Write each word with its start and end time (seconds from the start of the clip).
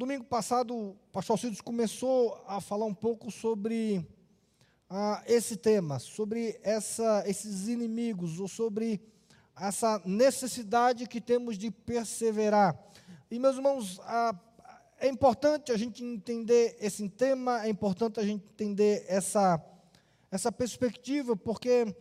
Domingo 0.00 0.24
passado, 0.24 0.74
o 0.74 0.96
pastor 1.12 1.34
Alcides 1.34 1.60
começou 1.60 2.42
a 2.46 2.58
falar 2.58 2.86
um 2.86 2.94
pouco 2.94 3.30
sobre 3.30 4.02
ah, 4.88 5.22
esse 5.26 5.58
tema, 5.58 5.98
sobre 5.98 6.58
essa, 6.62 7.22
esses 7.26 7.68
inimigos, 7.68 8.40
ou 8.40 8.48
sobre 8.48 8.98
essa 9.60 10.00
necessidade 10.06 11.06
que 11.06 11.20
temos 11.20 11.58
de 11.58 11.70
perseverar. 11.70 12.82
E, 13.30 13.38
meus 13.38 13.56
irmãos, 13.56 14.00
ah, 14.04 14.34
é 14.98 15.06
importante 15.06 15.70
a 15.70 15.76
gente 15.76 16.02
entender 16.02 16.78
esse 16.80 17.06
tema, 17.06 17.62
é 17.62 17.68
importante 17.68 18.18
a 18.18 18.24
gente 18.24 18.42
entender 18.42 19.04
essa, 19.06 19.62
essa 20.30 20.50
perspectiva, 20.50 21.36
porque 21.36 21.94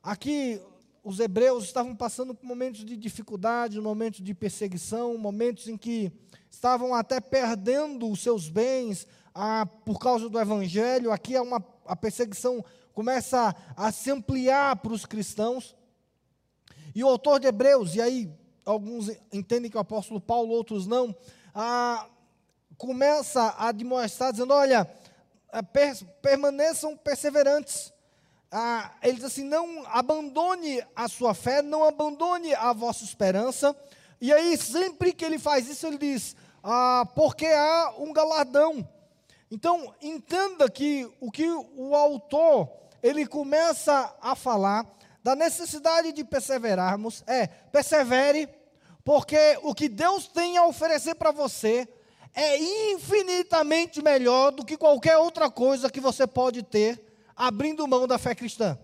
aqui 0.00 0.62
os 1.04 1.18
hebreus 1.18 1.64
estavam 1.64 1.96
passando 1.96 2.34
por 2.34 2.46
momentos 2.46 2.84
de 2.84 2.96
dificuldade, 2.96 3.80
momentos 3.80 4.22
de 4.22 4.32
perseguição, 4.32 5.18
momentos 5.18 5.66
em 5.66 5.76
que 5.76 6.12
estavam 6.48 6.94
até 6.94 7.20
perdendo 7.20 8.08
os 8.08 8.20
seus 8.20 8.48
bens 8.48 9.06
ah, 9.34 9.66
por 9.84 9.98
causa 9.98 10.28
do 10.28 10.38
evangelho. 10.38 11.10
Aqui 11.10 11.34
é 11.34 11.40
uma, 11.40 11.64
a 11.86 11.96
perseguição 11.96 12.64
começa 12.92 13.54
a, 13.76 13.88
a 13.88 13.92
se 13.92 14.10
ampliar 14.10 14.76
para 14.76 14.92
os 14.92 15.04
cristãos. 15.04 15.74
E 16.94 17.02
o 17.02 17.08
autor 17.08 17.40
de 17.40 17.48
Hebreus, 17.48 17.96
e 17.96 18.00
aí 18.00 18.30
alguns 18.64 19.10
entendem 19.32 19.70
que 19.70 19.76
o 19.76 19.80
apóstolo 19.80 20.20
Paulo, 20.20 20.52
outros 20.52 20.86
não, 20.86 21.16
ah, 21.52 22.06
começa 22.76 23.56
a 23.58 23.72
demonstrar, 23.72 24.30
dizendo: 24.30 24.54
olha, 24.54 24.88
ah, 25.50 25.62
per, 25.64 25.96
permaneçam 26.20 26.96
perseverantes 26.96 27.92
ah, 28.52 28.92
ele 29.02 29.14
diz 29.14 29.24
assim: 29.24 29.44
não 29.44 29.82
abandone 29.86 30.84
a 30.94 31.08
sua 31.08 31.32
fé, 31.32 31.62
não 31.62 31.84
abandone 31.84 32.54
a 32.54 32.74
vossa 32.74 33.02
esperança. 33.02 33.74
E 34.20 34.30
aí, 34.30 34.58
sempre 34.58 35.14
que 35.14 35.24
ele 35.24 35.38
faz 35.38 35.66
isso, 35.70 35.86
ele 35.86 35.96
diz: 35.96 36.36
ah, 36.62 37.08
porque 37.14 37.46
há 37.46 37.94
um 37.98 38.12
galardão. 38.12 38.86
Então, 39.50 39.94
entenda 40.02 40.70
que 40.70 41.10
o 41.18 41.30
que 41.30 41.48
o 41.48 41.96
autor 41.96 42.70
ele 43.02 43.26
começa 43.26 44.14
a 44.20 44.36
falar 44.36 44.86
da 45.22 45.34
necessidade 45.34 46.12
de 46.12 46.22
perseverarmos 46.22 47.24
é 47.26 47.46
persevere, 47.46 48.48
porque 49.02 49.58
o 49.62 49.74
que 49.74 49.88
Deus 49.88 50.28
tem 50.28 50.58
a 50.58 50.66
oferecer 50.66 51.14
para 51.14 51.30
você 51.30 51.88
é 52.34 52.58
infinitamente 52.92 54.02
melhor 54.02 54.50
do 54.50 54.64
que 54.64 54.76
qualquer 54.76 55.16
outra 55.16 55.50
coisa 55.50 55.90
que 55.90 56.00
você 56.00 56.26
pode 56.26 56.62
ter 56.62 57.11
abrindo 57.36 57.86
mão 57.86 58.06
da 58.06 58.18
fé 58.18 58.34
cristã. 58.34 58.78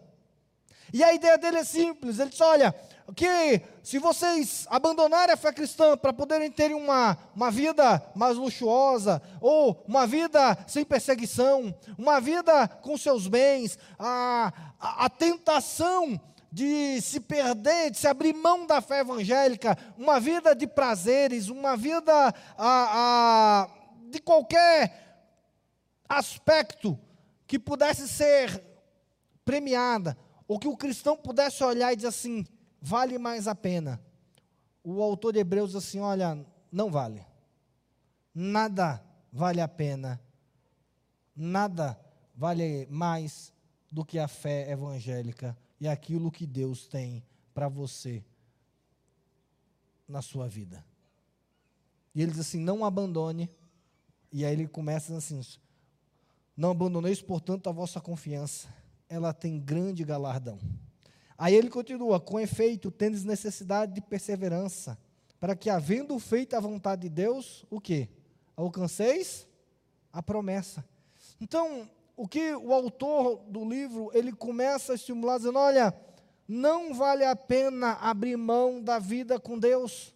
E 0.92 1.04
a 1.04 1.12
ideia 1.12 1.36
dele 1.36 1.58
é 1.58 1.64
simples: 1.64 2.18
ele 2.18 2.30
diz, 2.30 2.40
olha, 2.40 2.74
que 3.14 3.62
se 3.82 3.98
vocês 3.98 4.66
abandonarem 4.70 5.32
a 5.32 5.36
fé 5.36 5.52
cristã 5.52 5.96
para 5.96 6.12
poderem 6.12 6.50
ter 6.50 6.74
uma, 6.74 7.16
uma 7.34 7.50
vida 7.50 8.02
mais 8.14 8.36
luxuosa, 8.36 9.22
ou 9.40 9.82
uma 9.86 10.06
vida 10.06 10.56
sem 10.66 10.84
perseguição, 10.84 11.74
uma 11.96 12.20
vida 12.20 12.68
com 12.68 12.96
seus 12.96 13.26
bens, 13.26 13.78
a, 13.98 14.52
a, 14.78 15.06
a 15.06 15.10
tentação 15.10 16.20
de 16.50 17.00
se 17.02 17.20
perder, 17.20 17.90
de 17.90 17.98
se 17.98 18.06
abrir 18.06 18.34
mão 18.34 18.66
da 18.66 18.80
fé 18.80 19.00
evangélica, 19.00 19.76
uma 19.96 20.18
vida 20.18 20.54
de 20.54 20.66
prazeres, 20.66 21.48
uma 21.48 21.76
vida 21.76 22.12
a, 22.12 22.34
a, 22.58 23.68
de 24.10 24.20
qualquer 24.20 25.26
aspecto 26.08 26.98
que 27.48 27.58
pudesse 27.58 28.06
ser 28.06 28.62
premiada, 29.42 30.16
ou 30.46 30.58
que 30.58 30.68
o 30.68 30.76
cristão 30.76 31.16
pudesse 31.16 31.64
olhar 31.64 31.92
e 31.92 31.96
dizer 31.96 32.08
assim: 32.08 32.44
vale 32.80 33.18
mais 33.18 33.48
a 33.48 33.54
pena. 33.54 34.00
O 34.84 35.02
autor 35.02 35.32
de 35.32 35.40
Hebreus 35.40 35.70
diz 35.70 35.76
assim: 35.76 35.98
olha, 35.98 36.46
não 36.70 36.90
vale. 36.90 37.26
Nada 38.34 39.02
vale 39.32 39.62
a 39.62 39.66
pena. 39.66 40.20
Nada 41.34 41.98
vale 42.34 42.86
mais 42.90 43.52
do 43.90 44.04
que 44.04 44.18
a 44.18 44.28
fé 44.28 44.70
evangélica 44.70 45.56
e 45.80 45.88
aquilo 45.88 46.30
que 46.30 46.46
Deus 46.46 46.86
tem 46.86 47.24
para 47.54 47.68
você 47.68 48.22
na 50.06 50.20
sua 50.20 50.46
vida. 50.46 50.84
E 52.14 52.20
ele 52.20 52.32
diz 52.32 52.40
assim: 52.40 52.60
não 52.60 52.84
abandone. 52.84 53.50
E 54.30 54.44
aí 54.44 54.52
ele 54.52 54.68
começa 54.68 55.16
assim: 55.16 55.40
não 56.58 56.72
abandoneis, 56.72 57.22
portanto, 57.22 57.68
a 57.68 57.72
vossa 57.72 58.00
confiança, 58.00 58.66
ela 59.08 59.32
tem 59.32 59.60
grande 59.60 60.02
galardão. 60.02 60.58
Aí 61.38 61.54
ele 61.54 61.70
continua: 61.70 62.18
com 62.18 62.40
efeito, 62.40 62.90
tendes 62.90 63.22
necessidade 63.22 63.94
de 63.94 64.00
perseverança, 64.00 64.98
para 65.38 65.54
que, 65.54 65.70
havendo 65.70 66.18
feito 66.18 66.56
a 66.56 66.60
vontade 66.60 67.02
de 67.02 67.08
Deus, 67.10 67.64
o 67.70 67.80
que? 67.80 68.08
Alcanceis 68.56 69.46
a 70.12 70.20
promessa. 70.20 70.84
Então, 71.40 71.88
o 72.16 72.26
que 72.26 72.52
o 72.56 72.72
autor 72.74 73.36
do 73.46 73.64
livro 73.64 74.10
ele 74.12 74.32
começa 74.32 74.90
a 74.90 74.96
estimular, 74.96 75.38
dizendo: 75.38 75.60
olha, 75.60 75.94
não 76.48 76.92
vale 76.92 77.24
a 77.24 77.36
pena 77.36 77.92
abrir 78.00 78.36
mão 78.36 78.82
da 78.82 78.98
vida 78.98 79.38
com 79.38 79.56
Deus. 79.56 80.12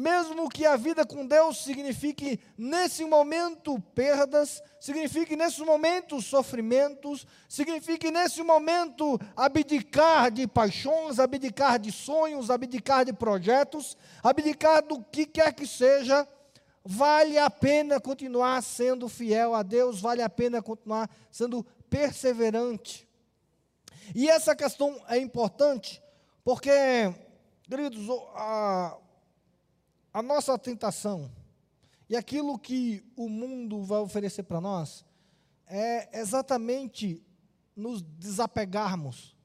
Mesmo 0.00 0.48
que 0.48 0.64
a 0.64 0.76
vida 0.76 1.04
com 1.04 1.26
Deus 1.26 1.62
signifique 1.62 2.40
nesse 2.56 3.04
momento 3.04 3.78
perdas, 3.94 4.62
signifique 4.80 5.36
nesse 5.36 5.60
momento 5.60 6.22
sofrimentos, 6.22 7.26
signifique 7.46 8.10
nesse 8.10 8.42
momento 8.42 9.20
abdicar 9.36 10.30
de 10.30 10.46
paixões, 10.46 11.18
abdicar 11.18 11.78
de 11.78 11.92
sonhos, 11.92 12.50
abdicar 12.50 13.04
de 13.04 13.12
projetos, 13.12 13.94
abdicar 14.22 14.82
do 14.82 15.02
que 15.02 15.26
quer 15.26 15.52
que 15.52 15.66
seja, 15.66 16.26
vale 16.82 17.36
a 17.36 17.50
pena 17.50 18.00
continuar 18.00 18.62
sendo 18.62 19.06
fiel 19.06 19.54
a 19.54 19.62
Deus, 19.62 20.00
vale 20.00 20.22
a 20.22 20.30
pena 20.30 20.62
continuar 20.62 21.10
sendo 21.30 21.62
perseverante. 21.90 23.06
E 24.14 24.30
essa 24.30 24.56
questão 24.56 24.98
é 25.08 25.18
importante, 25.18 26.02
porque, 26.42 26.70
queridos, 27.68 28.08
a 28.34 28.96
a 30.12 30.22
nossa 30.22 30.58
tentação 30.58 31.30
e 32.08 32.16
aquilo 32.16 32.58
que 32.58 33.04
o 33.16 33.28
mundo 33.28 33.82
vai 33.82 34.00
oferecer 34.00 34.42
para 34.42 34.60
nós 34.60 35.04
é 35.66 36.18
exatamente 36.18 37.22
nos 37.76 38.02
desapegarmos 38.02 39.36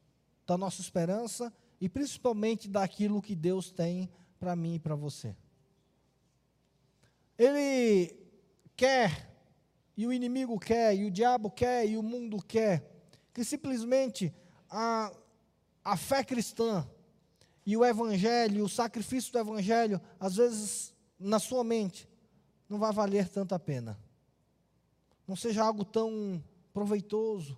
da 0.48 0.58
nossa 0.58 0.82
esperança 0.82 1.54
e 1.80 1.88
principalmente 1.88 2.68
daquilo 2.68 3.22
que 3.22 3.36
Deus 3.36 3.72
tem 3.72 4.10
para 4.40 4.56
mim 4.56 4.76
e 4.76 4.80
para 4.80 4.96
você. 4.96 5.36
Ele 7.38 8.16
quer, 8.76 9.32
e 9.96 10.08
o 10.08 10.14
inimigo 10.14 10.60
quer, 10.60 10.96
e 10.96 11.06
o 11.06 11.12
diabo 11.12 11.52
quer, 11.52 11.88
e 11.88 11.98
o 11.98 12.04
mundo 12.04 12.42
quer, 12.42 12.84
que 13.34 13.44
simplesmente 13.44 14.34
a, 14.70 15.12
a 15.84 15.98
fé 15.98 16.24
cristã 16.24 16.88
e 17.66 17.76
o 17.76 17.84
Evangelho, 17.84 18.64
o 18.64 18.70
sacrifício 18.70 19.32
do 19.32 19.40
Evangelho, 19.40 20.00
às 20.20 20.36
vezes 20.36 20.94
na 21.20 21.40
sua 21.40 21.64
mente, 21.64 22.08
não 22.70 22.78
vai 22.78 22.92
valer 22.92 23.28
tanta 23.28 23.58
pena. 23.58 23.98
Não 25.28 25.36
seja 25.36 25.64
algo 25.64 25.84
tão 25.84 26.44
proveitoso, 26.74 27.58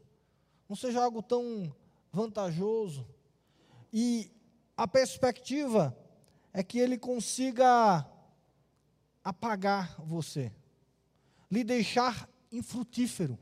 não 0.69 0.75
seja 0.75 1.03
algo 1.03 1.21
tão 1.21 1.75
vantajoso. 2.11 3.05
E 3.91 4.31
a 4.77 4.87
perspectiva 4.87 5.97
é 6.53 6.63
que 6.63 6.79
ele 6.79 6.97
consiga 6.97 8.05
apagar 9.23 9.95
você, 9.99 10.53
lhe 11.51 11.63
deixar 11.63 12.29
infrutífero. 12.51 13.37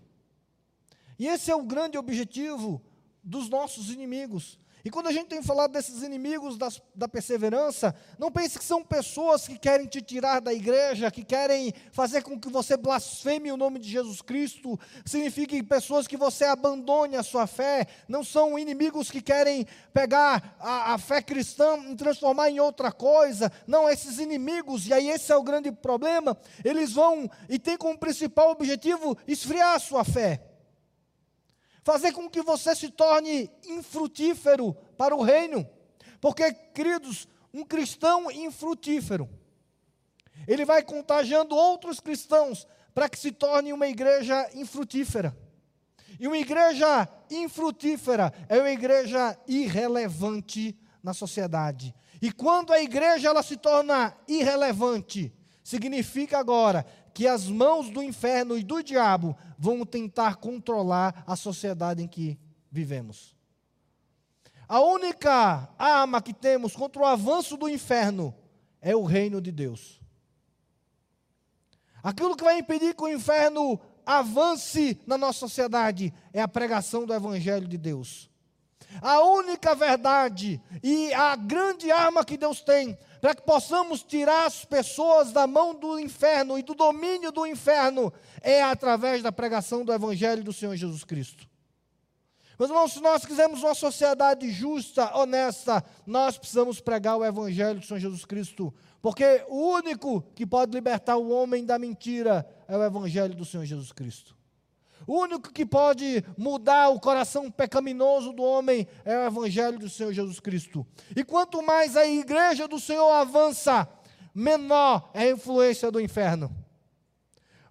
E 1.20 1.28
esse 1.28 1.52
é 1.52 1.56
o 1.56 1.64
grande 1.64 1.98
objetivo 1.98 2.82
dos 3.24 3.50
nossos 3.50 3.90
inimigos. 3.90 4.60
E 4.86 4.92
quando 4.92 5.08
a 5.08 5.12
gente 5.12 5.30
tem 5.30 5.42
falado 5.42 5.72
desses 5.72 6.04
inimigos 6.04 6.60
das, 6.60 6.80
da 6.94 7.08
perseverança, 7.08 7.96
não 8.20 8.32
pense 8.32 8.60
que 8.60 8.64
são 8.64 8.84
pessoas 8.84 9.48
que 9.48 9.58
querem 9.58 9.88
te 9.88 10.00
tirar 10.00 10.40
da 10.40 10.54
igreja, 10.54 11.10
que 11.10 11.24
querem 11.24 11.74
fazer 11.92 12.22
com 12.22 12.40
que 12.40 12.48
você 12.50 12.78
blasfeme 12.78 13.52
o 13.52 13.58
nome 13.58 13.80
de 13.80 13.90
Jesus 13.90 14.22
Cristo, 14.22 14.80
significa 15.04 15.56
pessoas 15.64 16.06
que 16.06 16.16
você 16.16 16.46
abandone 16.46 17.16
a 17.16 17.24
sua 17.24 17.48
fé, 17.48 17.88
não 18.08 18.24
são 18.24 18.60
inimigos 18.60 19.10
que 19.10 19.24
querem 19.24 19.66
pegar 19.92 20.56
a, 20.60 20.94
a 20.94 20.98
fé 21.00 21.20
cristã 21.20 21.80
e 21.90 21.96
transformar 21.96 22.52
em 22.52 22.60
outra 22.60 22.92
coisa, 22.92 23.52
não, 23.66 23.90
esses 23.90 24.20
inimigos, 24.20 24.86
e 24.86 24.94
aí 24.94 25.10
esse 25.10 25.32
é 25.32 25.36
o 25.36 25.42
grande 25.42 25.72
problema, 25.72 26.38
eles 26.64 26.94
vão 26.94 27.28
e 27.50 27.58
têm 27.58 27.76
como 27.76 27.98
principal 27.98 28.52
objetivo 28.52 29.18
esfriar 29.28 29.74
a 29.74 29.80
sua 29.80 30.06
fé 30.06 30.55
fazer 31.86 32.12
com 32.14 32.28
que 32.28 32.42
você 32.42 32.76
se 32.76 32.90
torne 32.90 33.48
infrutífero 33.64 34.74
para 34.98 35.16
o 35.16 35.22
reino. 35.22 35.70
Porque, 36.20 36.52
queridos, 36.52 37.28
um 37.54 37.64
cristão 37.64 38.30
infrutífero, 38.32 39.30
ele 40.48 40.66
vai 40.66 40.82
contagiando 40.82 41.56
outros 41.56 42.00
cristãos 42.00 42.68
para 42.92 43.08
que 43.08 43.20
se 43.20 43.32
torne 43.32 43.72
uma 43.72 43.88
igreja 43.88 44.50
infrutífera. 44.56 45.38
E 46.20 46.28
uma 46.28 46.38
igreja 46.38 47.08
infrutífera 47.30 48.34
é 48.50 48.58
uma 48.58 48.72
igreja 48.72 49.38
irrelevante 49.48 50.76
na 51.04 51.14
sociedade. 51.14 51.94
E 52.20 52.32
quando 52.32 52.74
a 52.74 52.82
igreja 52.82 53.30
ela 53.30 53.44
se 53.44 53.58
torna 53.58 54.16
irrelevante, 54.28 55.32
significa 55.64 56.40
agora 56.40 56.84
que 57.16 57.26
as 57.26 57.48
mãos 57.48 57.90
do 57.90 58.04
inferno 58.04 58.58
e 58.58 58.64
do 58.64 58.84
diabo 58.84 59.38
vão 59.58 59.86
tentar 59.86 60.36
controlar 60.36 61.24
a 61.26 61.38
sociedade 61.38 62.04
em 62.04 62.08
que 62.10 62.38
vivemos. 62.70 63.34
A 64.68 64.82
única 64.82 65.74
arma 65.80 66.22
que 66.22 66.34
temos 66.34 66.76
contra 66.76 67.02
o 67.02 67.06
avanço 67.06 67.56
do 67.56 67.70
inferno 67.70 68.36
é 68.82 68.94
o 68.94 69.06
reino 69.06 69.40
de 69.40 69.50
Deus. 69.50 70.02
Aquilo 72.04 72.36
que 72.36 72.44
vai 72.44 72.60
impedir 72.60 72.94
que 72.94 73.04
o 73.04 73.08
inferno 73.08 73.80
avance 74.06 75.00
na 75.08 75.18
nossa 75.18 75.40
sociedade 75.40 76.14
é 76.34 76.42
a 76.42 76.50
pregação 76.50 77.06
do 77.06 77.14
Evangelho 77.14 77.66
de 77.66 77.78
Deus. 77.78 78.30
A 79.02 79.22
única 79.22 79.76
verdade 79.76 80.62
e 80.84 81.14
a 81.14 81.36
grande 81.36 81.92
arma 81.92 82.26
que 82.26 82.38
Deus 82.38 82.62
tem 82.62 82.98
para 83.26 83.34
que 83.34 83.42
possamos 83.42 84.04
tirar 84.04 84.46
as 84.46 84.64
pessoas 84.66 85.32
da 85.32 85.48
mão 85.48 85.74
do 85.74 86.00
inferno 86.00 86.60
e 86.60 86.62
do 86.62 86.76
domínio 86.76 87.32
do 87.32 87.46
inferno 87.46 88.14
é 88.40 88.62
através 88.62 89.24
da 89.24 89.32
pregação 89.32 89.84
do 89.84 89.92
Evangelho 89.92 90.44
do 90.44 90.54
Senhor 90.54 90.76
Jesus 90.76 91.04
Cristo. 91.04 91.48
Meus 92.58 92.70
irmãos, 92.70 92.94
se 92.94 93.02
nós 93.02 93.26
quisermos 93.26 93.64
uma 93.64 93.74
sociedade 93.74 94.50
justa, 94.50 95.14
honesta, 95.18 95.84
nós 96.06 96.38
precisamos 96.38 96.80
pregar 96.80 97.18
o 97.18 97.26
Evangelho 97.26 97.80
do 97.80 97.86
Senhor 97.86 98.00
Jesus 98.00 98.24
Cristo, 98.24 98.74
porque 99.02 99.44
o 99.50 99.72
único 99.72 100.22
que 100.36 100.46
pode 100.46 100.72
libertar 100.72 101.18
o 101.18 101.30
homem 101.30 101.66
da 101.66 101.80
mentira 101.80 102.48
é 102.68 102.78
o 102.78 102.84
Evangelho 102.84 103.36
do 103.36 103.44
Senhor 103.44 103.66
Jesus 103.66 103.92
Cristo. 103.92 104.38
O 105.08 105.20
único 105.20 105.52
que 105.52 105.66
pode 105.66 106.24
mudar 106.38 106.90
o 106.90 107.00
coração 107.00 107.52
pecaminoso 107.52 108.34
do 108.34 108.44
homem 108.44 108.88
é 109.04 109.18
o 109.18 109.28
Evangelho 109.28 109.78
do 109.78 109.90
Senhor 109.90 110.12
Jesus 110.12 110.40
Cristo. 110.40 110.86
E 111.16 111.24
quanto 111.24 111.62
mais 111.62 111.96
a 111.96 112.08
igreja 112.08 112.68
do 112.68 112.80
Senhor 112.80 113.12
avança, 113.12 113.88
menor 114.34 115.12
é 115.14 115.24
a 115.24 115.32
influência 115.32 115.92
do 115.92 116.00
inferno, 116.00 116.50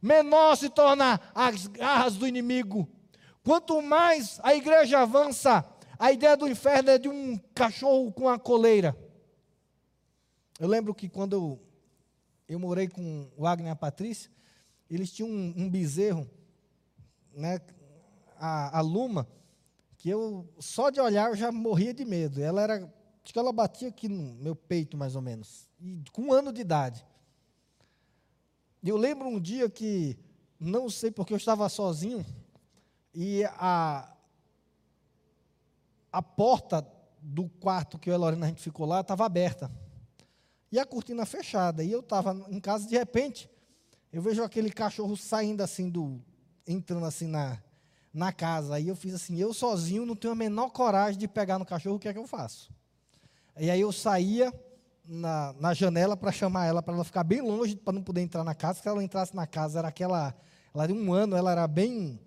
menor 0.01 0.57
se 0.57 0.69
torna 0.69 1.21
as 1.35 1.67
garras 1.67 2.17
do 2.17 2.27
inimigo, 2.27 2.89
Quanto 3.45 3.83
mais 3.83 4.41
a 4.43 4.55
igreja 4.55 5.01
avança, 5.01 5.71
a 5.99 6.11
ideia 6.11 6.35
do 6.35 6.49
inferno 6.49 6.91
é 6.91 6.99
de 6.99 7.11
um 7.11 7.39
cachorro 7.55 8.11
com 8.11 8.27
a 8.27 8.39
coleira. 8.39 8.97
Eu 10.59 10.67
lembro 10.67 10.95
que 10.95 11.11
quando 11.11 11.35
eu, 11.35 11.61
eu 12.49 12.59
morei 12.59 12.89
com 12.89 13.31
o 13.37 13.43
Wagner 13.43 13.69
e 13.69 13.71
a 13.71 13.77
Patrícia, 13.77 14.31
eles 14.91 15.13
tinham 15.13 15.29
um, 15.29 15.55
um 15.59 15.69
bezerro, 15.69 16.29
né, 17.37 17.61
a, 18.37 18.79
a, 18.79 18.81
Luma, 18.81 19.27
que 19.97 20.09
eu, 20.09 20.49
só 20.59 20.91
de 20.91 21.01
olhar, 21.01 21.31
eu 21.31 21.37
já 21.37 21.51
morria 21.51 21.95
de 21.95 22.05
medo. 22.05 22.41
Ela 22.43 22.63
era, 22.63 22.75
acho 23.25 23.33
que 23.33 23.39
ela 23.39 23.53
batia 23.53 23.89
aqui 23.89 24.09
no 24.09 24.35
meu 24.35 24.55
peito, 24.55 24.97
mais 24.97 25.17
ou 25.17 25.23
menos, 25.23 25.69
e, 25.81 26.03
com 26.13 26.23
um 26.23 26.33
ano 26.33 26.53
de 26.53 26.61
idade. 26.61 27.07
Eu 28.83 28.97
lembro 28.97 29.29
um 29.29 29.41
dia 29.41 29.69
que, 29.69 30.19
não 30.61 30.91
sei 30.91 31.11
porque 31.11 31.33
eu 31.33 31.39
estava 31.39 31.69
sozinho, 31.69 32.25
e 33.15 33.45
a, 33.45 34.13
a 36.13 36.23
porta 36.23 36.87
do 37.21 37.49
quarto 37.49 37.99
que 37.99 38.11
eu 38.11 38.13
e 38.13 38.17
a 38.17 38.19
Lorena 38.19 38.47
a 38.47 38.49
gente 38.49 38.63
ficou 38.63 38.87
lá 38.87 39.01
estava 39.01 39.25
aberta. 39.25 39.71
E 40.71 40.79
a 40.79 40.85
cortina 40.85 41.25
fechada. 41.25 41.83
E 41.83 41.91
eu 41.93 42.01
estava 42.01 42.35
em 42.49 42.61
casa, 42.61 42.87
de 42.87 42.99
repente, 42.99 43.49
eu 44.13 44.21
vejo 44.21 44.43
aquele 44.43 44.71
cachorro 44.71 45.17
saindo 45.17 45.63
assim 45.63 45.89
do. 45.89 46.21
Entrando 46.67 47.07
assim 47.07 47.27
na, 47.27 47.59
na 48.13 48.33
casa. 48.33 48.75
Aí 48.75 48.89
eu 48.89 48.97
fiz 48.97 49.15
assim, 49.15 49.37
eu 49.37 49.53
sozinho 49.53 50.07
não 50.07 50.17
tenho 50.17 50.33
a 50.33 50.37
menor 50.37 50.71
coragem 50.71 51.19
de 51.19 51.29
pegar 51.29 51.59
no 51.59 51.67
cachorro, 51.67 51.97
o 51.97 51.99
que 51.99 52.09
é 52.09 52.13
que 52.13 52.19
eu 52.19 52.27
faço? 52.27 52.73
E 53.59 53.71
aí 53.71 53.81
eu 53.81 53.93
saía 53.93 54.53
na, 55.07 55.53
na 55.55 55.75
janela 55.75 56.17
para 56.17 56.33
chamar 56.33 56.67
ela, 56.67 56.83
para 56.83 56.95
ela 56.95 57.05
ficar 57.05 57.25
bem 57.25 57.41
longe, 57.41 57.77
para 57.77 57.93
não 57.93 58.03
poder 58.03 58.21
entrar 58.21 58.43
na 58.43 58.55
casa. 58.55 58.81
Se 58.81 58.89
ela 58.89 59.03
entrasse 59.03 59.35
na 59.35 59.47
casa, 59.47 59.79
era 59.79 59.89
aquela. 59.89 60.35
Ela 60.75 60.87
de 60.87 60.93
um 60.93 61.13
ano, 61.13 61.37
ela 61.37 61.53
era 61.53 61.69
bem 61.69 62.19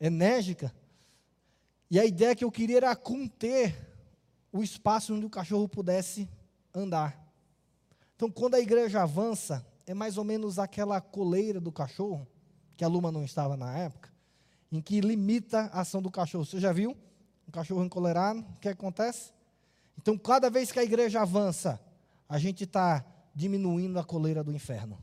enérgica. 0.00 0.72
E 1.90 2.00
a 2.00 2.04
ideia 2.04 2.34
que 2.34 2.44
eu 2.44 2.50
queria 2.50 2.78
era 2.78 2.96
conter 2.96 3.76
o 4.50 4.62
espaço 4.62 5.14
onde 5.14 5.26
o 5.26 5.30
cachorro 5.30 5.68
pudesse 5.68 6.28
andar. 6.74 7.22
Então, 8.16 8.30
quando 8.30 8.54
a 8.54 8.60
igreja 8.60 9.02
avança, 9.02 9.64
é 9.86 9.94
mais 9.94 10.16
ou 10.16 10.24
menos 10.24 10.58
aquela 10.58 11.00
coleira 11.00 11.60
do 11.60 11.70
cachorro, 11.70 12.26
que 12.82 12.84
a 12.84 12.88
Luma 12.88 13.12
não 13.12 13.22
estava 13.22 13.56
na 13.56 13.78
época, 13.78 14.10
em 14.72 14.80
que 14.80 15.00
limita 15.00 15.70
a 15.72 15.82
ação 15.82 16.02
do 16.02 16.10
cachorro. 16.10 16.44
Você 16.44 16.58
já 16.58 16.72
viu? 16.72 16.96
Um 17.46 17.52
cachorro 17.52 17.84
encolerado, 17.84 18.40
o 18.40 18.58
que 18.58 18.68
acontece? 18.68 19.32
Então, 19.96 20.18
cada 20.18 20.50
vez 20.50 20.72
que 20.72 20.80
a 20.80 20.82
igreja 20.82 21.22
avança, 21.22 21.80
a 22.28 22.40
gente 22.40 22.64
está 22.64 23.06
diminuindo 23.32 24.00
a 24.00 24.04
coleira 24.04 24.42
do 24.42 24.52
inferno. 24.52 24.98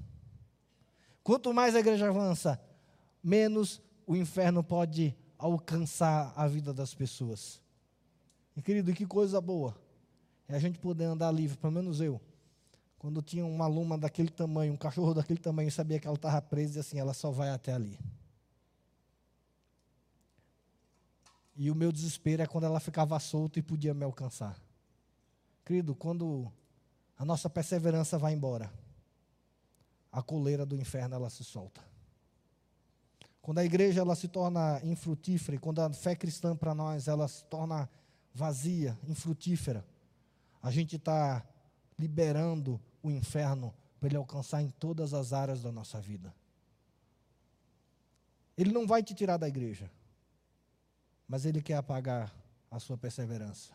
Quanto 1.23 1.53
mais 1.53 1.73
a 1.73 1.79
igreja 1.79 2.09
avança, 2.09 2.61
menos 3.23 3.81
o 4.05 4.13
inferno 4.13 4.61
pode 4.61 5.15
alcançar 5.37 6.33
a 6.35 6.45
vida 6.47 6.73
das 6.73 6.93
pessoas. 6.93 7.61
E 8.57 8.61
querido, 8.61 8.91
que 8.91 9.05
coisa 9.05 9.39
boa 9.39 9.81
é 10.49 10.55
a 10.57 10.59
gente 10.59 10.79
poder 10.79 11.05
andar 11.05 11.31
livre, 11.31 11.57
pelo 11.57 11.71
menos 11.71 12.01
eu. 12.01 12.19
Quando 12.99 13.21
tinha 13.21 13.45
uma 13.45 13.65
luma 13.65 13.97
daquele 13.97 14.29
tamanho, 14.29 14.73
um 14.73 14.77
cachorro 14.77 15.13
daquele 15.13 15.39
tamanho, 15.39 15.71
sabia 15.71 15.99
que 16.01 16.05
ela 16.05 16.17
estava 16.17 16.41
presa 16.41 16.79
e 16.79 16.81
assim, 16.81 16.99
ela 16.99 17.13
só 17.13 17.31
vai 17.31 17.49
até 17.49 17.71
ali. 17.73 17.97
E 21.55 21.71
o 21.71 21.75
meu 21.75 21.93
desespero 21.93 22.43
é 22.43 22.45
quando 22.45 22.65
ela 22.65 22.79
ficava 22.79 23.17
solta 23.19 23.57
e 23.57 23.61
podia 23.61 23.93
me 23.93 24.03
alcançar. 24.03 24.61
Querido, 25.65 25.95
quando 25.95 26.51
a 27.17 27.23
nossa 27.23 27.49
perseverança 27.49 28.17
vai 28.17 28.33
embora, 28.33 28.71
a 30.11 30.21
coleira 30.21 30.65
do 30.65 30.75
inferno 30.75 31.15
ela 31.15 31.29
se 31.29 31.43
solta. 31.43 31.81
Quando 33.41 33.59
a 33.59 33.65
igreja 33.65 34.01
ela 34.01 34.15
se 34.15 34.27
torna 34.27 34.81
infrutífera, 34.83 35.55
e 35.55 35.59
quando 35.59 35.79
a 35.79 35.91
fé 35.93 36.15
cristã 36.15 36.53
para 36.53 36.75
nós 36.75 37.07
ela 37.07 37.27
se 37.29 37.45
torna 37.45 37.89
vazia, 38.33 38.97
infrutífera, 39.07 39.85
a 40.61 40.69
gente 40.69 40.97
está 40.97 41.45
liberando 41.97 42.79
o 43.01 43.09
inferno 43.09 43.73
para 43.99 44.09
ele 44.09 44.17
alcançar 44.17 44.61
em 44.61 44.69
todas 44.69 45.13
as 45.13 45.33
áreas 45.33 45.61
da 45.61 45.71
nossa 45.71 45.99
vida. 45.99 46.33
Ele 48.57 48.71
não 48.71 48.85
vai 48.85 49.01
te 49.03 49.13
tirar 49.13 49.37
da 49.37 49.47
igreja, 49.47 49.89
mas 51.27 51.45
ele 51.45 51.61
quer 51.61 51.75
apagar 51.75 52.33
a 52.69 52.79
sua 52.79 52.97
perseverança. 52.97 53.73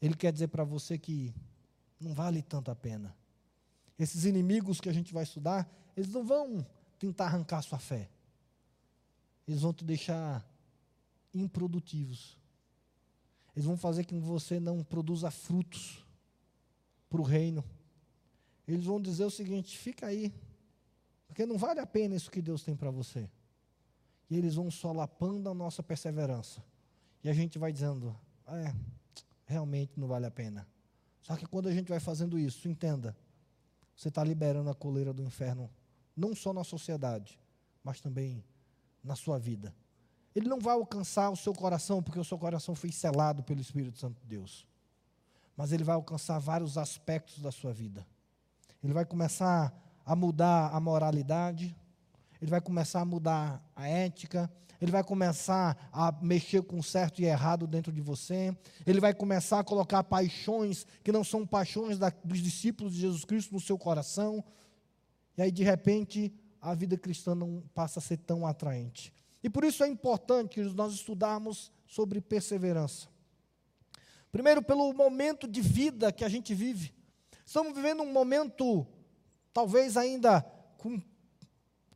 Ele 0.00 0.14
quer 0.14 0.32
dizer 0.32 0.48
para 0.48 0.64
você 0.64 0.98
que 0.98 1.34
não 1.98 2.14
vale 2.14 2.42
tanto 2.42 2.70
a 2.70 2.76
pena. 2.76 3.14
Esses 3.98 4.24
inimigos 4.24 4.80
que 4.80 4.88
a 4.88 4.92
gente 4.92 5.12
vai 5.12 5.24
estudar, 5.24 5.70
eles 5.96 6.10
não 6.10 6.24
vão 6.24 6.66
tentar 6.98 7.26
arrancar 7.26 7.62
sua 7.62 7.78
fé 7.78 8.10
eles 9.50 9.62
vão 9.62 9.72
te 9.72 9.84
deixar 9.84 10.48
improdutivos. 11.34 12.38
Eles 13.54 13.66
vão 13.66 13.76
fazer 13.76 14.04
com 14.04 14.20
que 14.20 14.26
você 14.26 14.60
não 14.60 14.84
produza 14.84 15.28
frutos 15.28 16.04
para 17.08 17.20
o 17.20 17.24
reino. 17.24 17.64
Eles 18.72 18.84
vão 18.84 19.00
dizer 19.00 19.24
o 19.24 19.30
seguinte: 19.30 19.76
fica 19.76 20.06
aí, 20.06 20.32
porque 21.26 21.44
não 21.44 21.58
vale 21.58 21.80
a 21.80 21.86
pena 21.86 22.14
isso 22.14 22.30
que 22.30 22.40
Deus 22.40 22.62
tem 22.62 22.76
para 22.76 22.90
você. 22.90 23.28
E 24.28 24.36
eles 24.36 24.54
vão 24.54 24.70
solapando 24.70 25.48
a 25.48 25.54
nossa 25.54 25.82
perseverança. 25.82 26.62
E 27.24 27.28
a 27.28 27.32
gente 27.32 27.58
vai 27.58 27.72
dizendo: 27.72 28.16
é, 28.46 28.74
realmente 29.44 29.98
não 29.98 30.06
vale 30.06 30.26
a 30.26 30.30
pena. 30.30 30.66
Só 31.20 31.36
que 31.36 31.46
quando 31.46 31.68
a 31.68 31.72
gente 31.72 31.88
vai 31.88 32.00
fazendo 32.00 32.38
isso, 32.38 32.68
entenda, 32.68 33.16
você 33.96 34.08
está 34.08 34.22
liberando 34.22 34.70
a 34.70 34.74
coleira 34.74 35.12
do 35.12 35.22
inferno, 35.22 35.70
não 36.16 36.34
só 36.34 36.52
na 36.52 36.64
sociedade, 36.64 37.38
mas 37.82 38.00
também 38.00 38.44
na 39.02 39.16
sua 39.16 39.38
vida. 39.38 39.74
Ele 40.34 40.48
não 40.48 40.60
vai 40.60 40.74
alcançar 40.74 41.28
o 41.30 41.36
seu 41.36 41.52
coração, 41.52 42.02
porque 42.02 42.18
o 42.18 42.24
seu 42.24 42.38
coração 42.38 42.74
foi 42.74 42.92
selado 42.92 43.42
pelo 43.42 43.60
Espírito 43.60 43.98
Santo 43.98 44.20
de 44.20 44.26
Deus. 44.26 44.66
Mas 45.56 45.72
ele 45.72 45.82
vai 45.82 45.96
alcançar 45.96 46.38
vários 46.38 46.78
aspectos 46.78 47.40
da 47.40 47.50
sua 47.50 47.72
vida. 47.72 48.06
Ele 48.82 48.92
vai 48.92 49.04
começar 49.04 49.74
a 50.04 50.16
mudar 50.16 50.74
a 50.74 50.80
moralidade, 50.80 51.76
ele 52.40 52.50
vai 52.50 52.60
começar 52.60 53.00
a 53.00 53.04
mudar 53.04 53.62
a 53.76 53.86
ética, 53.86 54.50
ele 54.80 54.90
vai 54.90 55.04
começar 55.04 55.90
a 55.92 56.10
mexer 56.22 56.62
com 56.62 56.82
certo 56.82 57.20
e 57.20 57.26
errado 57.26 57.66
dentro 57.66 57.92
de 57.92 58.00
você, 58.00 58.56
ele 58.86 58.98
vai 58.98 59.12
começar 59.12 59.60
a 59.60 59.64
colocar 59.64 60.02
paixões 60.02 60.86
que 61.04 61.12
não 61.12 61.22
são 61.22 61.46
paixões 61.46 61.98
da, 61.98 62.10
dos 62.24 62.38
discípulos 62.38 62.94
de 62.94 63.00
Jesus 63.00 63.24
Cristo 63.24 63.52
no 63.52 63.60
seu 63.60 63.76
coração, 63.76 64.42
e 65.36 65.42
aí 65.42 65.50
de 65.50 65.62
repente 65.62 66.32
a 66.60 66.74
vida 66.74 66.96
cristã 66.96 67.34
não 67.34 67.62
passa 67.74 67.98
a 67.98 68.02
ser 68.02 68.16
tão 68.18 68.46
atraente. 68.46 69.12
E 69.42 69.48
por 69.48 69.64
isso 69.64 69.82
é 69.84 69.88
importante 69.88 70.60
nós 70.60 70.92
estudarmos 70.94 71.70
sobre 71.86 72.20
perseverança. 72.20 73.08
Primeiro, 74.30 74.62
pelo 74.62 74.92
momento 74.92 75.48
de 75.48 75.60
vida 75.60 76.12
que 76.12 76.24
a 76.24 76.28
gente 76.28 76.54
vive. 76.54 76.92
Estamos 77.50 77.74
vivendo 77.74 78.04
um 78.04 78.12
momento, 78.12 78.86
talvez 79.52 79.96
ainda 79.96 80.40
com 80.78 81.02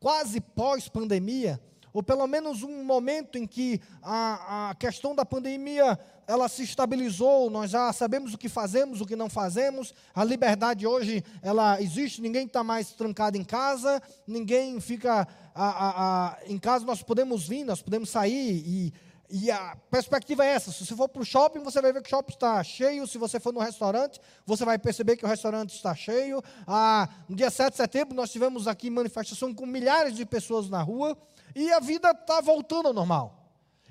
quase 0.01 0.41
pós-pandemia, 0.41 1.61
ou 1.93 2.03
pelo 2.03 2.27
menos 2.27 2.65
um 2.65 2.83
momento 2.83 3.39
em 3.39 3.47
que 3.47 3.81
a, 4.03 4.71
a 4.71 4.75
questão 4.75 5.15
da 5.15 5.25
pandemia 5.25 5.97
ela 6.27 6.49
se 6.49 6.65
estabilizou, 6.65 7.49
nós 7.51 7.71
já 7.71 7.93
sabemos 7.93 8.35
o 8.35 8.39
que 8.39 8.49
fazemos, 8.49 9.01
o 9.01 9.07
que 9.07 9.15
não 9.15 9.31
fazemos, 9.31 9.95
a 10.13 10.25
liberdade 10.25 10.89
hoje 10.89 11.23
ela 11.41 11.81
existe, 11.81 12.21
ninguém 12.21 12.47
está 12.47 12.65
mais 12.65 12.91
trancado 12.91 13.37
em 13.37 13.45
casa, 13.45 14.03
ninguém 14.27 14.81
fica 14.81 15.29
a, 15.55 16.33
a, 16.35 16.39
em 16.47 16.59
casa, 16.59 16.85
nós 16.85 17.01
podemos 17.01 17.47
vir, 17.47 17.63
nós 17.63 17.81
podemos 17.81 18.11
sair 18.11 18.61
e 18.67 18.93
e 19.29 19.51
a 19.51 19.77
perspectiva 19.91 20.45
é 20.45 20.51
essa: 20.51 20.71
se 20.71 20.85
você 20.85 20.95
for 20.95 21.09
para 21.09 21.23
o 21.23 21.25
shopping, 21.25 21.61
você 21.61 21.81
vai 21.81 21.93
ver 21.93 22.03
que 22.03 22.09
o 22.09 22.11
shopping 22.11 22.35
está 22.35 22.63
cheio. 22.63 23.07
Se 23.07 23.19
você 23.19 23.41
for 23.41 23.53
no 23.53 23.61
restaurante, 23.61 24.21
você 24.45 24.65
vai 24.65 24.79
perceber 24.79 25.17
que 25.17 25.25
o 25.25 25.29
restaurante 25.29 25.75
está 25.75 25.95
cheio. 25.95 26.43
Ah, 26.67 27.09
no 27.29 27.35
dia 27.35 27.51
7 27.51 27.71
de 27.71 27.77
setembro, 27.77 28.15
nós 28.15 28.31
tivemos 28.31 28.69
aqui 28.69 28.91
manifestação 28.91 29.55
com 29.55 29.67
milhares 29.67 30.15
de 30.15 30.27
pessoas 30.27 30.69
na 30.69 30.83
rua. 30.83 31.17
E 31.55 31.73
a 31.73 31.81
vida 31.81 32.11
está 32.11 32.41
voltando 32.41 32.89
ao 32.89 32.95
normal. 32.95 33.41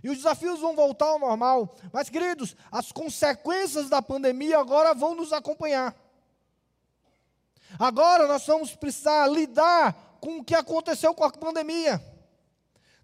E 0.04 0.10
os 0.10 0.18
desafios 0.18 0.60
vão 0.60 0.76
voltar 0.76 1.08
ao 1.08 1.20
normal. 1.20 1.76
Mas, 1.92 2.10
queridos, 2.10 2.56
as 2.72 2.92
consequências 2.92 3.90
da 3.90 4.02
pandemia 4.02 4.60
agora 4.60 4.94
vão 4.94 5.16
nos 5.16 5.32
acompanhar. 5.32 5.96
Agora 7.80 8.28
nós 8.28 8.46
vamos 8.46 8.76
precisar 8.76 9.28
lidar 9.28 10.18
com 10.20 10.40
o 10.40 10.44
que 10.44 10.54
aconteceu 10.54 11.14
com 11.14 11.24
a 11.24 11.32
pandemia. 11.32 12.13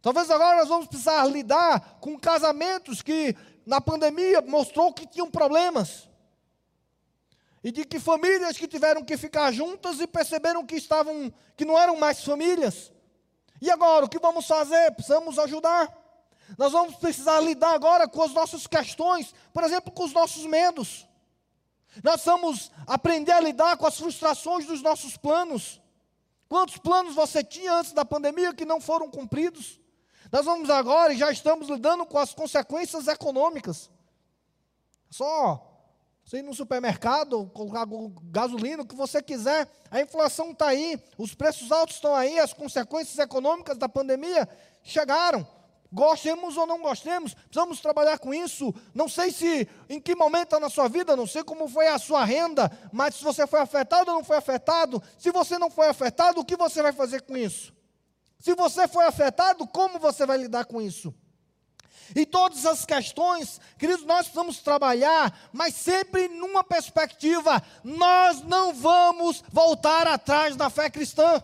Talvez 0.02 0.30
agora 0.32 0.58
nós 0.58 0.70
vamos 0.70 0.88
precisar 0.88 1.26
lidar 1.26 1.98
com 2.00 2.18
casamentos 2.18 3.02
que 3.02 3.36
na 3.66 3.82
pandemia 3.82 4.42
mostrou 4.42 4.94
que 4.94 5.06
tinham 5.06 5.30
problemas. 5.30 6.08
E 7.62 7.72
de 7.72 7.84
que 7.84 8.00
famílias 8.00 8.58
que 8.58 8.68
tiveram 8.68 9.04
que 9.04 9.18
ficar 9.18 9.52
juntas 9.52 10.00
e 10.00 10.08
perceberam 10.08 10.66
que 10.66 10.76
estavam 10.76 11.32
que 11.58 11.66
não 11.66 11.78
eram 11.78 11.98
mais 11.98 12.24
famílias. 12.24 12.92
E 13.62 13.70
agora, 13.70 14.06
o 14.06 14.10
que 14.10 14.18
vamos 14.18 14.48
fazer? 14.48 14.92
Precisamos 14.92 15.38
ajudar. 15.38 15.94
Nós 16.58 16.72
vamos 16.72 16.96
precisar 16.96 17.42
lidar 17.42 17.74
agora 17.74 18.08
com 18.08 18.24
as 18.24 18.32
nossas 18.32 18.66
questões, 18.66 19.36
por 19.54 19.64
exemplo, 19.64 19.92
com 19.92 20.06
os 20.06 20.14
nossos 20.14 20.46
medos. 20.46 21.06
Nós 22.04 22.24
vamos 22.24 22.72
aprender 22.88 23.34
a 23.34 23.40
lidar 23.40 23.76
com 23.76 23.86
as 23.86 23.98
frustrações 23.98 24.66
dos 24.66 24.82
nossos 24.82 25.18
planos. 25.18 25.82
Quantos 26.48 26.78
planos 26.78 27.14
você 27.14 27.44
tinha 27.44 27.74
antes 27.74 27.92
da 27.92 28.06
pandemia 28.06 28.54
que 28.54 28.66
não 28.66 28.80
foram 28.80 29.12
cumpridos? 29.12 29.79
Nós 30.32 30.46
vamos 30.46 30.70
agora 30.70 31.14
e 31.14 31.18
já 31.18 31.32
estamos 31.32 31.70
lidando 31.70 32.06
com 32.06 32.18
as 32.18 32.34
consequências 32.34 33.08
econômicas. 33.08 33.90
Só 35.10 35.66
você 36.24 36.38
ir 36.38 36.44
no 36.44 36.54
supermercado, 36.54 37.50
colocar 37.56 37.88
gasolina, 38.26 38.84
o 38.84 38.86
que 38.86 38.96
você 38.96 39.24
quiser, 39.24 39.68
a 39.90 40.00
inflação 40.00 40.52
está 40.52 40.68
aí, 40.68 41.02
os 41.18 41.34
preços 41.34 41.72
altos 41.72 41.96
estão 41.96 42.14
aí, 42.14 42.40
as 42.40 42.54
consequências 42.54 43.18
econômicas 43.18 43.80
da 43.80 43.90
pandemia 43.90 44.48
chegaram. 44.84 45.48
Gostemos 45.92 46.56
ou 46.56 46.68
não 46.68 46.84
gostemos, 46.84 47.34
precisamos 47.34 47.82
trabalhar 47.82 48.20
com 48.20 48.32
isso. 48.32 48.72
Não 48.94 49.10
sei 49.10 49.32
se 49.32 49.68
em 49.90 50.00
que 50.00 50.14
momento 50.14 50.60
na 50.60 50.70
sua 50.70 50.88
vida, 50.88 51.16
não 51.16 51.26
sei 51.26 51.44
como 51.44 51.68
foi 51.68 51.88
a 51.88 51.98
sua 51.98 52.24
renda, 52.24 52.72
mas 52.92 53.16
se 53.16 53.24
você 53.24 53.48
foi 53.48 53.60
afetado 53.60 54.12
ou 54.12 54.18
não 54.18 54.24
foi 54.24 54.38
afetado, 54.38 55.02
se 55.18 55.32
você 55.32 55.58
não 55.58 55.72
foi 55.72 55.88
afetado, 55.88 56.40
o 56.42 56.46
que 56.46 56.56
você 56.56 56.84
vai 56.84 56.94
fazer 56.94 57.24
com 57.24 57.36
isso? 57.36 57.74
Se 58.40 58.56
você 58.56 58.88
foi 58.88 59.06
afetado, 59.06 59.68
como 59.68 60.00
você 60.00 60.26
vai 60.26 60.38
lidar 60.38 60.66
com 60.66 60.82
isso? 60.82 61.14
E 62.16 62.26
todas 62.26 62.66
as 62.66 62.86
questões, 62.86 63.62
queridos, 63.78 64.06
nós 64.06 64.22
precisamos 64.22 64.60
trabalhar, 64.60 65.38
mas 65.54 65.76
sempre 65.76 66.28
numa 66.28 66.64
perspectiva: 66.64 67.62
nós 67.84 68.42
não 68.42 68.74
vamos 68.74 69.44
voltar 69.52 70.08
atrás 70.08 70.56
da 70.56 70.70
fé 70.70 70.90
cristã. 70.90 71.44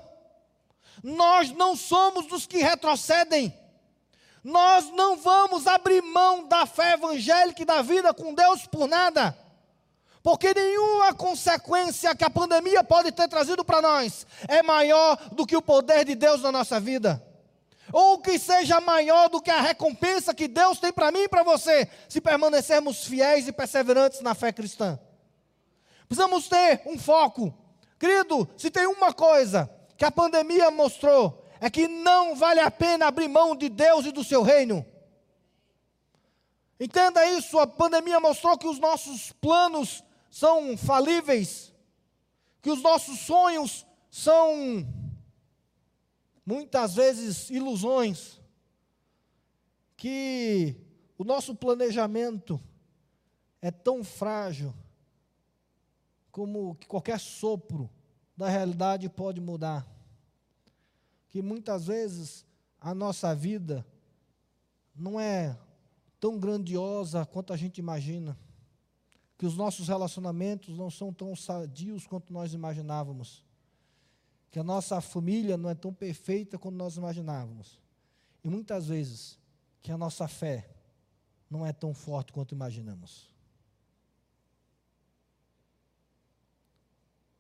Nós 1.04 1.52
não 1.52 1.76
somos 1.76 2.26
dos 2.26 2.48
que 2.48 2.58
retrocedem. 2.58 3.56
Nós 4.44 4.90
não 4.92 5.18
vamos 5.18 5.68
abrir 5.68 6.02
mão 6.02 6.48
da 6.48 6.66
fé 6.66 6.94
evangélica 6.94 7.62
e 7.62 7.66
da 7.66 7.82
vida 7.82 8.14
com 8.14 8.34
Deus 8.34 8.66
por 8.66 8.88
nada. 8.88 9.38
Porque 10.26 10.56
nenhuma 10.56 11.14
consequência 11.14 12.16
que 12.16 12.24
a 12.24 12.32
pandemia 12.32 12.84
pode 12.84 13.12
ter 13.12 13.28
trazido 13.28 13.64
para 13.64 13.80
nós 13.80 14.26
é 14.48 14.64
maior 14.64 15.16
do 15.32 15.46
que 15.46 15.56
o 15.56 15.62
poder 15.62 16.04
de 16.04 16.16
Deus 16.16 16.42
na 16.42 16.52
nossa 16.52 16.80
vida. 16.80 17.24
Ou 17.94 18.18
que 18.18 18.40
seja 18.40 18.82
maior 18.82 19.30
do 19.30 19.40
que 19.40 19.52
a 19.52 19.62
recompensa 19.62 20.34
que 20.34 20.48
Deus 20.48 20.80
tem 20.80 20.92
para 20.92 21.12
mim 21.12 21.20
e 21.20 21.30
para 21.30 21.44
você, 21.44 21.88
se 22.10 22.20
permanecermos 22.20 23.06
fiéis 23.06 23.48
e 23.48 23.52
perseverantes 23.52 24.22
na 24.22 24.34
fé 24.34 24.52
cristã. 24.52 25.00
Precisamos 26.08 26.48
ter 26.48 26.82
um 26.88 26.98
foco. 26.98 27.54
Querido, 28.00 28.50
se 28.58 28.72
tem 28.72 28.88
uma 28.88 29.14
coisa 29.14 29.70
que 29.96 30.06
a 30.06 30.10
pandemia 30.10 30.72
mostrou, 30.72 31.46
é 31.62 31.70
que 31.70 31.88
não 31.88 32.36
vale 32.36 32.62
a 32.62 32.72
pena 32.72 33.06
abrir 33.06 33.28
mão 33.28 33.56
de 33.56 33.70
Deus 33.70 34.08
e 34.08 34.12
do 34.12 34.24
seu 34.24 34.42
reino. 34.42 34.84
Entenda 36.80 37.24
isso, 37.28 37.60
a 37.60 37.68
pandemia 37.68 38.20
mostrou 38.20 38.58
que 38.58 38.68
os 38.68 38.80
nossos 38.80 39.32
planos 39.34 40.04
são 40.36 40.76
falíveis, 40.76 41.74
que 42.62 42.70
os 42.70 42.82
nossos 42.84 43.20
sonhos 43.20 43.88
são 44.12 44.86
muitas 46.46 46.96
vezes 46.96 47.50
ilusões, 47.50 48.42
que 49.96 50.76
o 51.18 51.24
nosso 51.24 51.56
planejamento 51.56 52.60
é 53.62 53.72
tão 53.72 54.04
frágil 54.04 54.76
como 56.34 56.76
que 56.76 56.86
qualquer 56.86 57.18
sopro 57.18 57.90
da 58.36 58.50
realidade 58.50 59.08
pode 59.08 59.40
mudar. 59.40 59.88
Que 61.30 61.42
muitas 61.42 61.88
vezes 61.88 62.46
a 62.78 62.94
nossa 62.94 63.34
vida 63.34 63.88
não 64.94 65.18
é 65.18 65.58
tão 66.20 66.38
grandiosa 66.38 67.26
quanto 67.26 67.54
a 67.54 67.56
gente 67.56 67.78
imagina 67.78 68.38
que 69.38 69.46
os 69.46 69.56
nossos 69.56 69.88
relacionamentos 69.88 70.78
não 70.78 70.90
são 70.90 71.12
tão 71.14 71.36
sadios 71.36 72.08
quanto 72.08 72.32
nós 72.32 72.54
imaginávamos, 72.54 73.44
que 74.50 74.60
a 74.60 74.64
nossa 74.64 75.02
família 75.02 75.58
não 75.58 75.70
é 75.70 75.76
tão 75.76 75.94
perfeita 75.94 76.58
quanto 76.58 76.76
nós 76.76 76.96
imaginávamos, 76.96 77.80
e 78.44 78.50
muitas 78.50 78.88
vezes 78.88 79.38
que 79.82 79.92
a 79.92 79.98
nossa 79.98 80.28
fé 80.28 80.70
não 81.50 81.66
é 81.66 81.74
tão 81.74 81.94
forte 81.94 82.32
quanto 82.32 82.56
imaginamos. 82.56 83.30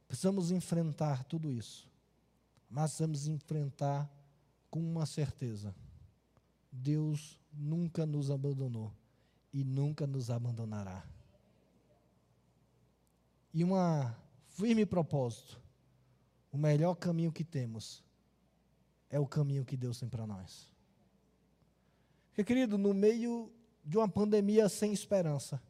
Precisamos 0.08 0.52
enfrentar 0.52 1.24
tudo 1.24 1.52
isso, 1.52 1.90
mas 2.70 2.92
precisamos 2.92 3.28
enfrentar 3.28 4.10
com 4.70 4.80
uma 4.80 5.06
certeza: 5.06 5.76
Deus 6.72 7.40
nunca 7.52 8.06
nos 8.06 8.30
abandonou 8.30 8.94
e 9.52 9.64
nunca 9.64 10.06
nos 10.06 10.30
abandonará 10.30 11.04
e 13.56 13.64
um 13.64 13.72
firme 14.50 14.86
propósito. 14.86 15.58
O 16.52 16.58
melhor 16.58 16.94
caminho 16.96 17.32
que 17.32 17.44
temos 17.44 18.04
é 19.10 19.18
o 19.18 19.26
caminho 19.26 19.64
que 19.64 19.78
Deus 19.78 19.98
tem 19.98 20.10
para 20.10 20.28
nós. 20.28 20.70
Porque, 22.28 22.44
querido, 22.44 22.78
no 22.78 22.94
meio 22.94 23.50
de 23.84 23.98
uma 23.98 24.10
pandemia 24.10 24.68
sem 24.68 24.92
esperança, 24.92 25.62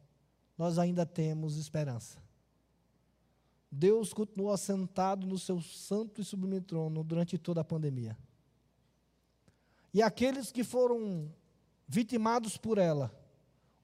nós 0.58 0.80
ainda 0.80 1.06
temos 1.06 1.56
esperança. 1.56 2.20
Deus 3.70 4.12
continua 4.12 4.56
sentado 4.56 5.24
no 5.24 5.38
seu 5.38 5.60
santo 5.60 6.20
e 6.20 6.24
sublime 6.24 6.60
trono 6.60 7.04
durante 7.04 7.38
toda 7.38 7.60
a 7.60 7.64
pandemia. 7.64 8.18
E 9.94 10.02
aqueles 10.02 10.50
que 10.50 10.64
foram 10.64 11.32
vitimados 11.86 12.56
por 12.56 12.78
ela, 12.78 13.14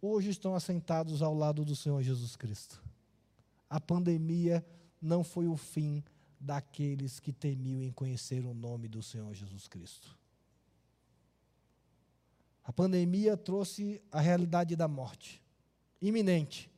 hoje 0.00 0.30
estão 0.30 0.56
assentados 0.56 1.22
ao 1.22 1.34
lado 1.34 1.64
do 1.64 1.76
Senhor 1.76 2.02
Jesus 2.02 2.34
Cristo 2.34 2.82
a 3.72 3.80
pandemia 3.80 4.62
não 5.00 5.24
foi 5.24 5.48
o 5.48 5.56
fim 5.56 6.04
daqueles 6.38 7.18
que 7.18 7.32
temiam 7.32 7.82
em 7.82 7.90
conhecer 7.90 8.44
o 8.44 8.52
nome 8.52 8.86
do 8.86 9.02
Senhor 9.02 9.32
Jesus 9.32 9.66
Cristo. 9.66 10.14
A 12.62 12.70
pandemia 12.70 13.34
trouxe 13.34 14.02
a 14.12 14.20
realidade 14.20 14.76
da 14.76 14.86
morte 14.86 15.42
iminente. 16.02 16.70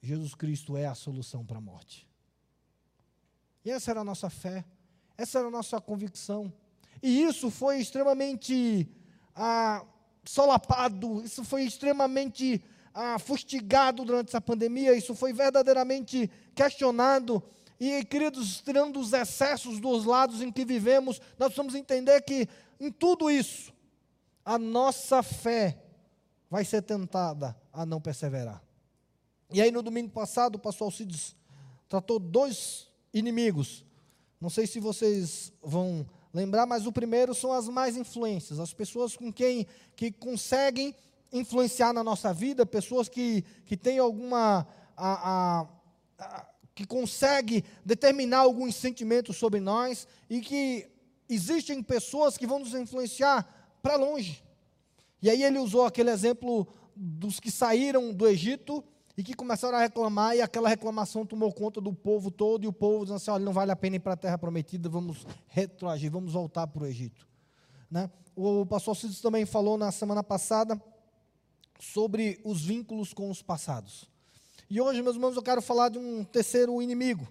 Jesus 0.00 0.32
Cristo 0.32 0.76
é 0.76 0.86
a 0.86 0.94
solução 0.94 1.44
para 1.44 1.58
a 1.58 1.60
morte. 1.60 2.08
E 3.64 3.70
essa 3.72 3.90
era 3.90 4.02
a 4.02 4.04
nossa 4.04 4.30
fé, 4.30 4.64
essa 5.18 5.40
era 5.40 5.48
a 5.48 5.50
nossa 5.50 5.80
convicção. 5.80 6.52
E 7.02 7.22
isso 7.22 7.50
foi 7.50 7.80
extremamente 7.80 8.88
ah, 9.34 9.84
solapado, 10.24 11.20
isso 11.24 11.42
foi 11.42 11.64
extremamente 11.64 12.62
ah, 12.94 13.18
fustigado 13.18 14.04
durante 14.04 14.28
essa 14.28 14.40
pandemia, 14.40 14.94
isso 14.94 15.14
foi 15.14 15.32
verdadeiramente 15.32 16.30
questionado. 16.54 17.42
E, 17.78 18.04
queridos, 18.04 18.60
tirando 18.60 19.00
os 19.00 19.12
excessos 19.12 19.80
dos 19.80 20.04
lados 20.04 20.40
em 20.40 20.52
que 20.52 20.64
vivemos, 20.64 21.20
nós 21.36 21.48
precisamos 21.48 21.74
entender 21.74 22.22
que 22.22 22.48
em 22.78 22.90
tudo 22.90 23.30
isso, 23.30 23.72
a 24.44 24.58
nossa 24.58 25.22
fé 25.22 25.78
vai 26.50 26.64
ser 26.64 26.82
tentada 26.82 27.56
a 27.72 27.84
não 27.84 28.00
perseverar. 28.00 28.62
E 29.50 29.60
aí, 29.60 29.70
no 29.70 29.82
domingo 29.82 30.10
passado, 30.10 30.56
o 30.56 30.58
pastor 30.58 30.86
Alcides 30.86 31.34
tratou 31.88 32.18
dois 32.18 32.90
inimigos. 33.12 33.84
Não 34.40 34.50
sei 34.50 34.66
se 34.66 34.78
vocês 34.78 35.52
vão 35.62 36.06
lembrar, 36.32 36.66
mas 36.66 36.86
o 36.86 36.92
primeiro 36.92 37.34
são 37.34 37.52
as 37.52 37.68
mais 37.68 37.96
influências, 37.96 38.58
as 38.60 38.74
pessoas 38.74 39.16
com 39.16 39.32
quem 39.32 39.66
que 39.96 40.10
conseguem 40.10 40.94
influenciar 41.34 41.92
na 41.92 42.02
nossa 42.02 42.32
vida, 42.32 42.64
pessoas 42.64 43.08
que, 43.08 43.44
que 43.66 43.76
têm 43.76 43.98
alguma. 43.98 44.66
A, 44.96 45.30
a, 45.30 45.66
a, 46.18 46.46
que 46.74 46.84
consegue 46.84 47.64
determinar 47.84 48.38
alguns 48.38 48.74
sentimentos 48.74 49.36
sobre 49.36 49.60
nós 49.60 50.08
e 50.28 50.40
que 50.40 50.88
existem 51.28 51.80
pessoas 51.82 52.36
que 52.36 52.46
vão 52.46 52.58
nos 52.58 52.74
influenciar 52.74 53.78
para 53.80 53.96
longe. 53.96 54.42
E 55.22 55.30
aí 55.30 55.42
ele 55.42 55.58
usou 55.58 55.84
aquele 55.84 56.10
exemplo 56.10 56.66
dos 56.96 57.38
que 57.38 57.50
saíram 57.50 58.12
do 58.12 58.26
Egito 58.26 58.82
e 59.16 59.22
que 59.22 59.34
começaram 59.34 59.78
a 59.78 59.80
reclamar, 59.80 60.34
e 60.36 60.42
aquela 60.42 60.68
reclamação 60.68 61.24
tomou 61.24 61.52
conta 61.52 61.80
do 61.80 61.92
povo 61.92 62.32
todo, 62.32 62.64
e 62.64 62.66
o 62.66 62.72
povo 62.72 63.04
dizendo 63.04 63.16
assim: 63.16 63.30
olha, 63.30 63.44
não 63.44 63.52
vale 63.52 63.70
a 63.70 63.76
pena 63.76 63.94
ir 63.94 64.00
para 64.00 64.14
a 64.14 64.16
terra 64.16 64.36
prometida, 64.36 64.88
vamos 64.88 65.24
retroagir, 65.46 66.10
vamos 66.10 66.32
voltar 66.32 66.66
para 66.66 66.82
o 66.82 66.86
Egito. 66.86 67.24
Né? 67.88 68.10
O 68.34 68.66
pastor 68.66 68.96
Cícero 68.96 69.22
também 69.22 69.46
falou 69.46 69.78
na 69.78 69.92
semana 69.92 70.24
passada 70.24 70.80
sobre 71.92 72.40
os 72.44 72.62
vínculos 72.62 73.12
com 73.12 73.30
os 73.30 73.42
passados. 73.42 74.10
E 74.70 74.80
hoje, 74.80 75.02
meus 75.02 75.16
irmãos, 75.16 75.36
eu 75.36 75.42
quero 75.42 75.60
falar 75.60 75.90
de 75.90 75.98
um 75.98 76.24
terceiro 76.24 76.80
inimigo. 76.80 77.28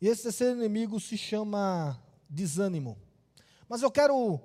E 0.00 0.08
esse 0.08 0.22
terceiro 0.22 0.58
inimigo 0.58 1.00
se 1.00 1.16
chama 1.16 2.00
desânimo. 2.28 2.96
Mas 3.68 3.82
eu 3.82 3.90
quero 3.90 4.40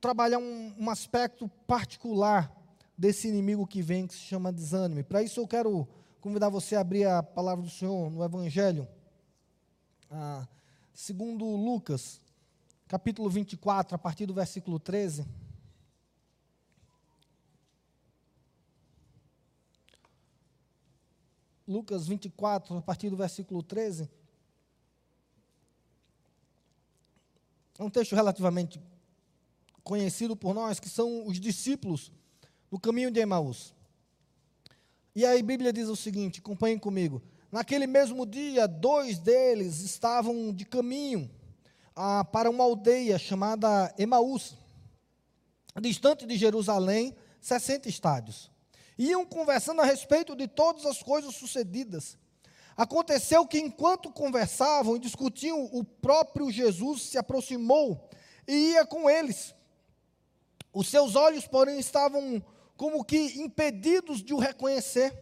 trabalhar 0.00 0.38
um, 0.38 0.74
um 0.78 0.90
aspecto 0.90 1.48
particular 1.66 2.50
desse 2.96 3.28
inimigo 3.28 3.66
que 3.66 3.82
vem, 3.82 4.06
que 4.06 4.14
se 4.14 4.20
chama 4.20 4.52
desânimo. 4.52 5.04
Para 5.04 5.22
isso 5.22 5.40
eu 5.40 5.46
quero 5.46 5.86
convidar 6.20 6.48
você 6.48 6.76
a 6.76 6.80
abrir 6.80 7.04
a 7.04 7.22
palavra 7.22 7.64
do 7.64 7.70
Senhor 7.70 8.10
no 8.10 8.24
Evangelho, 8.24 8.86
ah, 10.10 10.46
segundo 10.94 11.44
Lucas, 11.44 12.20
capítulo 12.86 13.28
24, 13.28 13.94
a 13.94 13.98
partir 13.98 14.26
do 14.26 14.34
versículo 14.34 14.78
13. 14.78 15.26
Lucas 21.72 22.06
24, 22.06 22.76
a 22.76 22.82
partir 22.82 23.08
do 23.08 23.16
versículo 23.16 23.62
13. 23.62 24.08
É 27.78 27.82
um 27.82 27.88
texto 27.88 28.14
relativamente 28.14 28.80
conhecido 29.82 30.36
por 30.36 30.54
nós, 30.54 30.78
que 30.78 30.88
são 30.88 31.26
os 31.26 31.40
discípulos 31.40 32.12
no 32.70 32.78
caminho 32.78 33.10
de 33.10 33.20
Emaús. 33.20 33.74
E 35.14 35.24
aí 35.24 35.40
a 35.40 35.42
Bíblia 35.42 35.72
diz 35.72 35.88
o 35.88 35.96
seguinte: 35.96 36.40
acompanhem 36.40 36.78
comigo. 36.78 37.22
Naquele 37.50 37.86
mesmo 37.86 38.26
dia, 38.26 38.68
dois 38.68 39.18
deles 39.18 39.80
estavam 39.80 40.52
de 40.52 40.64
caminho 40.64 41.30
ah, 41.96 42.24
para 42.24 42.50
uma 42.50 42.64
aldeia 42.64 43.18
chamada 43.18 43.94
Emaús, 43.98 44.56
distante 45.80 46.26
de 46.26 46.36
Jerusalém, 46.36 47.16
60 47.40 47.88
estádios. 47.88 48.51
Iam 49.02 49.26
conversando 49.26 49.80
a 49.80 49.84
respeito 49.84 50.36
de 50.36 50.46
todas 50.46 50.86
as 50.86 51.02
coisas 51.02 51.34
sucedidas. 51.34 52.16
Aconteceu 52.76 53.44
que, 53.46 53.58
enquanto 53.58 54.12
conversavam 54.12 54.96
e 54.96 55.00
discutiam, 55.00 55.64
o 55.72 55.82
próprio 55.82 56.50
Jesus 56.50 57.02
se 57.02 57.18
aproximou 57.18 58.08
e 58.46 58.72
ia 58.72 58.86
com 58.86 59.10
eles. 59.10 59.54
Os 60.72 60.88
seus 60.88 61.16
olhos, 61.16 61.46
porém, 61.46 61.80
estavam 61.80 62.42
como 62.76 63.04
que 63.04 63.40
impedidos 63.40 64.22
de 64.22 64.32
o 64.32 64.38
reconhecer. 64.38 65.12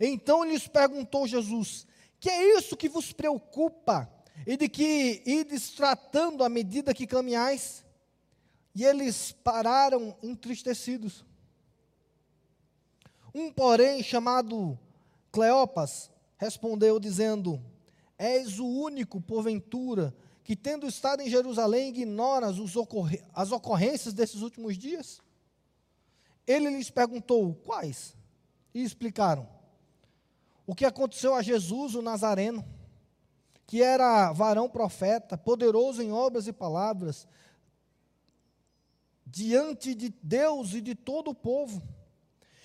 Então 0.00 0.44
lhes 0.44 0.66
perguntou 0.66 1.28
Jesus: 1.28 1.86
Que 2.18 2.28
é 2.28 2.58
isso 2.58 2.76
que 2.76 2.88
vos 2.88 3.12
preocupa? 3.12 4.10
E 4.46 4.56
de 4.56 4.68
que 4.68 5.22
ides 5.24 5.70
tratando 5.70 6.42
à 6.42 6.48
medida 6.48 6.94
que 6.94 7.06
caminhais? 7.06 7.84
E 8.74 8.84
eles 8.84 9.32
pararam 9.32 10.16
entristecidos. 10.22 11.24
Um, 13.34 13.52
porém, 13.52 14.02
chamado 14.02 14.78
Cleopas, 15.30 16.10
respondeu, 16.36 16.98
dizendo: 16.98 17.62
És 18.18 18.58
o 18.58 18.66
único, 18.66 19.20
porventura, 19.20 20.14
que, 20.42 20.56
tendo 20.56 20.86
estado 20.86 21.22
em 21.22 21.30
Jerusalém, 21.30 21.90
ignoras 21.90 22.56
as 23.32 23.52
ocorrências 23.52 24.12
desses 24.12 24.42
últimos 24.42 24.76
dias? 24.76 25.20
Ele 26.46 26.70
lhes 26.70 26.90
perguntou: 26.90 27.54
quais? 27.64 28.16
E 28.74 28.82
explicaram. 28.82 29.48
O 30.66 30.74
que 30.74 30.84
aconteceu 30.84 31.34
a 31.34 31.42
Jesus, 31.42 31.94
o 31.94 32.02
Nazareno, 32.02 32.64
que 33.66 33.82
era 33.82 34.32
varão 34.32 34.68
profeta, 34.68 35.38
poderoso 35.38 36.02
em 36.02 36.12
obras 36.12 36.48
e 36.48 36.52
palavras, 36.52 37.28
diante 39.24 39.94
de 39.94 40.12
Deus 40.22 40.74
e 40.74 40.80
de 40.80 40.94
todo 40.94 41.30
o 41.30 41.34
povo. 41.34 41.80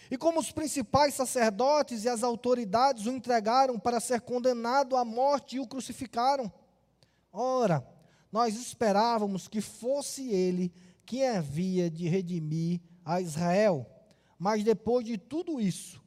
E 0.10 0.18
como 0.18 0.40
os 0.40 0.52
principais 0.52 1.14
sacerdotes 1.16 2.04
e 2.04 2.10
as 2.10 2.24
autoridades 2.24 3.06
o 3.06 3.12
entregaram 3.12 3.80
para 3.80 4.00
ser 4.00 4.22
condenado 4.22 4.96
à 4.96 5.04
morte 5.04 5.56
e 5.56 5.60
o 5.60 5.68
crucificaram. 5.68 6.52
Ora, 7.32 7.86
nós 8.32 8.56
esperávamos 8.56 9.48
que 9.48 9.62
fosse 9.62 10.30
ele 10.30 10.72
quem 11.06 11.28
havia 11.28 11.90
de 11.90 12.08
redimir 12.08 12.82
a 13.04 13.22
Israel. 13.22 13.90
Mas 14.38 14.64
depois 14.64 15.06
de 15.06 15.18
tudo 15.18 15.60
isso, 15.60 16.02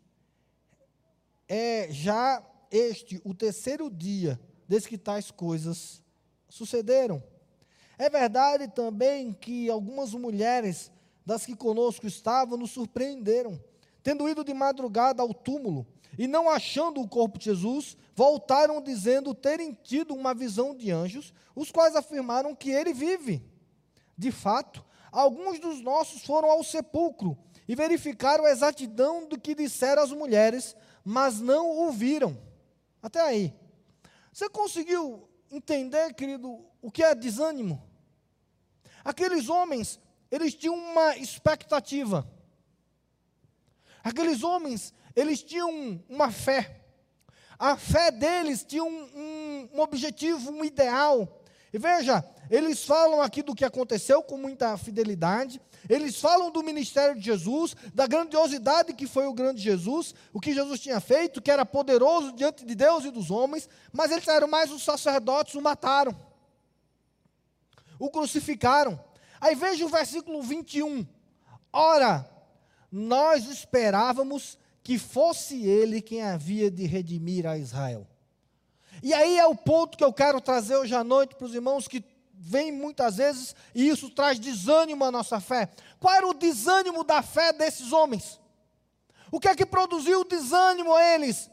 é 1.49 1.89
já 1.91 2.43
este 2.71 3.21
o 3.25 3.33
terceiro 3.33 3.91
dia 3.91 4.39
desde 4.69 4.89
que 4.89 4.99
tais 4.99 5.31
coisas 5.31 6.03
sucederam. 6.49 7.23
É 7.99 8.09
verdade 8.09 8.69
também 8.69 9.33
que 9.33 9.69
algumas 9.71 10.13
mulheres 10.13 10.93
das 11.25 11.45
que 11.45 11.57
conosco 11.57 12.07
estavam 12.07 12.57
nos 12.57 12.71
surpreenderam, 12.71 13.59
tendo 14.03 14.29
ido 14.29 14.45
de 14.45 14.55
madrugada 14.55 15.23
ao 15.23 15.35
túmulo 15.35 15.87
e 16.19 16.27
não 16.27 16.51
achando 16.51 17.01
o 17.01 17.09
corpo 17.09 17.39
de 17.39 17.47
Jesus, 17.47 17.97
voltaram 18.15 18.83
dizendo 18.83 19.35
terem 19.35 19.73
tido 19.73 20.15
uma 20.15 20.35
visão 20.35 20.75
de 20.75 20.91
anjos, 20.91 21.33
os 21.55 21.71
quais 21.71 21.95
afirmaram 21.95 22.55
que 22.55 22.71
ele 22.71 22.93
vive. 22.93 23.43
De 24.17 24.33
fato, 24.33 24.85
alguns 25.13 25.61
dos 25.61 25.81
nossos 25.81 26.25
foram 26.25 26.51
ao 26.51 26.65
sepulcro 26.65 27.39
e 27.69 27.77
verificaram 27.77 28.45
a 28.45 28.51
exatidão 28.51 29.29
do 29.29 29.39
que 29.39 29.55
disseram 29.55 30.03
as 30.03 30.11
mulheres, 30.11 30.75
mas 31.05 31.41
não 31.41 31.69
ouviram. 31.69 32.37
Até 33.01 33.21
aí. 33.21 33.55
Você 34.33 34.49
conseguiu 34.49 35.29
entender, 35.51 36.15
querido, 36.15 36.65
o 36.83 36.91
que 36.91 37.03
é 37.03 37.15
desânimo? 37.15 37.83
Aqueles 39.05 39.49
homens, 39.49 40.01
eles 40.31 40.55
tinham 40.55 40.75
uma 40.75 41.17
expectativa. 41.17 42.29
Aqueles 44.09 44.43
homens, 44.43 44.95
eles 45.15 45.43
tinham 45.43 46.03
uma 46.09 46.31
fé. 46.31 46.81
A 47.59 47.77
fé 47.77 48.11
deles 48.11 48.65
tinha 48.67 48.83
um, 48.83 48.89
um, 48.89 49.69
um 49.75 49.81
objetivo, 49.81 50.51
um 50.51 50.65
ideal. 50.65 51.43
E 51.71 51.79
veja, 51.79 52.25
eles 52.49 52.85
falam 52.85 53.21
aqui 53.21 53.43
do 53.43 53.55
que 53.55 53.67
aconteceu 53.67 54.23
com 54.23 54.39
muita 54.39 54.79
fidelidade, 54.79 55.61
eles 55.91 56.19
falam 56.19 56.51
do 56.51 56.63
ministério 56.63 57.17
de 57.17 57.21
Jesus, 57.23 57.77
da 57.93 58.07
grandiosidade 58.07 58.95
que 58.95 59.07
foi 59.07 59.27
o 59.27 59.35
grande 59.35 59.61
Jesus, 59.61 60.15
o 60.33 60.41
que 60.41 60.55
Jesus 60.55 60.81
tinha 60.81 61.01
feito, 61.01 61.43
que 61.43 61.51
era 61.51 61.67
poderoso 61.67 62.33
diante 62.33 62.65
de 62.65 62.75
Deus 62.75 63.05
e 63.05 63.11
dos 63.11 63.31
homens, 63.31 63.69
mas 63.93 64.11
eles 64.11 64.27
eram 64.27 64.49
mais 64.49 64.73
os 64.73 64.83
sacerdotes, 64.83 65.55
o 65.55 65.61
mataram, 65.61 66.19
o 67.99 68.09
crucificaram. 68.09 68.99
Aí 69.39 69.55
veja 69.55 69.85
o 69.85 69.91
versículo 69.91 70.41
21. 70.41 71.07
Ora, 71.71 72.38
nós 72.91 73.47
esperávamos 73.47 74.59
que 74.83 74.99
fosse 74.99 75.67
ele 75.67 76.01
quem 76.01 76.23
havia 76.23 76.71
de 76.71 76.87
redimir 76.87 77.47
a 77.47 77.59
Israel. 77.59 78.07
E 79.03 79.13
aí 79.13 79.39
é 79.39 79.47
o 79.47 79.55
ponto 79.55 79.97
que 79.97 80.05
eu 80.05 80.13
quero 80.13 80.41
trazer 80.41 80.77
hoje 80.77 80.95
à 80.95 81.05
noite 81.05 81.35
para 81.35 81.47
os 81.47 81.55
irmãos 81.55 81.87
que 81.87 82.03
vem 82.33 82.73
muitas 82.73 83.17
vezes 83.17 83.55
e 83.75 83.89
isso 83.89 84.11
traz 84.11 84.39
desânimo 84.39 85.05
à 85.05 85.11
nossa 85.11 85.41
fé. 85.41 85.69
Qual 86.01 86.15
era 86.15 86.27
o 86.27 86.35
desânimo 86.35 87.05
da 87.05 87.23
fé 87.23 87.53
desses 87.53 87.93
homens? 87.93 88.41
O 89.31 89.39
que 89.39 89.49
é 89.49 89.55
que 89.55 89.67
produziu 89.67 90.21
o 90.21 90.25
desânimo 90.25 90.95
a 90.95 91.15
eles? 91.15 91.51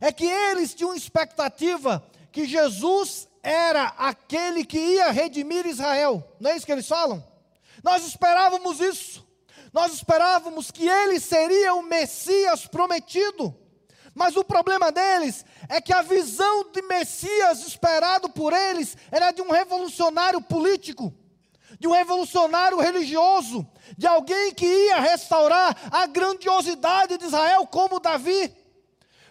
É 0.00 0.12
que 0.12 0.24
eles 0.24 0.74
tinham 0.74 0.94
expectativa 0.94 2.04
que 2.30 2.46
Jesus 2.46 3.28
era 3.42 3.86
aquele 3.98 4.64
que 4.64 4.78
ia 4.78 5.10
redimir 5.10 5.66
Israel. 5.66 6.26
Não 6.40 6.50
é 6.50 6.56
isso 6.56 6.66
que 6.66 6.72
eles 6.72 6.88
falam? 6.88 7.24
Nós 7.82 8.06
esperávamos 8.06 8.80
isso. 8.80 9.26
Nós 9.74 9.92
esperávamos 9.92 10.70
que 10.70 10.88
ele 10.88 11.18
seria 11.18 11.74
o 11.74 11.82
Messias 11.82 12.64
prometido. 12.64 13.52
Mas 14.14 14.36
o 14.36 14.44
problema 14.44 14.92
deles 14.92 15.44
é 15.68 15.80
que 15.80 15.92
a 15.92 16.00
visão 16.00 16.70
de 16.70 16.80
Messias 16.82 17.66
esperado 17.66 18.28
por 18.28 18.52
eles 18.52 18.96
era 19.10 19.32
de 19.32 19.42
um 19.42 19.50
revolucionário 19.50 20.40
político, 20.40 21.12
de 21.80 21.88
um 21.88 21.90
revolucionário 21.90 22.78
religioso, 22.78 23.66
de 23.98 24.06
alguém 24.06 24.54
que 24.54 24.64
ia 24.64 25.00
restaurar 25.00 25.76
a 25.90 26.06
grandiosidade 26.06 27.18
de 27.18 27.24
Israel 27.24 27.66
como 27.66 27.98
Davi. 27.98 28.56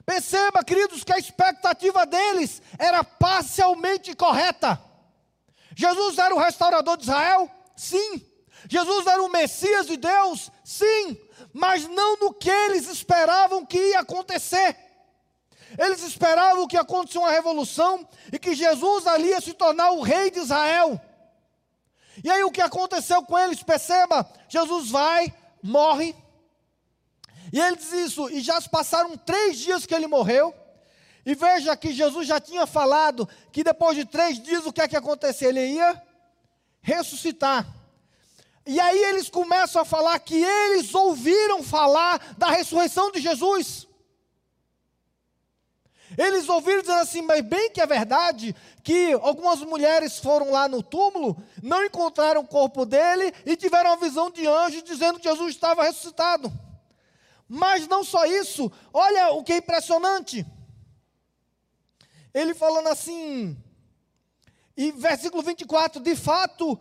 Perceba, 0.05 0.61
queridos, 0.61 1.05
que 1.05 1.13
a 1.13 1.17
expectativa 1.17 2.05
deles 2.05 2.61
era 2.77 3.01
parcialmente 3.01 4.13
correta. 4.13 4.77
Jesus 5.73 6.17
era 6.17 6.35
o 6.35 6.39
restaurador 6.39 6.97
de 6.97 7.03
Israel? 7.03 7.49
Sim. 7.77 8.32
Jesus 8.69 9.07
era 9.07 9.21
o 9.21 9.29
Messias 9.29 9.87
de 9.87 9.97
Deus? 9.97 10.51
Sim. 10.63 11.17
Mas 11.53 11.87
não 11.87 12.17
no 12.17 12.33
que 12.33 12.49
eles 12.49 12.87
esperavam 12.87 13.65
que 13.65 13.77
ia 13.77 13.99
acontecer. 13.99 14.77
Eles 15.77 16.01
esperavam 16.03 16.67
que 16.67 16.77
acontecesse 16.77 17.17
uma 17.17 17.31
revolução 17.31 18.07
e 18.31 18.37
que 18.37 18.53
Jesus 18.53 19.07
ali 19.07 19.29
ia 19.29 19.41
se 19.41 19.53
tornar 19.53 19.91
o 19.91 20.01
rei 20.01 20.29
de 20.29 20.39
Israel. 20.39 20.99
E 22.23 22.29
aí 22.29 22.43
o 22.43 22.51
que 22.51 22.61
aconteceu 22.61 23.23
com 23.23 23.37
eles? 23.37 23.63
Perceba, 23.63 24.29
Jesus 24.47 24.91
vai, 24.91 25.33
morre, 25.63 26.15
e 27.51 27.59
ele 27.59 27.75
diz 27.75 27.91
isso, 27.91 28.29
e 28.29 28.41
já 28.41 28.59
passaram 28.61 29.17
três 29.17 29.57
dias 29.59 29.85
que 29.85 29.93
ele 29.93 30.07
morreu, 30.07 30.53
e 31.25 31.35
veja 31.35 31.75
que 31.77 31.93
Jesus 31.93 32.27
já 32.27 32.39
tinha 32.39 32.67
falado 32.67 33.27
que 33.51 33.63
depois 33.63 33.95
de 33.95 34.05
três 34.05 34.39
dias 34.39 34.65
o 34.65 34.73
que 34.73 34.81
é 34.81 34.87
que? 34.87 34.95
Ele 35.45 35.65
ia 35.65 36.01
ressuscitar. 36.81 37.65
E 38.65 38.79
aí 38.79 39.03
eles 39.05 39.29
começam 39.29 39.81
a 39.81 39.85
falar 39.85 40.17
que 40.19 40.35
eles 40.35 40.93
ouviram 40.95 41.61
falar 41.61 42.35
da 42.37 42.49
ressurreição 42.49 43.11
de 43.11 43.19
Jesus. 43.19 43.87
Eles 46.17 46.47
ouviram 46.47 46.81
dizer 46.81 46.93
assim, 46.93 47.21
mas 47.21 47.41
bem 47.41 47.71
que 47.71 47.81
é 47.81 47.85
verdade 47.85 48.55
que 48.83 49.13
algumas 49.13 49.59
mulheres 49.61 50.19
foram 50.19 50.51
lá 50.51 50.67
no 50.67 50.83
túmulo, 50.83 51.41
não 51.61 51.83
encontraram 51.83 52.41
o 52.41 52.47
corpo 52.47 52.85
dele 52.85 53.33
e 53.45 53.55
tiveram 53.55 53.93
a 53.93 53.95
visão 53.95 54.29
de 54.29 54.45
anjo 54.45 54.81
dizendo 54.83 55.19
que 55.19 55.27
Jesus 55.27 55.55
estava 55.55 55.83
ressuscitado. 55.83 56.51
Mas 57.47 57.87
não 57.87 58.03
só 58.03 58.25
isso, 58.25 58.71
olha 58.93 59.31
o 59.31 59.43
que 59.43 59.53
é 59.53 59.57
impressionante. 59.57 60.45
Ele 62.33 62.53
falando 62.53 62.87
assim, 62.87 63.57
e 64.75 64.91
versículo 64.91 65.43
24: 65.43 66.01
De 66.01 66.15
fato, 66.15 66.79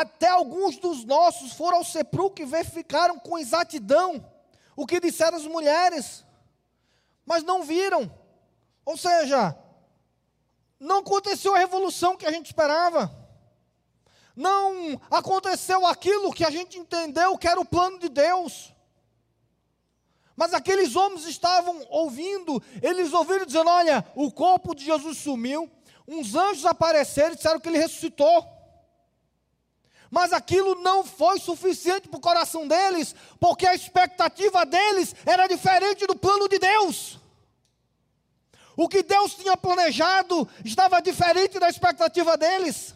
até 0.00 0.28
alguns 0.28 0.78
dos 0.78 1.04
nossos 1.04 1.52
foram 1.52 1.78
ao 1.78 1.84
sepulcro 1.84 2.42
e 2.42 2.46
verificaram 2.48 3.18
com 3.18 3.38
exatidão 3.38 4.24
o 4.74 4.86
que 4.86 4.98
disseram 4.98 5.36
as 5.36 5.46
mulheres, 5.46 6.24
mas 7.26 7.42
não 7.42 7.62
viram. 7.62 8.10
Ou 8.86 8.96
seja, 8.96 9.54
não 10.80 11.00
aconteceu 11.00 11.54
a 11.54 11.58
revolução 11.58 12.16
que 12.16 12.24
a 12.24 12.30
gente 12.30 12.46
esperava. 12.46 13.12
Não 14.34 14.98
aconteceu 15.10 15.86
aquilo 15.86 16.32
que 16.32 16.44
a 16.44 16.50
gente 16.50 16.78
entendeu 16.78 17.36
que 17.36 17.46
era 17.46 17.60
o 17.60 17.64
plano 17.64 17.98
de 17.98 18.08
Deus. 18.08 18.72
Mas 20.34 20.54
aqueles 20.54 20.96
homens 20.96 21.26
estavam 21.26 21.86
ouvindo, 21.90 22.62
eles 22.80 23.12
ouviram 23.12 23.44
dizendo: 23.44 23.68
Olha, 23.68 24.04
o 24.14 24.32
corpo 24.32 24.74
de 24.74 24.86
Jesus 24.86 25.18
sumiu, 25.18 25.70
uns 26.08 26.34
anjos 26.34 26.64
apareceram 26.64 27.34
e 27.34 27.36
disseram 27.36 27.60
que 27.60 27.68
ele 27.68 27.76
ressuscitou. 27.76 28.61
Mas 30.12 30.30
aquilo 30.30 30.74
não 30.82 31.02
foi 31.02 31.40
suficiente 31.40 32.06
para 32.06 32.18
o 32.18 32.20
coração 32.20 32.68
deles, 32.68 33.14
porque 33.40 33.66
a 33.66 33.74
expectativa 33.74 34.66
deles 34.66 35.16
era 35.24 35.46
diferente 35.46 36.06
do 36.06 36.14
plano 36.14 36.50
de 36.50 36.58
Deus. 36.58 37.18
O 38.76 38.90
que 38.90 39.02
Deus 39.02 39.34
tinha 39.34 39.56
planejado 39.56 40.46
estava 40.62 41.00
diferente 41.00 41.58
da 41.58 41.70
expectativa 41.70 42.36
deles. 42.36 42.94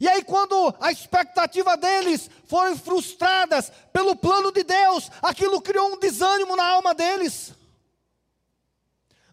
E 0.00 0.08
aí, 0.08 0.22
quando 0.22 0.72
a 0.78 0.92
expectativa 0.92 1.76
deles 1.76 2.30
foram 2.46 2.78
frustradas 2.78 3.72
pelo 3.92 4.14
plano 4.14 4.52
de 4.52 4.62
Deus, 4.62 5.10
aquilo 5.20 5.60
criou 5.60 5.94
um 5.94 5.98
desânimo 5.98 6.54
na 6.54 6.64
alma 6.64 6.94
deles. 6.94 7.54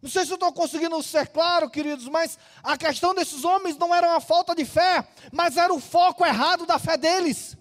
Não 0.01 0.09
sei 0.09 0.25
se 0.25 0.31
eu 0.31 0.35
estou 0.35 0.51
conseguindo 0.53 1.01
ser 1.03 1.27
claro, 1.27 1.69
queridos, 1.69 2.07
mas 2.07 2.37
a 2.63 2.77
questão 2.77 3.13
desses 3.13 3.43
homens 3.43 3.77
não 3.77 3.93
era 3.93 4.07
uma 4.07 4.21
falta 4.21 4.55
de 4.55 4.63
fé, 4.63 5.05
mas 5.31 5.57
era 5.57 5.73
o 5.73 5.79
foco 5.79 6.25
errado 6.25 6.65
da 6.65 6.79
fé 6.79 6.95
deles. 6.95 7.57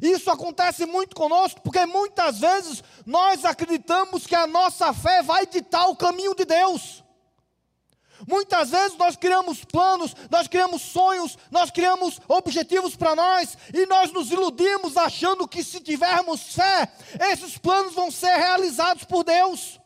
Isso 0.00 0.30
acontece 0.30 0.86
muito 0.86 1.14
conosco, 1.14 1.60
porque 1.60 1.84
muitas 1.86 2.40
vezes 2.40 2.82
nós 3.04 3.44
acreditamos 3.44 4.26
que 4.26 4.34
a 4.34 4.46
nossa 4.46 4.92
fé 4.92 5.22
vai 5.22 5.46
ditar 5.46 5.86
o 5.88 5.96
caminho 5.96 6.34
de 6.34 6.44
Deus. 6.44 7.04
Muitas 8.26 8.70
vezes 8.70 8.96
nós 8.96 9.16
criamos 9.16 9.64
planos, 9.64 10.14
nós 10.30 10.46
criamos 10.46 10.82
sonhos, 10.82 11.36
nós 11.50 11.70
criamos 11.70 12.20
objetivos 12.28 12.96
para 12.96 13.16
nós 13.16 13.56
e 13.74 13.84
nós 13.86 14.12
nos 14.12 14.30
iludimos 14.30 14.96
achando 14.96 15.48
que 15.48 15.62
se 15.62 15.80
tivermos 15.80 16.54
fé, 16.54 16.88
esses 17.32 17.58
planos 17.58 17.94
vão 17.94 18.10
ser 18.10 18.36
realizados 18.36 19.04
por 19.04 19.24
Deus. 19.24 19.81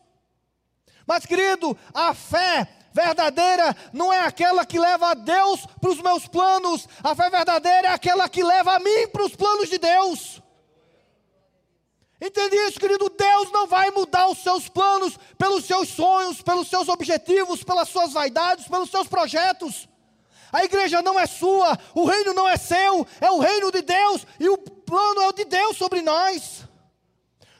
Mas, 1.07 1.25
querido, 1.25 1.77
a 1.95 2.12
fé 2.12 2.69
verdadeira 2.92 3.77
não 3.92 4.12
é 4.12 4.21
aquela 4.21 4.64
que 4.64 4.79
leva 4.79 5.11
a 5.11 5.14
Deus 5.14 5.66
para 5.81 5.90
os 5.90 6.01
meus 6.01 6.27
planos, 6.27 6.88
a 7.03 7.14
fé 7.14 7.29
verdadeira 7.29 7.88
é 7.88 7.92
aquela 7.92 8.29
que 8.29 8.42
leva 8.42 8.75
a 8.75 8.81
mim 8.81 9.07
para 9.12 9.25
os 9.25 9.37
planos 9.37 9.69
de 9.69 9.79
Deus. 9.79 10.42
Entende 12.19 12.57
isso, 12.57 12.81
querido? 12.81 13.11
Deus 13.11 13.53
não 13.53 13.66
vai 13.66 13.90
mudar 13.90 14.27
os 14.29 14.38
seus 14.38 14.69
planos 14.69 15.19
pelos 15.37 15.66
seus 15.66 15.90
sonhos, 15.90 16.40
pelos 16.40 16.69
seus 16.69 16.88
objetivos, 16.88 17.62
pelas 17.62 17.90
suas 17.90 18.14
vaidades, 18.14 18.66
pelos 18.66 18.90
seus 18.90 19.07
projetos. 19.07 19.87
A 20.51 20.64
igreja 20.64 21.03
não 21.03 21.21
é 21.21 21.27
sua, 21.27 21.79
o 21.95 22.07
reino 22.07 22.33
não 22.33 22.49
é 22.49 22.57
seu, 22.57 23.07
é 23.21 23.31
o 23.31 23.38
reino 23.38 23.71
de 23.71 23.83
Deus 23.83 24.27
e 24.40 24.49
o 24.49 24.57
plano 24.57 25.21
é 25.21 25.29
o 25.29 25.33
de 25.33 25.45
Deus 25.45 25.77
sobre 25.77 26.01
nós. 26.01 26.64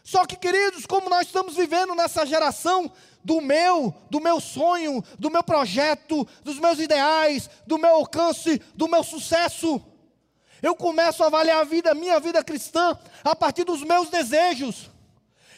Só 0.03 0.25
que, 0.25 0.37
queridos, 0.37 0.87
como 0.87 1.11
nós 1.11 1.27
estamos 1.27 1.57
vivendo 1.57 1.95
nessa 1.95 2.25
geração 2.25 2.91
do 3.27 3.41
meu, 3.41 3.93
do 4.09 4.21
meu 4.21 4.41
sonho, 4.41 5.03
do 5.19 5.29
meu 5.29 5.43
projeto, 5.43 6.25
dos 6.45 6.61
meus 6.61 6.79
ideais, 6.79 7.51
do 7.67 7.77
meu 7.77 7.97
alcance, 7.97 8.61
do 8.73 8.87
meu 8.87 9.03
sucesso, 9.03 9.85
eu 10.63 10.77
começo 10.77 11.25
a 11.25 11.27
avaliar 11.27 11.61
a 11.61 11.65
vida, 11.65 11.93
minha 11.93 12.21
vida 12.21 12.45
cristã, 12.45 12.97
a 13.25 13.35
partir 13.35 13.65
dos 13.65 13.83
meus 13.83 14.11
desejos. 14.11 14.89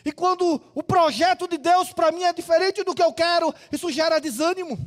E 0.03 0.11
quando 0.11 0.63
o 0.75 0.83
projeto 0.83 1.47
de 1.47 1.59
Deus 1.59 1.93
para 1.93 2.11
mim 2.11 2.23
é 2.23 2.33
diferente 2.33 2.83
do 2.83 2.95
que 2.95 3.03
eu 3.03 3.13
quero, 3.13 3.55
isso 3.71 3.93
gera 3.93 4.19
desânimo. 4.19 4.79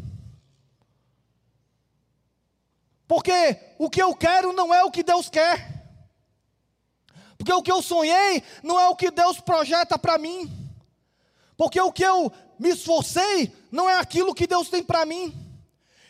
Porque 3.07 3.59
o 3.77 3.91
que 3.91 4.01
eu 4.01 4.15
quero 4.15 4.53
não 4.53 4.73
é 4.73 4.83
o 4.83 4.89
que 4.89 5.03
Deus 5.03 5.29
quer. 5.29 5.85
Porque 7.37 7.53
o 7.53 7.61
que 7.61 7.71
eu 7.71 7.83
sonhei 7.83 8.43
não 8.63 8.79
é 8.79 8.87
o 8.87 8.95
que 8.95 9.11
Deus 9.11 9.39
projeta 9.39 9.99
para 9.99 10.17
mim. 10.17 10.49
Porque 11.61 11.79
o 11.79 11.91
que 11.91 12.03
eu 12.03 12.31
me 12.62 12.69
esforcei 12.69 13.52
não 13.71 13.89
é 13.89 13.97
aquilo 13.97 14.36
que 14.36 14.45
Deus 14.45 14.69
tem 14.69 14.84
para 14.84 15.04
mim. 15.04 15.36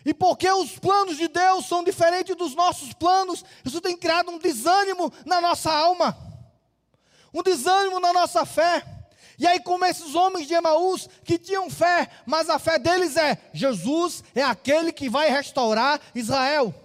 E 0.05 0.13
porque 0.13 0.51
os 0.51 0.77
planos 0.77 1.15
de 1.15 1.29
Deus 1.29 1.65
são 1.65 1.81
diferentes 1.81 2.35
dos 2.35 2.53
nossos 2.53 2.91
planos, 2.91 3.45
isso 3.63 3.79
tem 3.79 3.95
criado 3.95 4.29
um 4.31 4.37
desânimo 4.37 5.13
na 5.25 5.39
nossa 5.39 5.71
alma, 5.71 6.17
um 7.33 7.41
desânimo 7.41 8.01
na 8.01 8.11
nossa 8.11 8.45
fé. 8.45 8.83
E 9.39 9.47
aí, 9.47 9.61
como 9.61 9.85
esses 9.85 10.13
homens 10.13 10.45
de 10.45 10.53
Emaús 10.53 11.07
que 11.23 11.37
tinham 11.37 11.69
fé, 11.69 12.09
mas 12.25 12.49
a 12.49 12.59
fé 12.59 12.77
deles 12.77 13.15
é: 13.15 13.37
Jesus 13.53 14.21
é 14.35 14.43
aquele 14.43 14.91
que 14.91 15.09
vai 15.09 15.29
restaurar 15.29 16.01
Israel. 16.13 16.75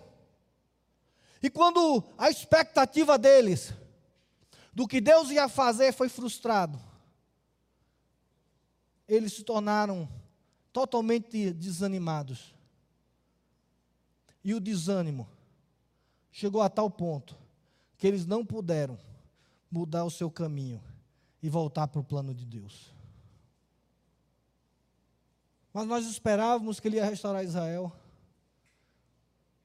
E 1.42 1.50
quando 1.50 2.04
a 2.16 2.30
expectativa 2.30 3.18
deles 3.18 3.72
do 4.72 4.86
que 4.86 5.00
Deus 5.00 5.30
ia 5.30 5.48
fazer 5.48 5.92
foi 5.92 6.08
frustrado, 6.08 6.85
eles 9.08 9.32
se 9.32 9.44
tornaram 9.44 10.08
totalmente 10.72 11.52
desanimados. 11.52 12.54
E 14.44 14.54
o 14.54 14.60
desânimo 14.60 15.28
chegou 16.30 16.60
a 16.60 16.68
tal 16.68 16.90
ponto 16.90 17.36
que 17.96 18.06
eles 18.06 18.26
não 18.26 18.44
puderam 18.44 18.98
mudar 19.70 20.04
o 20.04 20.10
seu 20.10 20.30
caminho 20.30 20.82
e 21.42 21.48
voltar 21.48 21.88
para 21.88 22.00
o 22.00 22.04
plano 22.04 22.34
de 22.34 22.44
Deus. 22.44 22.92
Mas 25.72 25.86
nós 25.86 26.06
esperávamos 26.06 26.80
que 26.80 26.88
ele 26.88 26.96
ia 26.96 27.04
restaurar 27.04 27.44
Israel. 27.44 27.92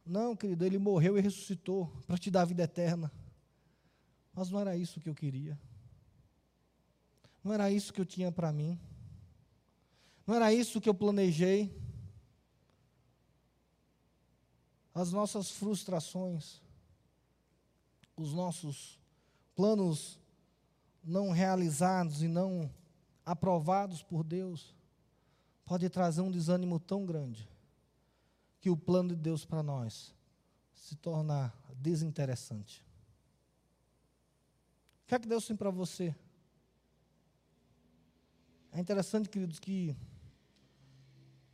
Não, 0.05 0.35
querido, 0.35 0.65
ele 0.65 0.77
morreu 0.77 1.17
e 1.17 1.21
ressuscitou 1.21 1.91
para 2.05 2.17
te 2.17 2.29
dar 2.29 2.41
a 2.41 2.45
vida 2.45 2.63
eterna. 2.63 3.11
Mas 4.33 4.49
não 4.49 4.59
era 4.59 4.75
isso 4.75 4.99
que 4.99 5.09
eu 5.09 5.15
queria. 5.15 5.59
Não 7.43 7.53
era 7.53 7.71
isso 7.71 7.93
que 7.93 8.01
eu 8.01 8.05
tinha 8.05 8.31
para 8.31 8.51
mim. 8.51 8.79
Não 10.31 10.37
era 10.37 10.53
isso 10.53 10.79
que 10.79 10.87
eu 10.87 10.93
planejei 10.93 11.77
as 14.95 15.11
nossas 15.11 15.51
frustrações, 15.51 16.61
os 18.15 18.31
nossos 18.33 18.97
planos 19.53 20.17
não 21.03 21.31
realizados 21.31 22.23
e 22.23 22.29
não 22.29 22.73
aprovados 23.25 24.01
por 24.01 24.23
Deus, 24.23 24.73
pode 25.65 25.89
trazer 25.89 26.21
um 26.21 26.31
desânimo 26.31 26.79
tão 26.79 27.05
grande 27.05 27.49
que 28.61 28.69
o 28.69 28.77
plano 28.77 29.09
de 29.09 29.17
Deus 29.17 29.43
para 29.43 29.61
nós 29.61 30.15
se 30.73 30.95
tornar 30.95 31.53
desinteressante. 31.75 32.81
O 35.03 35.07
que 35.07 35.15
é 35.15 35.19
que 35.19 35.27
Deus 35.27 35.45
tem 35.45 35.57
para 35.57 35.69
você? 35.69 36.15
É 38.71 38.79
interessante, 38.79 39.27
queridos, 39.27 39.59
que 39.59 39.93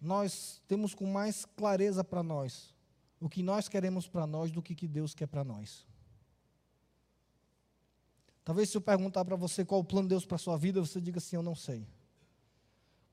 nós 0.02 0.62
temos 0.68 0.94
com 0.94 1.06
mais 1.06 1.46
clareza 1.46 2.04
para 2.04 2.22
nós 2.22 2.74
o 3.20 3.28
que 3.28 3.42
nós 3.42 3.68
queremos 3.68 4.08
para 4.08 4.28
nós 4.28 4.52
do 4.52 4.62
que, 4.62 4.76
que 4.76 4.88
Deus 4.88 5.14
quer 5.14 5.28
para 5.28 5.44
nós. 5.44 5.86
Talvez 8.44 8.70
se 8.70 8.78
eu 8.78 8.82
perguntar 8.82 9.26
para 9.26 9.36
você 9.36 9.66
qual 9.66 9.82
o 9.82 9.84
plano 9.84 10.08
de 10.08 10.14
Deus 10.14 10.26
para 10.26 10.36
a 10.36 10.40
sua 10.40 10.58
vida, 10.58 10.80
você 10.80 11.02
diga 11.02 11.18
assim: 11.18 11.36
Eu 11.36 11.44
não 11.44 11.56
sei. 11.56 11.86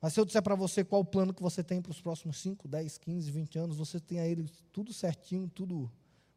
Mas 0.01 0.13
se 0.13 0.21
eu 0.21 0.25
disser 0.25 0.43
para 0.43 0.55
você 0.55 0.85
qual 0.85 1.01
o 1.01 1.05
plano 1.05 1.33
que 1.33 1.43
você 1.43 1.65
tem 1.65 1.81
para 1.81 1.91
os 1.91 2.01
próximos 2.01 2.39
5, 2.39 2.69
10, 2.69 2.99
15, 2.99 3.31
20 3.31 3.59
anos, 3.59 3.77
você 3.79 3.99
tem 3.99 4.21
a 4.21 4.27
ele 4.27 4.49
tudo 4.71 4.93
certinho, 4.93 5.49
tudo 5.49 5.91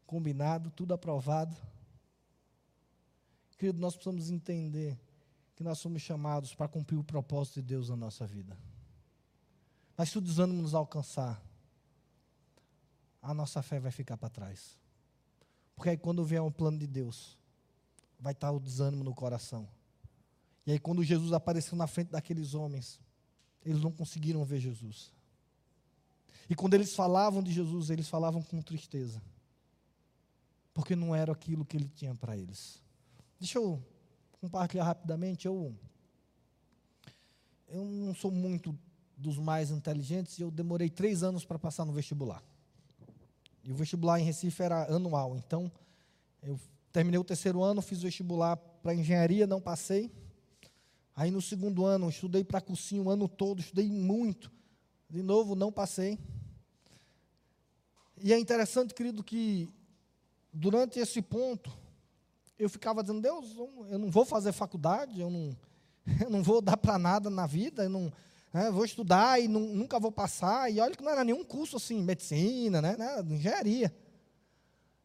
combinado, 0.05 0.71
tudo 0.71 0.93
aprovado. 0.93 1.55
Querido, 3.57 3.79
nós 3.79 3.93
precisamos 3.93 4.31
entender 4.31 4.97
que 5.53 5.63
nós 5.63 5.79
somos 5.79 6.01
chamados 6.01 6.55
para 6.55 6.67
cumprir 6.67 6.97
o 6.97 7.03
propósito 7.03 7.55
de 7.55 7.63
Deus 7.63 7.89
na 7.89 7.97
nossa 7.97 8.25
vida. 8.25 8.57
Mas 9.97 10.09
se 10.09 10.17
o 10.19 10.21
desânimo 10.21 10.61
nos 10.61 10.75
alcançar, 10.75 11.41
a 13.21 13.33
nossa 13.33 13.63
fé 13.63 13.79
vai 13.79 13.91
ficar 13.91 14.15
para 14.15 14.29
trás. 14.29 14.77
Porque 15.75 15.89
aí 15.89 15.97
quando 15.97 16.23
vier 16.23 16.41
um 16.41 16.51
plano 16.51 16.77
de 16.77 16.85
Deus, 16.85 17.35
vai 18.19 18.33
estar 18.33 18.51
o 18.51 18.59
desânimo 18.59 19.03
no 19.03 19.13
coração. 19.13 19.67
E 20.65 20.71
aí 20.71 20.79
quando 20.79 21.03
Jesus 21.03 21.33
apareceu 21.33 21.75
na 21.75 21.87
frente 21.87 22.11
daqueles 22.11 22.53
homens, 22.53 22.99
eles 23.65 23.81
não 23.81 23.91
conseguiram 23.91 24.45
ver 24.45 24.59
Jesus. 24.59 25.11
E 26.49 26.55
quando 26.55 26.75
eles 26.75 26.95
falavam 26.95 27.41
de 27.43 27.51
Jesus, 27.51 27.89
eles 27.89 28.07
falavam 28.07 28.41
com 28.41 28.61
tristeza. 28.61 29.21
Porque 30.73 30.95
não 30.95 31.15
era 31.15 31.31
aquilo 31.31 31.65
que 31.65 31.75
ele 31.75 31.89
tinha 31.89 32.13
para 32.13 32.37
eles. 32.37 32.81
Deixa 33.39 33.57
eu 33.57 33.83
compartilhar 34.39 34.85
rapidamente. 34.85 35.47
Eu, 35.47 35.75
eu 37.67 37.83
não 37.83 38.13
sou 38.13 38.31
muito 38.31 38.77
dos 39.17 39.39
mais 39.39 39.71
inteligentes 39.71 40.37
e 40.37 40.43
eu 40.43 40.51
demorei 40.51 40.89
três 40.89 41.23
anos 41.23 41.43
para 41.43 41.57
passar 41.57 41.83
no 41.83 41.91
vestibular. 41.91 42.43
E 43.63 43.71
o 43.71 43.75
vestibular 43.75 44.19
em 44.19 44.23
Recife 44.23 44.61
era 44.61 44.85
anual. 44.93 45.35
Então, 45.35 45.71
eu 46.43 46.59
terminei 46.93 47.19
o 47.19 47.23
terceiro 47.23 47.63
ano, 47.63 47.81
fiz 47.81 47.99
o 47.99 48.03
vestibular 48.03 48.55
para 48.55 48.93
engenharia, 48.93 49.47
não 49.47 49.59
passei. 49.59 50.11
Aí 51.15 51.31
no 51.31 51.41
segundo 51.41 51.83
ano, 51.83 52.07
estudei 52.09 52.43
para 52.43 52.61
cursinho 52.61 53.05
o 53.05 53.09
ano 53.09 53.27
todo, 53.27 53.59
estudei 53.59 53.91
muito. 53.91 54.51
De 55.09 55.23
novo, 55.23 55.55
não 55.55 55.71
passei. 55.71 56.19
E 58.21 58.31
é 58.31 58.39
interessante, 58.39 58.93
querido, 58.93 59.23
que 59.23 59.67
durante 60.53 60.99
esse 60.99 61.21
ponto, 61.21 61.71
eu 62.57 62.69
ficava 62.69 63.01
dizendo, 63.01 63.21
Deus, 63.21 63.55
eu 63.89 63.97
não 63.97 64.09
vou 64.09 64.25
fazer 64.25 64.51
faculdade, 64.51 65.19
eu 65.19 65.29
não, 65.29 65.57
eu 66.21 66.29
não 66.29 66.43
vou 66.43 66.61
dar 66.61 66.77
para 66.77 66.97
nada 66.97 67.29
na 67.29 67.47
vida, 67.47 67.83
eu 67.83 67.89
não 67.89 68.13
né, 68.57 68.71
vou 68.71 68.83
estudar 68.83 69.39
e 69.39 69.47
não, 69.47 69.59
nunca 69.59 69.99
vou 69.99 70.11
passar. 70.11 70.71
E 70.71 70.79
olha 70.79 70.95
que 70.95 71.03
não 71.03 71.11
era 71.11 71.23
nenhum 71.23 71.43
curso 71.43 71.77
assim, 71.77 72.01
medicina, 72.01 72.81
né, 72.81 72.97
engenharia. 73.29 73.93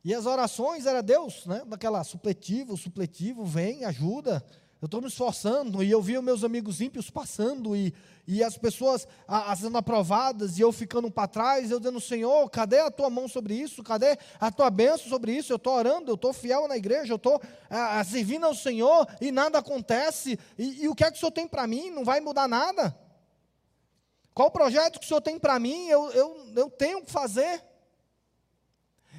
E 0.02 0.14
as 0.14 0.24
orações 0.24 0.86
era 0.86 1.02
Deus, 1.02 1.44
né, 1.44 1.62
daquela 1.66 2.02
supletivo, 2.02 2.78
supletivo, 2.78 3.44
vem, 3.44 3.84
ajuda. 3.84 4.42
Eu 4.80 4.86
estou 4.86 5.02
me 5.02 5.06
esforçando 5.06 5.84
e 5.84 5.90
eu 5.90 6.00
via 6.00 6.22
meus 6.22 6.42
amigos 6.42 6.80
ímpios 6.80 7.10
passando 7.10 7.76
e, 7.76 7.94
e 8.26 8.42
as 8.42 8.56
pessoas 8.56 9.06
a, 9.28 9.52
a 9.52 9.54
sendo 9.54 9.76
aprovadas 9.76 10.58
e 10.58 10.62
eu 10.62 10.72
ficando 10.72 11.10
para 11.10 11.28
trás, 11.28 11.70
eu 11.70 11.78
dizendo, 11.78 12.00
Senhor, 12.00 12.48
cadê 12.48 12.80
a 12.80 12.90
tua 12.90 13.10
mão 13.10 13.28
sobre 13.28 13.54
isso? 13.54 13.82
Cadê 13.82 14.18
a 14.40 14.50
tua 14.50 14.70
bênção 14.70 15.08
sobre 15.08 15.30
isso? 15.30 15.52
Eu 15.52 15.56
estou 15.56 15.74
orando, 15.74 16.10
eu 16.10 16.14
estou 16.14 16.32
fiel 16.32 16.66
na 16.66 16.76
igreja, 16.76 17.12
eu 17.12 17.16
estou 17.16 17.40
servindo 18.06 18.46
ao 18.46 18.54
Senhor 18.54 19.06
e 19.20 19.30
nada 19.30 19.58
acontece. 19.58 20.38
E, 20.58 20.84
e 20.84 20.88
o 20.88 20.94
que 20.94 21.04
é 21.04 21.10
que 21.10 21.18
o 21.18 21.20
Senhor 21.20 21.32
tem 21.32 21.46
para 21.46 21.66
mim? 21.66 21.90
Não 21.90 22.02
vai 22.02 22.20
mudar 22.20 22.48
nada. 22.48 22.96
Qual 24.34 24.48
o 24.48 24.52
projeto 24.52 24.98
que 24.98 25.04
o 25.04 25.08
Senhor 25.08 25.20
tem 25.20 25.38
para 25.38 25.58
mim? 25.58 25.88
Eu, 25.88 26.10
eu, 26.12 26.52
eu 26.56 26.70
tenho 26.70 27.04
que 27.04 27.10
fazer. 27.10 27.62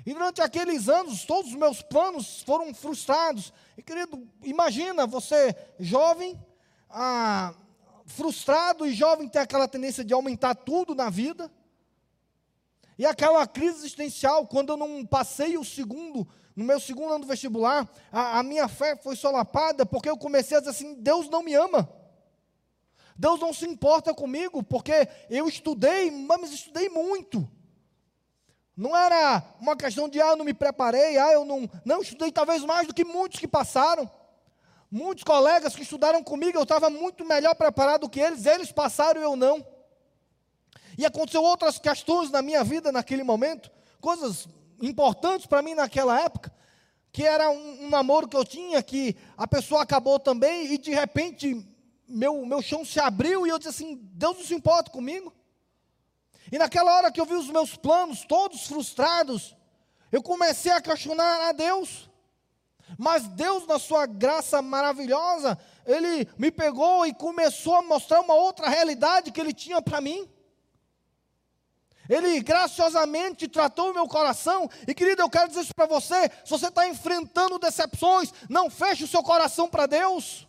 E 0.05 0.13
durante 0.13 0.41
aqueles 0.41 0.89
anos, 0.89 1.23
todos 1.23 1.51
os 1.51 1.57
meus 1.57 1.81
planos 1.81 2.41
foram 2.41 2.73
frustrados. 2.73 3.53
E 3.77 3.83
querido, 3.83 4.27
imagina 4.43 5.05
você, 5.07 5.55
jovem, 5.79 6.39
ah, 6.89 7.53
frustrado 8.05 8.85
e 8.85 8.93
jovem, 8.93 9.29
ter 9.29 9.39
aquela 9.39 9.67
tendência 9.67 10.03
de 10.03 10.13
aumentar 10.13 10.55
tudo 10.55 10.93
na 10.93 11.09
vida. 11.09 11.49
E 12.97 13.05
aquela 13.05 13.47
crise 13.47 13.77
existencial, 13.77 14.45
quando 14.45 14.73
eu 14.73 14.77
não 14.77 15.05
passei 15.05 15.57
o 15.57 15.63
segundo, 15.63 16.27
no 16.55 16.65
meu 16.65 16.79
segundo 16.79 17.13
ano 17.13 17.23
do 17.23 17.27
vestibular, 17.27 17.89
a, 18.11 18.39
a 18.39 18.43
minha 18.43 18.67
fé 18.67 18.95
foi 18.95 19.15
solapada, 19.15 19.85
porque 19.85 20.09
eu 20.09 20.17
comecei 20.17 20.57
a 20.57 20.59
dizer 20.59 20.71
assim: 20.71 20.95
Deus 20.95 21.29
não 21.29 21.43
me 21.43 21.53
ama. 21.53 21.89
Deus 23.17 23.39
não 23.39 23.53
se 23.53 23.65
importa 23.65 24.13
comigo, 24.13 24.63
porque 24.63 25.07
eu 25.29 25.47
estudei, 25.47 26.09
mas 26.11 26.51
estudei 26.51 26.89
muito. 26.89 27.47
Não 28.75 28.97
era 28.97 29.43
uma 29.59 29.75
questão 29.75 30.09
de, 30.09 30.19
ah, 30.19 30.29
eu 30.29 30.35
não 30.35 30.45
me 30.45 30.53
preparei, 30.53 31.17
ah, 31.17 31.31
eu 31.31 31.45
não, 31.45 31.69
não 31.85 32.01
estudei 32.01 32.31
talvez 32.31 32.63
mais 32.63 32.87
do 32.87 32.93
que 32.93 33.05
muitos 33.05 33.39
que 33.39 33.47
passaram. 33.47 34.09
Muitos 34.89 35.23
colegas 35.23 35.75
que 35.75 35.83
estudaram 35.83 36.23
comigo, 36.23 36.57
eu 36.57 36.63
estava 36.63 36.89
muito 36.89 37.25
melhor 37.25 37.55
preparado 37.55 38.01
do 38.01 38.09
que 38.09 38.19
eles, 38.19 38.45
eles 38.45 38.71
passaram 38.71 39.21
e 39.21 39.23
eu 39.23 39.35
não. 39.35 39.65
E 40.97 41.05
aconteceu 41.05 41.43
outras 41.43 41.79
questões 41.79 42.29
na 42.29 42.41
minha 42.41 42.63
vida 42.63 42.91
naquele 42.91 43.23
momento, 43.23 43.71
coisas 43.99 44.47
importantes 44.81 45.45
para 45.45 45.61
mim 45.61 45.73
naquela 45.73 46.19
época, 46.21 46.53
que 47.11 47.23
era 47.23 47.49
um, 47.49 47.85
um, 47.85 47.89
namoro 47.89 48.27
que 48.27 48.37
eu 48.37 48.45
tinha, 48.45 48.81
que 48.81 49.15
a 49.37 49.47
pessoa 49.47 49.81
acabou 49.81 50.19
também, 50.19 50.73
e 50.73 50.77
de 50.77 50.91
repente 50.91 51.65
meu, 52.13 52.45
meu 52.45 52.61
chão 52.61 52.85
se 52.85 52.99
abriu 52.99 53.45
e 53.45 53.49
eu 53.49 53.57
disse 53.57 53.69
assim: 53.69 53.99
Deus 54.13 54.37
não 54.37 54.45
se 54.45 54.53
importa 54.53 54.91
comigo. 54.91 55.33
E 56.51 56.57
naquela 56.57 56.95
hora 56.95 57.11
que 57.11 57.19
eu 57.19 57.25
vi 57.25 57.33
os 57.33 57.49
meus 57.49 57.75
planos 57.75 58.25
todos 58.25 58.67
frustrados, 58.67 59.55
eu 60.11 60.21
comecei 60.21 60.71
a 60.71 60.81
questionar 60.81 61.49
a 61.49 61.51
Deus. 61.51 62.09
Mas 62.97 63.27
Deus, 63.27 63.65
na 63.65 63.79
sua 63.79 64.05
graça 64.05 64.61
maravilhosa, 64.61 65.57
Ele 65.85 66.27
me 66.37 66.51
pegou 66.51 67.05
e 67.05 67.13
começou 67.13 67.75
a 67.75 67.81
mostrar 67.81 68.21
uma 68.21 68.35
outra 68.35 68.69
realidade 68.69 69.31
que 69.31 69.41
Ele 69.41 69.53
tinha 69.53 69.81
para 69.81 69.99
mim. 69.99 70.29
Ele 72.07 72.41
graciosamente 72.41 73.47
tratou 73.47 73.91
o 73.91 73.93
meu 73.93 74.07
coração. 74.07 74.69
E 74.87 74.93
querido, 74.93 75.21
eu 75.21 75.29
quero 75.29 75.47
dizer 75.47 75.61
isso 75.61 75.73
para 75.73 75.87
você: 75.87 76.29
se 76.43 76.51
você 76.51 76.67
está 76.67 76.87
enfrentando 76.87 77.57
decepções, 77.57 78.31
não 78.49 78.69
feche 78.69 79.05
o 79.05 79.07
seu 79.07 79.23
coração 79.23 79.69
para 79.69 79.85
Deus. 79.85 80.47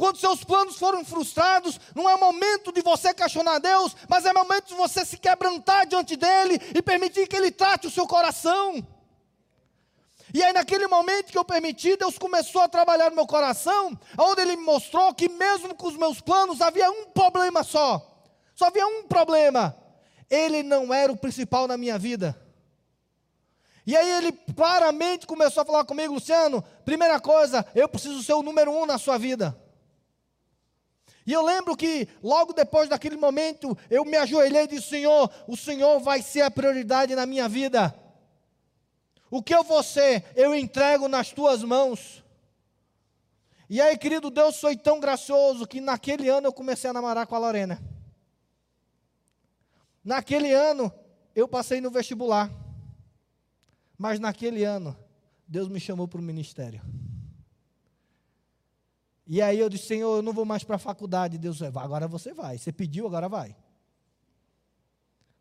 Quando 0.00 0.16
seus 0.16 0.42
planos 0.42 0.78
foram 0.78 1.04
frustrados, 1.04 1.78
não 1.94 2.08
é 2.08 2.16
momento 2.16 2.72
de 2.72 2.80
você 2.80 3.12
questionar 3.12 3.58
Deus, 3.58 3.94
mas 4.08 4.24
é 4.24 4.32
momento 4.32 4.68
de 4.68 4.74
você 4.74 5.04
se 5.04 5.18
quebrantar 5.18 5.86
diante 5.86 6.16
dele 6.16 6.58
e 6.74 6.80
permitir 6.80 7.28
que 7.28 7.36
ele 7.36 7.50
trate 7.50 7.86
o 7.86 7.90
seu 7.90 8.06
coração. 8.06 8.82
E 10.32 10.42
aí, 10.42 10.54
naquele 10.54 10.86
momento 10.86 11.30
que 11.30 11.36
eu 11.36 11.44
permiti, 11.44 11.98
Deus 11.98 12.16
começou 12.16 12.62
a 12.62 12.68
trabalhar 12.68 13.10
no 13.10 13.16
meu 13.16 13.26
coração, 13.26 13.92
onde 14.18 14.40
Ele 14.40 14.56
me 14.56 14.64
mostrou 14.64 15.12
que, 15.12 15.28
mesmo 15.28 15.74
com 15.74 15.88
os 15.88 15.96
meus 15.98 16.18
planos, 16.18 16.62
havia 16.62 16.90
um 16.90 17.10
problema 17.10 17.62
só. 17.62 18.00
Só 18.54 18.68
havia 18.68 18.86
um 18.86 19.02
problema. 19.02 19.76
Ele 20.30 20.62
não 20.62 20.94
era 20.94 21.12
o 21.12 21.16
principal 21.16 21.68
na 21.68 21.76
minha 21.76 21.98
vida. 21.98 22.34
E 23.86 23.94
aí 23.94 24.10
ele 24.12 24.32
claramente 24.56 25.26
começou 25.26 25.62
a 25.62 25.66
falar 25.66 25.84
comigo, 25.84 26.14
Luciano, 26.14 26.64
primeira 26.86 27.20
coisa, 27.20 27.66
eu 27.74 27.86
preciso 27.86 28.22
ser 28.22 28.32
o 28.32 28.42
número 28.42 28.70
um 28.72 28.86
na 28.86 28.96
sua 28.96 29.18
vida. 29.18 29.54
E 31.30 31.32
eu 31.32 31.44
lembro 31.44 31.76
que 31.76 32.08
logo 32.20 32.52
depois 32.52 32.88
daquele 32.88 33.16
momento 33.16 33.78
eu 33.88 34.04
me 34.04 34.16
ajoelhei 34.16 34.64
e 34.64 34.66
disse: 34.66 34.88
Senhor, 34.88 35.30
o 35.46 35.56
Senhor 35.56 36.00
vai 36.00 36.20
ser 36.22 36.40
a 36.40 36.50
prioridade 36.50 37.14
na 37.14 37.24
minha 37.24 37.48
vida. 37.48 37.94
O 39.30 39.40
que 39.40 39.54
eu 39.54 39.62
vou 39.62 39.80
ser, 39.80 40.24
eu 40.34 40.52
entrego 40.52 41.06
nas 41.06 41.30
tuas 41.30 41.62
mãos. 41.62 42.24
E 43.68 43.80
aí, 43.80 43.96
querido 43.96 44.28
Deus, 44.28 44.58
foi 44.58 44.76
tão 44.76 44.98
gracioso 44.98 45.68
que 45.68 45.80
naquele 45.80 46.28
ano 46.28 46.48
eu 46.48 46.52
comecei 46.52 46.90
a 46.90 46.92
namorar 46.92 47.28
com 47.28 47.36
a 47.36 47.38
Lorena. 47.38 47.80
Naquele 50.02 50.52
ano 50.52 50.92
eu 51.32 51.46
passei 51.46 51.80
no 51.80 51.92
vestibular. 51.92 52.50
Mas 53.96 54.18
naquele 54.18 54.64
ano 54.64 54.96
Deus 55.46 55.68
me 55.68 55.78
chamou 55.78 56.08
para 56.08 56.18
o 56.18 56.24
ministério. 56.24 56.82
E 59.32 59.40
aí 59.40 59.60
eu 59.60 59.68
disse, 59.68 59.86
Senhor, 59.86 60.16
eu 60.16 60.22
não 60.22 60.32
vou 60.32 60.44
mais 60.44 60.64
para 60.64 60.74
a 60.74 60.78
faculdade. 60.78 61.38
Deus 61.38 61.58
disse, 61.58 61.78
agora 61.78 62.08
você 62.08 62.34
vai. 62.34 62.58
Você 62.58 62.72
pediu, 62.72 63.06
agora 63.06 63.28
vai. 63.28 63.56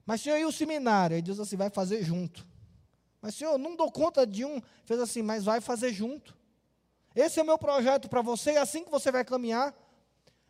Mas, 0.06 0.21
Senhor, 0.21 0.38
e 0.38 0.45
o 0.45 0.52
seminário? 0.52 1.15
Aí 1.15 1.23
Deus 1.23 1.39
assim, 1.39 1.56
vai 1.56 1.71
fazer 1.71 2.04
junto. 2.04 2.45
Mas, 3.19 3.34
Senhor, 3.34 3.58
não 3.58 3.75
dou 3.75 3.91
conta 3.91 4.28
de 4.28 4.45
um. 4.45 4.62
Fez 4.86 4.99
assim, 4.99 5.23
mas 5.23 5.43
vai 5.43 5.60
fazer 5.60 5.91
junto. 5.91 6.38
Esse 7.15 7.39
é 7.39 7.43
o 7.43 7.45
meu 7.47 7.58
projeto 7.58 8.08
para 8.08 8.21
você, 8.21 8.52
é 8.52 8.58
assim 8.60 8.84
que 8.84 8.91
você 8.91 9.12
vai 9.12 9.25
caminhar. 9.25 9.73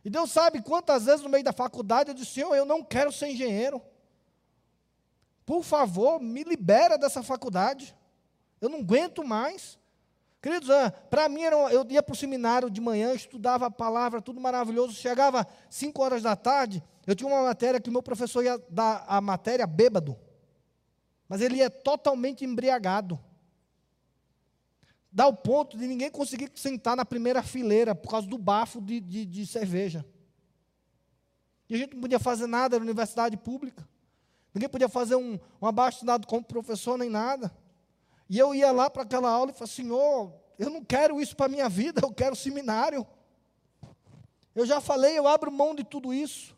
E 0.03 0.09
Deus 0.09 0.33
sabe 0.33 0.61
quantas 0.61 1.05
vezes 1.05 1.21
no 1.21 1.29
meio 1.29 1.43
da 1.43 1.53
faculdade 1.53 2.09
eu 2.09 2.15
disse, 2.15 2.33
Senhor, 2.33 2.53
eu 2.55 2.65
não 2.65 2.83
quero 2.83 3.09
ser 3.09 3.29
engenheiro. 3.29 3.81
Por 5.45 5.63
favor, 5.63 6.19
me 6.19 6.43
libera 6.43 6.97
dessa 6.97 7.23
faculdade. 7.23 7.95
Eu 8.59 8.67
não 8.67 8.79
aguento 8.79 9.23
mais. 9.23 9.79
Queridos, 10.41 10.69
ah, 10.69 10.89
para 10.89 11.27
mim, 11.27 11.41
eu 11.41 11.85
ia 11.89 12.01
para 12.01 12.13
o 12.13 12.15
seminário 12.15 12.69
de 12.69 12.79
manhã, 12.79 13.13
estudava 13.13 13.65
a 13.65 13.71
palavra, 13.71 14.21
tudo 14.21 14.39
maravilhoso. 14.39 14.93
Chegava 14.93 15.45
5 15.69 16.01
horas 16.01 16.23
da 16.23 16.35
tarde, 16.35 16.81
eu 17.05 17.13
tinha 17.13 17.27
uma 17.27 17.43
matéria 17.43 17.79
que 17.79 17.89
o 17.89 17.91
meu 17.91 18.01
professor 18.01 18.43
ia 18.43 18.57
dar 18.69 19.03
a 19.07 19.19
matéria 19.19 19.67
bêbado. 19.67 20.17
mas 21.27 21.41
ele 21.41 21.61
é 21.61 21.69
totalmente 21.69 22.45
embriagado. 22.45 23.19
Dá 25.11 25.27
o 25.27 25.35
ponto 25.35 25.77
de 25.77 25.87
ninguém 25.87 26.09
conseguir 26.09 26.51
sentar 26.55 26.95
na 26.95 27.03
primeira 27.03 27.43
fileira 27.43 27.93
por 27.93 28.09
causa 28.09 28.27
do 28.27 28.37
bafo 28.37 28.79
de, 28.79 28.99
de, 28.99 29.25
de 29.25 29.45
cerveja. 29.45 30.05
E 31.67 31.75
a 31.75 31.77
gente 31.77 31.93
não 31.93 32.01
podia 32.01 32.19
fazer 32.19 32.47
nada 32.47 32.77
na 32.77 32.83
universidade 32.83 33.35
pública. 33.35 33.87
Ninguém 34.53 34.69
podia 34.69 34.89
fazer 34.89 35.15
um, 35.15 35.39
um 35.61 35.67
abaixo 35.67 36.05
como 36.27 36.43
professor 36.43 36.97
nem 36.97 37.09
nada. 37.09 37.51
E 38.29 38.37
eu 38.37 38.53
ia 38.53 38.71
lá 38.71 38.89
para 38.89 39.03
aquela 39.03 39.29
aula 39.29 39.51
e 39.51 39.53
falava, 39.53 39.73
Senhor, 39.73 40.33
eu 40.57 40.69
não 40.69 40.83
quero 40.83 41.19
isso 41.19 41.35
para 41.35 41.47
a 41.47 41.49
minha 41.49 41.67
vida, 41.67 42.01
eu 42.03 42.13
quero 42.13 42.35
seminário. 42.35 43.05
Eu 44.53 44.65
já 44.65 44.79
falei, 44.79 45.17
eu 45.17 45.27
abro 45.27 45.51
mão 45.51 45.73
de 45.73 45.83
tudo 45.83 46.13
isso. 46.13 46.55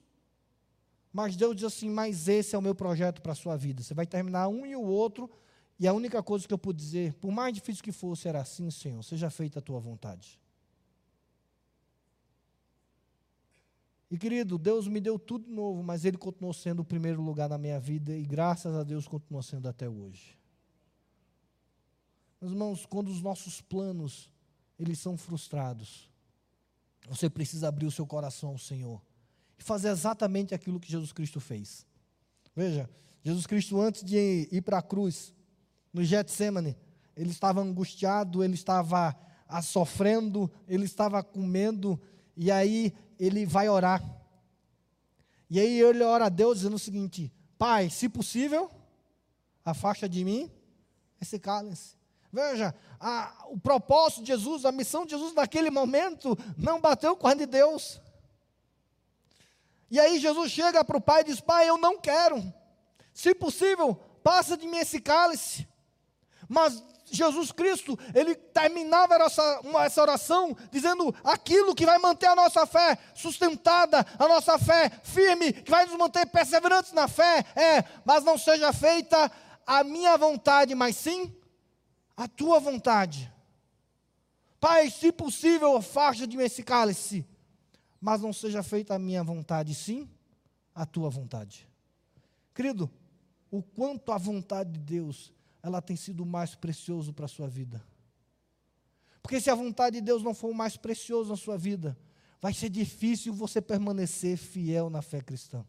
Mas 1.13 1.35
Deus 1.35 1.55
diz 1.55 1.65
assim: 1.65 1.89
Mas 1.89 2.27
esse 2.27 2.55
é 2.55 2.57
o 2.57 2.61
meu 2.61 2.73
projeto 2.73 3.21
para 3.21 3.33
a 3.33 3.35
sua 3.35 3.57
vida. 3.57 3.83
Você 3.83 3.93
vai 3.93 4.07
terminar 4.07 4.47
um 4.47 4.65
e 4.65 4.75
o 4.75 4.81
outro, 4.81 5.29
e 5.77 5.87
a 5.87 5.93
única 5.93 6.23
coisa 6.23 6.47
que 6.47 6.53
eu 6.53 6.57
pude 6.57 6.79
dizer, 6.79 7.13
por 7.15 7.31
mais 7.31 7.53
difícil 7.53 7.83
que 7.83 7.91
fosse, 7.91 8.27
era 8.27 8.39
assim, 8.39 8.69
Senhor, 8.71 9.03
seja 9.03 9.29
feita 9.29 9.59
a 9.59 9.61
tua 9.61 9.79
vontade. 9.79 10.39
E 14.09 14.17
querido, 14.17 14.57
Deus 14.57 14.87
me 14.87 14.99
deu 14.99 15.17
tudo 15.17 15.49
novo, 15.49 15.81
mas 15.81 16.03
Ele 16.05 16.17
continuou 16.17 16.53
sendo 16.53 16.81
o 16.81 16.85
primeiro 16.85 17.21
lugar 17.21 17.49
na 17.49 17.57
minha 17.57 17.79
vida, 17.79 18.15
e 18.15 18.23
graças 18.23 18.75
a 18.75 18.83
Deus 18.83 19.07
continua 19.07 19.41
sendo 19.41 19.67
até 19.67 19.89
hoje. 19.89 20.37
Meus 22.41 22.53
irmãos, 22.53 22.85
quando 22.87 23.09
os 23.09 23.21
nossos 23.21 23.61
planos 23.61 24.27
eles 24.79 24.97
são 24.97 25.15
frustrados, 25.15 26.09
você 27.07 27.29
precisa 27.29 27.67
abrir 27.67 27.85
o 27.85 27.91
seu 27.91 28.07
coração 28.07 28.49
ao 28.49 28.57
Senhor 28.57 28.99
e 29.59 29.63
fazer 29.63 29.89
exatamente 29.89 30.55
aquilo 30.55 30.79
que 30.79 30.91
Jesus 30.91 31.11
Cristo 31.11 31.39
fez. 31.39 31.85
Veja, 32.55 32.89
Jesus 33.23 33.45
Cristo 33.45 33.79
antes 33.79 34.03
de 34.03 34.49
ir 34.51 34.61
para 34.63 34.79
a 34.79 34.81
cruz, 34.81 35.31
no 35.93 36.03
Getsemane, 36.03 36.75
ele 37.15 37.29
estava 37.29 37.61
angustiado, 37.61 38.43
ele 38.43 38.55
estava 38.55 39.15
sofrendo, 39.61 40.49
ele 40.67 40.85
estava 40.85 41.21
comendo, 41.21 42.01
e 42.35 42.49
aí 42.49 42.91
ele 43.19 43.45
vai 43.45 43.69
orar. 43.69 44.03
E 45.47 45.59
aí 45.59 45.79
ele 45.79 46.03
ora 46.03 46.25
a 46.25 46.29
Deus 46.29 46.57
dizendo 46.57 46.77
o 46.77 46.79
seguinte: 46.79 47.31
Pai, 47.55 47.89
se 47.91 48.09
possível, 48.09 48.71
afasta 49.63 50.09
de 50.09 50.23
mim 50.23 50.49
esse 51.19 51.37
cálice. 51.37 52.00
Veja, 52.31 52.73
a, 52.99 53.45
o 53.49 53.59
propósito 53.59 54.21
de 54.21 54.27
Jesus, 54.27 54.63
a 54.63 54.71
missão 54.71 55.05
de 55.05 55.11
Jesus 55.11 55.33
naquele 55.33 55.69
momento 55.69 56.37
não 56.57 56.79
bateu 56.79 57.15
com 57.15 57.27
a 57.27 57.33
de 57.33 57.45
Deus. 57.45 57.99
E 59.89 59.99
aí 59.99 60.19
Jesus 60.19 60.51
chega 60.51 60.83
para 60.85 60.97
o 60.97 61.01
pai 61.01 61.21
e 61.21 61.25
diz: 61.25 61.41
Pai, 61.41 61.67
eu 61.67 61.77
não 61.77 61.99
quero. 61.99 62.41
Se 63.13 63.35
possível, 63.35 63.95
passa 64.23 64.55
de 64.55 64.65
mim 64.65 64.77
esse 64.77 65.01
cálice. 65.01 65.67
Mas 66.47 66.81
Jesus 67.11 67.51
Cristo, 67.51 67.99
ele 68.15 68.33
terminava 68.33 69.15
essa, 69.15 69.61
essa 69.83 70.01
oração 70.01 70.55
dizendo 70.71 71.13
aquilo 71.23 71.75
que 71.75 71.85
vai 71.85 71.97
manter 71.97 72.27
a 72.27 72.35
nossa 72.35 72.65
fé 72.65 72.97
sustentada, 73.13 74.05
a 74.17 74.27
nossa 74.29 74.57
fé 74.57 74.89
firme, 75.03 75.51
que 75.51 75.69
vai 75.69 75.85
nos 75.85 75.97
manter 75.97 76.25
perseverantes 76.27 76.93
na 76.93 77.09
fé, 77.09 77.45
é, 77.53 77.83
mas 78.05 78.23
não 78.23 78.37
seja 78.37 78.71
feita 78.71 79.29
a 79.67 79.83
minha 79.83 80.17
vontade, 80.17 80.73
mas 80.73 80.95
sim 80.95 81.35
a 82.21 82.27
tua 82.27 82.59
vontade. 82.59 83.33
Pai, 84.59 84.91
se 84.91 85.11
possível, 85.11 85.75
afasta 85.75 86.27
de 86.27 86.37
mim 86.37 86.43
esse 86.43 86.61
cálice, 86.61 87.25
mas 87.99 88.21
não 88.21 88.31
seja 88.31 88.61
feita 88.61 88.93
a 88.93 88.99
minha 88.99 89.23
vontade, 89.23 89.73
sim 89.73 90.07
a 90.75 90.85
tua 90.85 91.09
vontade. 91.09 91.67
Querido, 92.53 92.91
o 93.49 93.63
quanto 93.63 94.11
a 94.11 94.19
vontade 94.19 94.73
de 94.73 94.79
Deus, 94.79 95.33
ela 95.63 95.81
tem 95.81 95.95
sido 95.95 96.23
mais 96.23 96.53
precioso 96.53 97.11
para 97.11 97.25
a 97.25 97.27
sua 97.27 97.47
vida. 97.47 97.83
Porque 99.23 99.41
se 99.41 99.49
a 99.49 99.55
vontade 99.55 99.95
de 99.95 100.01
Deus 100.01 100.21
não 100.21 100.35
for 100.35 100.51
o 100.51 100.55
mais 100.55 100.77
precioso 100.77 101.31
na 101.31 101.35
sua 101.35 101.57
vida, 101.57 101.97
vai 102.39 102.53
ser 102.53 102.69
difícil 102.69 103.33
você 103.33 103.59
permanecer 103.59 104.37
fiel 104.37 104.91
na 104.91 105.01
fé 105.01 105.21
cristã. 105.21 105.65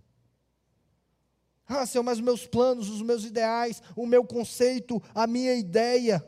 Ah, 1.66 1.86
Senhor, 1.86 2.04
mas 2.04 2.18
os 2.18 2.24
meus 2.24 2.46
planos, 2.46 2.90
os 2.90 3.00
meus 3.00 3.24
ideais, 3.24 3.82
o 3.96 4.06
meu 4.06 4.22
conceito, 4.22 5.02
a 5.14 5.26
minha 5.26 5.54
ideia, 5.54 6.22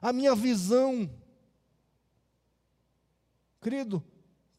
a 0.00 0.12
minha 0.12 0.34
visão. 0.34 1.10
Querido, 3.60 4.02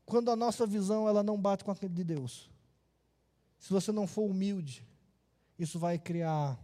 quando 0.06 0.32
a 0.32 0.36
nossa 0.36 0.66
visão 0.66 1.08
ela 1.08 1.24
não 1.24 1.40
bate 1.40 1.64
com 1.64 1.72
aquele 1.72 1.94
de 1.94 2.04
Deus, 2.04 2.50
se 3.58 3.72
você 3.72 3.92
não 3.92 4.08
for 4.08 4.24
humilde, 4.24 4.88
isso 5.58 5.78
vai 5.78 6.00
criar 6.00 6.58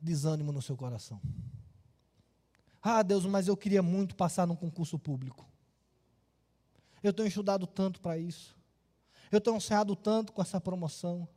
desânimo 0.00 0.52
no 0.52 0.62
seu 0.62 0.76
coração. 0.76 1.20
Ah, 2.82 3.02
Deus, 3.02 3.26
mas 3.26 3.46
eu 3.46 3.56
queria 3.56 3.82
muito 3.82 4.16
passar 4.16 4.46
num 4.46 4.56
concurso 4.56 4.98
público. 4.98 5.46
Eu 7.02 7.12
tenho 7.12 7.28
estudado 7.28 7.66
tanto 7.66 8.00
para 8.00 8.16
isso. 8.16 8.56
Eu 9.30 9.40
tenho 9.40 9.56
ansiado 9.56 9.94
tanto 9.94 10.32
com 10.32 10.40
essa 10.40 10.60
promoção. 10.60 11.28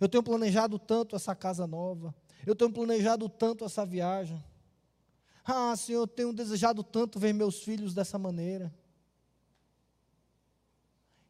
Eu 0.00 0.08
tenho 0.08 0.22
planejado 0.22 0.78
tanto 0.78 1.14
essa 1.14 1.34
casa 1.34 1.66
nova. 1.66 2.14
Eu 2.46 2.54
tenho 2.54 2.72
planejado 2.72 3.28
tanto 3.28 3.64
essa 3.64 3.84
viagem. 3.84 4.42
Ah, 5.46 5.76
Senhor, 5.76 6.00
eu 6.00 6.06
tenho 6.08 6.32
desejado 6.32 6.82
tanto 6.82 7.20
ver 7.20 7.32
meus 7.32 7.62
filhos 7.62 7.94
dessa 7.94 8.18
maneira. 8.18 8.74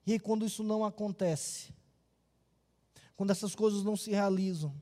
E 0.07 0.19
quando 0.19 0.47
isso 0.47 0.63
não 0.63 0.85
acontece, 0.85 1.75
quando 3.15 3.31
essas 3.31 3.55
coisas 3.55 3.83
não 3.83 3.95
se 3.95 4.11
realizam, 4.11 4.75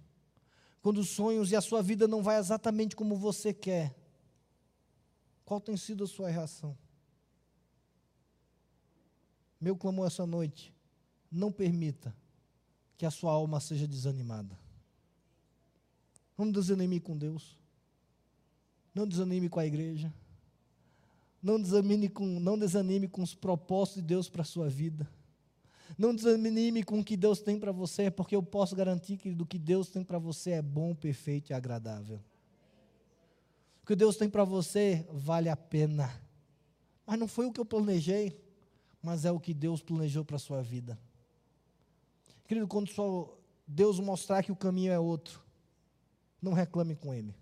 quando 0.80 0.98
os 0.98 1.08
sonhos 1.08 1.50
e 1.50 1.56
a 1.56 1.60
sua 1.60 1.82
vida 1.82 2.06
não 2.06 2.22
vai 2.22 2.38
exatamente 2.38 2.94
como 2.94 3.16
você 3.16 3.52
quer, 3.52 3.96
qual 5.44 5.60
tem 5.60 5.76
sido 5.76 6.04
a 6.04 6.06
sua 6.06 6.28
reação? 6.28 6.76
Meu 9.60 9.76
clamor 9.76 10.06
essa 10.06 10.26
noite, 10.26 10.72
não 11.30 11.50
permita 11.50 12.14
que 12.96 13.04
a 13.04 13.10
sua 13.10 13.32
alma 13.32 13.58
seja 13.58 13.88
desanimada. 13.88 14.56
Não 16.38 16.52
desanime 16.52 17.00
com 17.00 17.16
Deus. 17.16 17.58
Não 18.94 19.06
desanime 19.06 19.48
com 19.48 19.58
a 19.58 19.66
igreja. 19.66 20.12
Não 21.42 21.60
desanime 21.60 22.08
com, 22.08 22.24
não 22.24 22.58
desanime 22.58 23.08
com 23.08 23.22
os 23.22 23.34
propósitos 23.34 24.00
de 24.00 24.08
Deus 24.08 24.28
para 24.28 24.42
a 24.42 24.46
sua 24.46 24.68
vida. 24.68 25.08
Não 25.98 26.14
desanime 26.14 26.82
com 26.82 27.00
o 27.00 27.04
que 27.04 27.16
Deus 27.16 27.40
tem 27.40 27.58
para 27.58 27.70
você, 27.70 28.10
porque 28.10 28.34
eu 28.34 28.42
posso 28.42 28.74
garantir 28.74 29.16
que 29.16 29.34
do 29.34 29.44
que 29.44 29.58
Deus 29.58 29.88
tem 29.88 30.02
para 30.02 30.18
você 30.18 30.52
é 30.52 30.62
bom, 30.62 30.94
perfeito 30.94 31.50
e 31.50 31.54
agradável. 31.54 32.20
O 33.82 33.86
que 33.86 33.94
Deus 33.94 34.16
tem 34.16 34.30
para 34.30 34.44
você 34.44 35.06
vale 35.12 35.48
a 35.48 35.56
pena. 35.56 36.10
Mas 37.06 37.18
não 37.18 37.28
foi 37.28 37.46
o 37.46 37.52
que 37.52 37.60
eu 37.60 37.66
planejei, 37.66 38.40
mas 39.02 39.26
é 39.26 39.30
o 39.30 39.38
que 39.38 39.52
Deus 39.52 39.82
planejou 39.82 40.24
para 40.24 40.36
a 40.36 40.38
sua 40.38 40.62
vida. 40.62 40.98
Querido, 42.48 42.66
quando 42.66 42.88
só 42.88 43.36
Deus 43.66 44.00
mostrar 44.00 44.42
que 44.42 44.50
o 44.50 44.56
caminho 44.56 44.92
é 44.92 44.98
outro, 44.98 45.42
não 46.40 46.54
reclame 46.54 46.96
com 46.96 47.12
Ele. 47.12 47.34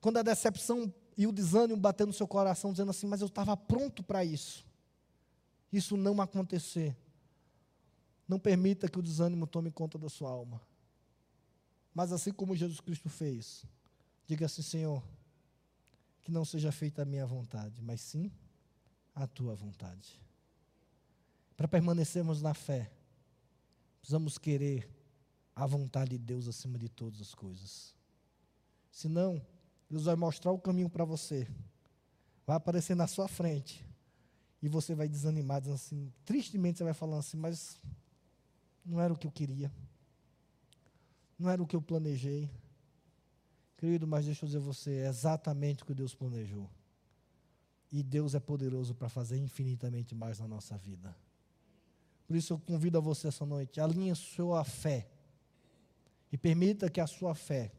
Quando 0.00 0.18
a 0.18 0.22
decepção 0.22 0.92
e 1.16 1.26
o 1.26 1.32
desânimo 1.32 1.80
bater 1.80 2.06
no 2.06 2.12
seu 2.12 2.28
coração, 2.28 2.70
dizendo 2.70 2.90
assim, 2.90 3.06
mas 3.06 3.20
eu 3.20 3.26
estava 3.26 3.56
pronto 3.56 4.02
para 4.02 4.24
isso. 4.24 4.64
Isso 5.72 5.96
não 5.96 6.20
acontecer. 6.20 6.96
Não 8.26 8.38
permita 8.38 8.88
que 8.88 8.98
o 8.98 9.02
desânimo 9.02 9.46
tome 9.46 9.70
conta 9.70 9.98
da 9.98 10.08
sua 10.08 10.30
alma. 10.30 10.60
Mas 11.94 12.12
assim 12.12 12.32
como 12.32 12.54
Jesus 12.54 12.80
Cristo 12.80 13.08
fez, 13.08 13.64
diga 14.26 14.46
assim, 14.46 14.62
Senhor, 14.62 15.02
que 16.22 16.30
não 16.30 16.44
seja 16.44 16.70
feita 16.70 17.02
a 17.02 17.04
minha 17.04 17.26
vontade, 17.26 17.82
mas 17.82 18.00
sim 18.00 18.30
a 19.14 19.26
tua 19.26 19.54
vontade. 19.54 20.20
Para 21.56 21.66
permanecermos 21.66 22.40
na 22.40 22.54
fé, 22.54 22.92
precisamos 23.98 24.38
querer 24.38 24.88
a 25.56 25.66
vontade 25.66 26.10
de 26.10 26.18
Deus 26.18 26.46
acima 26.46 26.78
de 26.78 26.88
todas 26.88 27.20
as 27.20 27.34
coisas. 27.34 27.92
Senão, 28.92 29.44
Deus 29.90 30.04
vai 30.04 30.16
mostrar 30.16 30.52
o 30.52 30.58
caminho 30.58 30.90
para 30.90 31.04
você. 31.04 31.48
Vai 32.46 32.56
aparecer 32.56 32.94
na 32.94 33.06
sua 33.06 33.28
frente. 33.28 33.84
E 34.60 34.68
você 34.68 34.94
vai 34.94 35.08
desanimar, 35.08 35.60
dizendo 35.60 35.76
assim, 35.76 36.12
tristemente 36.24 36.78
você 36.78 36.84
vai 36.84 36.94
falando 36.94 37.20
assim, 37.20 37.36
mas 37.36 37.80
não 38.84 39.00
era 39.00 39.12
o 39.12 39.16
que 39.16 39.26
eu 39.26 39.30
queria. 39.30 39.72
Não 41.38 41.48
era 41.48 41.62
o 41.62 41.66
que 41.66 41.76
eu 41.76 41.82
planejei. 41.82 42.50
Querido, 43.76 44.06
mas 44.06 44.24
deixa 44.24 44.44
eu 44.44 44.48
dizer 44.48 44.58
a 44.58 44.62
você, 44.62 44.90
é 44.90 45.08
exatamente 45.08 45.82
o 45.82 45.86
que 45.86 45.94
Deus 45.94 46.14
planejou. 46.14 46.68
E 47.92 48.02
Deus 48.02 48.34
é 48.34 48.40
poderoso 48.40 48.94
para 48.94 49.08
fazer 49.08 49.38
infinitamente 49.38 50.14
mais 50.14 50.40
na 50.40 50.48
nossa 50.48 50.76
vida. 50.76 51.16
Por 52.26 52.36
isso 52.36 52.52
eu 52.52 52.58
convido 52.58 52.98
a 52.98 53.00
você 53.00 53.28
essa 53.28 53.46
noite, 53.46 53.80
alinhe 53.80 54.14
sua 54.14 54.64
fé. 54.64 55.08
E 56.30 56.36
permita 56.36 56.90
que 56.90 57.00
a 57.00 57.06
sua 57.06 57.34
fé 57.34 57.72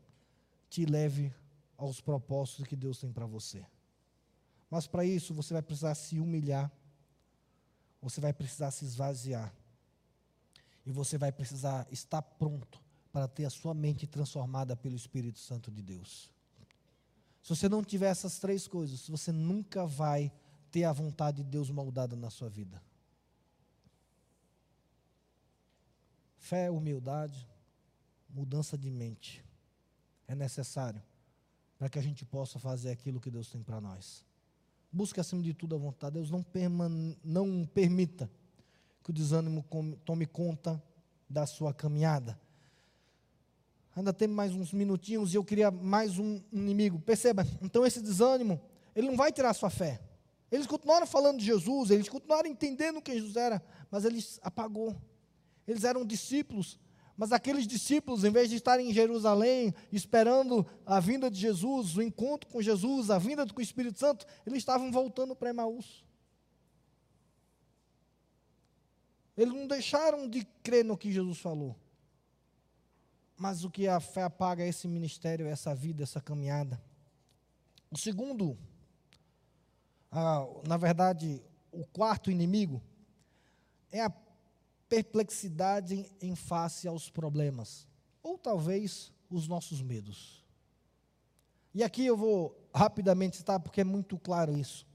te 0.69 0.86
leve 0.86 1.34
aos 1.80 2.01
propósitos 2.01 2.67
que 2.67 2.75
Deus 2.75 2.99
tem 2.99 3.11
para 3.11 3.25
você. 3.25 3.65
Mas 4.69 4.86
para 4.86 5.03
isso 5.03 5.34
você 5.34 5.53
vai 5.53 5.63
precisar 5.63 5.95
se 5.95 6.19
humilhar, 6.19 6.71
você 8.01 8.21
vai 8.21 8.34
precisar 8.34 8.69
se 8.71 8.86
esvaziar, 8.86 9.53
e 10.86 10.91
você 10.91 11.17
vai 11.17 11.32
precisar 11.32 11.88
estar 11.89 12.21
pronto 12.21 12.82
para 13.11 13.27
ter 13.27 13.45
a 13.45 13.49
sua 13.49 13.73
mente 13.73 14.05
transformada 14.05 14.75
pelo 14.75 14.95
Espírito 14.95 15.39
Santo 15.39 15.71
de 15.71 15.82
Deus. 15.82 16.32
Se 17.41 17.49
você 17.49 17.67
não 17.67 17.84
tiver 17.84 18.09
essas 18.09 18.38
três 18.38 18.67
coisas, 18.67 19.07
você 19.07 19.32
nunca 19.32 19.86
vai 19.86 20.32
ter 20.71 20.84
a 20.84 20.93
vontade 20.93 21.43
de 21.43 21.49
Deus 21.49 21.71
moldada 21.71 22.15
na 22.15 22.30
sua 22.30 22.49
vida. 22.49 22.82
Fé, 26.38 26.69
humildade, 26.69 27.47
mudança 28.30 28.77
de 28.77 28.91
mente 28.91 29.43
é 30.27 30.36
necessário 30.36 31.01
para 31.80 31.89
que 31.89 31.97
a 31.97 32.01
gente 32.01 32.25
possa 32.25 32.59
fazer 32.59 32.91
aquilo 32.91 33.21
que 33.21 33.32
Deus 33.32 33.49
tem 33.49 33.63
para 33.63 33.80
nós. 33.80 34.25
Busque 34.91 35.19
acima 35.19 35.41
de 35.41 35.53
tudo 35.53 35.75
a 35.75 35.77
vontade. 35.80 36.15
Deus 36.15 36.30
não, 36.30 36.45
não 37.23 37.65
permita 37.73 38.30
que 39.01 39.11
o 39.11 39.13
desânimo 39.13 39.65
tome 40.03 40.25
conta 40.25 40.84
da 41.30 41.45
sua 41.45 41.73
caminhada. 41.73 42.38
Ainda 43.95 44.11
tem 44.11 44.27
mais 44.27 44.53
uns 44.53 44.73
minutinhos 44.73 45.34
e 45.34 45.38
eu 45.38 45.43
queria 45.43 45.71
mais 45.71 46.19
um 46.19 46.41
inimigo. 46.51 46.99
Perceba, 46.99 47.47
então 47.61 47.86
esse 47.86 48.01
desânimo, 48.01 48.61
ele 48.93 49.07
não 49.07 49.15
vai 49.15 49.32
tirar 49.32 49.51
a 49.51 49.53
sua 49.53 49.69
fé. 49.69 50.01
Eles 50.51 50.67
continuaram 50.67 51.07
falando 51.07 51.39
de 51.39 51.45
Jesus, 51.45 51.91
eles 51.91 52.09
continuaram 52.09 52.49
entendendo 52.49 53.01
quem 53.01 53.15
Jesus 53.15 53.36
era, 53.36 53.63
mas 53.89 54.03
eles 54.03 54.39
apagou. 54.43 54.95
Eles 55.67 55.84
eram 55.84 56.03
discípulos, 56.03 56.77
mas 57.20 57.34
aqueles 57.34 57.67
discípulos, 57.67 58.24
em 58.24 58.32
vez 58.32 58.49
de 58.49 58.55
estarem 58.55 58.89
em 58.89 58.93
Jerusalém, 58.93 59.76
esperando 59.91 60.65
a 60.86 61.01
vinda 61.01 61.30
de 61.30 61.38
Jesus, 61.38 61.97
o 61.97 62.01
encontro 62.01 62.49
com 62.49 62.61
Jesus, 62.61 63.09
a 63.09 63.17
vinda 63.17 63.45
com 63.45 63.59
o 63.59 63.61
Espírito 63.61 63.99
Santo, 63.99 64.26
eles 64.47 64.59
estavam 64.59 64.89
voltando 64.89 65.36
para 65.36 65.49
Emaús. 65.49 66.01
Eles 69.36 69.53
não 69.53 69.67
deixaram 69.67 70.30
de 70.30 70.45
crer 70.63 70.86
no 70.86 70.97
que 70.97 71.11
Jesus 71.11 71.39
falou. 71.39 71.76
Mas 73.36 73.65
o 73.65 73.70
que 73.70 73.86
a 73.86 73.99
fé 73.99 74.24
apaga 74.24 74.63
é 74.63 74.70
esse 74.70 74.88
ministério, 74.88 75.45
essa 75.45 75.76
vida, 75.76 76.03
essa 76.03 76.22
caminhada. 76.22 76.82
O 77.91 77.97
segundo, 77.97 78.57
ah, 80.09 80.47
na 80.65 80.78
verdade, 80.78 81.43
o 81.70 81.86
quarto 81.86 82.32
inimigo 82.32 82.82
é 83.91 83.99
a 83.99 84.09
perplexidade 84.89 86.11
em 86.19 86.35
face 86.35 86.87
aos 86.87 87.09
problemas, 87.09 87.87
ou 88.23 88.37
talvez 88.37 89.13
os 89.29 89.47
nossos 89.47 89.81
medos. 89.81 90.43
E 91.73 91.83
aqui 91.83 92.05
eu 92.05 92.17
vou 92.17 92.59
rapidamente 92.73 93.37
citar, 93.37 93.59
porque 93.59 93.81
é 93.81 93.83
muito 93.83 94.17
claro 94.17 94.57
isso. 94.57 94.85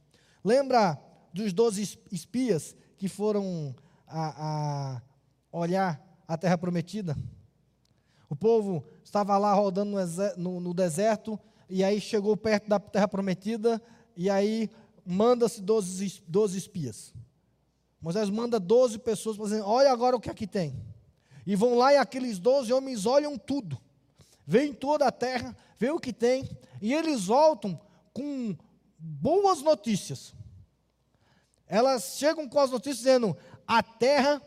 Lembra 0.44 1.00
dos 1.32 1.52
doze 1.52 1.98
espias 2.10 2.76
que 2.98 3.08
foram 3.08 3.74
a, 4.06 4.96
a 4.96 5.02
olhar 5.52 6.02
a 6.26 6.36
terra 6.36 6.58
prometida? 6.58 7.16
O 8.28 8.34
povo 8.34 8.84
estava 9.04 9.38
lá 9.38 9.52
rodando 9.54 9.96
no, 10.36 10.60
no, 10.60 10.74
deserto, 10.74 11.38
e 11.70 11.84
aí 11.84 12.00
chegou 12.00 12.36
perto 12.36 12.68
da 12.68 12.80
terra 12.80 13.06
prometida, 13.06 13.80
e 14.16 14.28
aí 14.28 14.68
manda-se 15.06 15.62
12, 15.62 16.22
12 16.26 16.58
espias. 16.58 17.14
Moisés 18.04 18.28
manda 18.28 18.60
12 18.60 18.98
pessoas 18.98 19.34
para 19.34 19.46
dizer: 19.46 19.62
olha 19.62 19.90
agora 19.90 20.14
o 20.14 20.20
que 20.20 20.28
aqui 20.28 20.46
tem. 20.46 20.78
E 21.46 21.56
vão 21.56 21.74
lá 21.74 21.94
e 21.94 21.96
aqueles 21.96 22.38
12 22.38 22.70
homens 22.70 23.06
olham 23.06 23.38
tudo. 23.38 23.80
Veem 24.46 24.74
toda 24.74 25.06
a 25.06 25.10
terra, 25.10 25.56
veem 25.78 25.92
o 25.92 25.98
que 25.98 26.12
tem, 26.12 26.46
e 26.82 26.92
eles 26.92 27.24
voltam 27.24 27.80
com 28.12 28.54
boas 28.98 29.62
notícias. 29.62 30.34
Elas 31.66 32.18
chegam 32.18 32.46
com 32.46 32.60
as 32.60 32.70
notícias 32.70 32.98
dizendo: 32.98 33.34
a 33.66 33.82
terra 33.82 34.42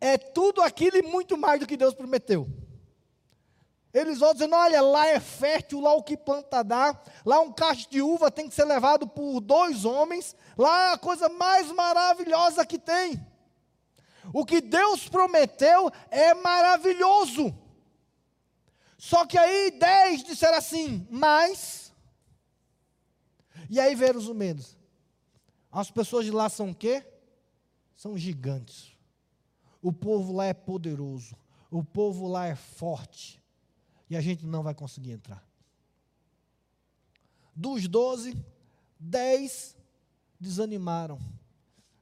é 0.00 0.18
tudo 0.18 0.60
aquilo 0.60 0.96
e 0.96 1.02
muito 1.02 1.38
mais 1.38 1.60
do 1.60 1.66
que 1.66 1.76
Deus 1.76 1.94
prometeu. 1.94 2.48
Eles 3.96 4.18
vão 4.18 4.34
dizendo: 4.34 4.54
olha, 4.54 4.82
lá 4.82 5.06
é 5.06 5.18
fértil, 5.18 5.80
lá 5.80 5.94
o 5.94 6.02
que 6.02 6.18
planta 6.18 6.62
dá, 6.62 7.00
lá 7.24 7.40
um 7.40 7.50
cacho 7.50 7.88
de 7.88 8.02
uva 8.02 8.30
tem 8.30 8.46
que 8.46 8.54
ser 8.54 8.66
levado 8.66 9.08
por 9.08 9.40
dois 9.40 9.86
homens, 9.86 10.36
lá 10.54 10.90
é 10.90 10.92
a 10.92 10.98
coisa 10.98 11.30
mais 11.30 11.72
maravilhosa 11.72 12.66
que 12.66 12.78
tem. 12.78 13.26
O 14.34 14.44
que 14.44 14.60
Deus 14.60 15.08
prometeu 15.08 15.90
é 16.10 16.34
maravilhoso. 16.34 17.56
Só 18.98 19.24
que 19.24 19.38
aí 19.38 19.70
dez 19.70 20.22
disseram 20.22 20.58
assim, 20.58 21.06
mas. 21.10 21.90
E 23.70 23.80
aí 23.80 23.94
vieram 23.94 24.18
os 24.18 24.28
medos. 24.28 24.76
As 25.72 25.90
pessoas 25.90 26.26
de 26.26 26.30
lá 26.30 26.50
são 26.50 26.68
o 26.68 26.74
quê? 26.74 27.02
São 27.96 28.18
gigantes. 28.18 28.94
O 29.80 29.90
povo 29.90 30.34
lá 30.34 30.44
é 30.44 30.52
poderoso. 30.52 31.34
O 31.70 31.82
povo 31.82 32.28
lá 32.28 32.46
é 32.46 32.54
forte 32.54 33.40
e 34.08 34.16
a 34.16 34.20
gente 34.20 34.46
não 34.46 34.62
vai 34.62 34.74
conseguir 34.74 35.12
entrar. 35.12 35.44
Dos 37.54 37.88
doze, 37.88 38.36
dez 38.98 39.76
desanimaram. 40.38 41.18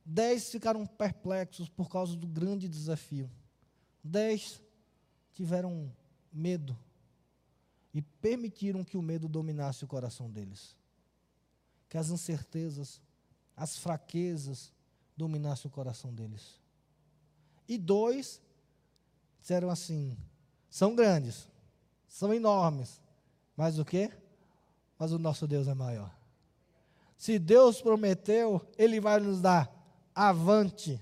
Dez 0.04 0.50
ficaram 0.50 0.86
perplexos 0.86 1.68
por 1.68 1.88
causa 1.88 2.16
do 2.16 2.26
grande 2.26 2.68
desafio. 2.68 3.30
Dez 4.02 4.60
tiveram 5.32 5.90
medo 6.32 6.76
e 7.94 8.02
permitiram 8.02 8.84
que 8.84 8.96
o 8.96 9.02
medo 9.02 9.28
dominasse 9.28 9.84
o 9.84 9.88
coração 9.88 10.30
deles. 10.30 10.76
Que 11.88 11.96
as 11.96 12.10
incertezas, 12.10 13.00
as 13.56 13.78
fraquezas 13.78 14.72
dominassem 15.16 15.68
o 15.68 15.72
coração 15.72 16.12
deles. 16.12 16.60
E 17.68 17.78
dois 17.78 18.42
disseram 19.40 19.70
assim: 19.70 20.18
são 20.68 20.94
grandes, 20.94 21.48
são 22.14 22.32
enormes. 22.32 23.02
Mas 23.56 23.76
o 23.76 23.84
quê? 23.84 24.08
Mas 24.96 25.10
o 25.10 25.18
nosso 25.18 25.48
Deus 25.48 25.66
é 25.66 25.74
maior. 25.74 26.16
Se 27.16 27.40
Deus 27.40 27.82
prometeu, 27.82 28.64
Ele 28.78 29.00
vai 29.00 29.18
nos 29.18 29.40
dar 29.40 29.68
avante. 30.14 31.00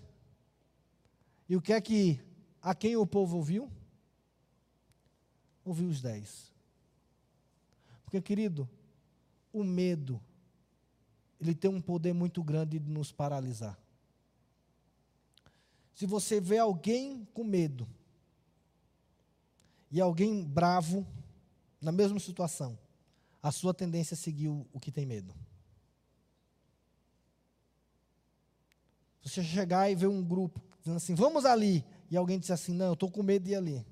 E 1.46 1.54
o 1.54 1.60
que 1.60 1.74
é 1.74 1.80
que, 1.82 2.18
a 2.62 2.74
quem 2.74 2.96
o 2.96 3.06
povo 3.06 3.36
ouviu? 3.36 3.70
Ouviu 5.62 5.86
os 5.86 6.00
dez. 6.00 6.50
Porque, 8.04 8.18
querido, 8.22 8.66
o 9.52 9.62
medo, 9.62 10.18
ele 11.38 11.54
tem 11.54 11.70
um 11.70 11.80
poder 11.80 12.14
muito 12.14 12.42
grande 12.42 12.78
de 12.78 12.90
nos 12.90 13.12
paralisar. 13.12 13.78
Se 15.94 16.06
você 16.06 16.40
vê 16.40 16.56
alguém 16.56 17.28
com 17.34 17.44
medo, 17.44 17.86
e 19.92 20.00
alguém 20.00 20.42
bravo, 20.42 21.06
na 21.78 21.92
mesma 21.92 22.18
situação, 22.18 22.78
a 23.42 23.52
sua 23.52 23.74
tendência 23.74 24.14
é 24.14 24.16
seguir 24.16 24.48
o, 24.48 24.80
que 24.80 24.90
tem 24.90 25.04
medo. 25.04 25.34
Você 29.22 29.44
chegar 29.44 29.90
e 29.90 29.94
ver 29.94 30.06
um 30.06 30.24
grupo 30.24 30.62
dizendo 30.80 30.96
assim, 30.96 31.14
vamos 31.14 31.44
ali, 31.44 31.84
e 32.10 32.16
alguém 32.16 32.38
disser 32.38 32.54
assim, 32.54 32.72
não, 32.72 32.86
eu 32.86 32.92
estou 32.94 33.10
com 33.10 33.22
medo 33.22 33.44
de 33.44 33.52
ir 33.52 33.56
ali. 33.56 33.86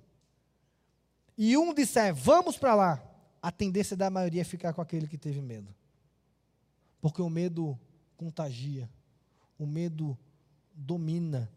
E 1.37 1.57
um 1.59 1.75
disser, 1.75 2.15
vamos 2.15 2.57
para 2.57 2.75
lá, 2.75 3.05
a 3.43 3.53
tendência 3.53 3.97
da 3.97 4.09
maioria 4.09 4.41
é 4.41 4.45
ficar 4.45 4.73
com 4.73 4.81
aquele 4.81 5.07
que 5.07 5.19
teve 5.19 5.43
medo. 5.43 5.75
Porque 6.99 7.21
o 7.21 7.29
medo 7.29 7.79
contagia, 8.17 8.89
o 9.59 9.67
medo 9.67 10.19
domina, 10.75 11.51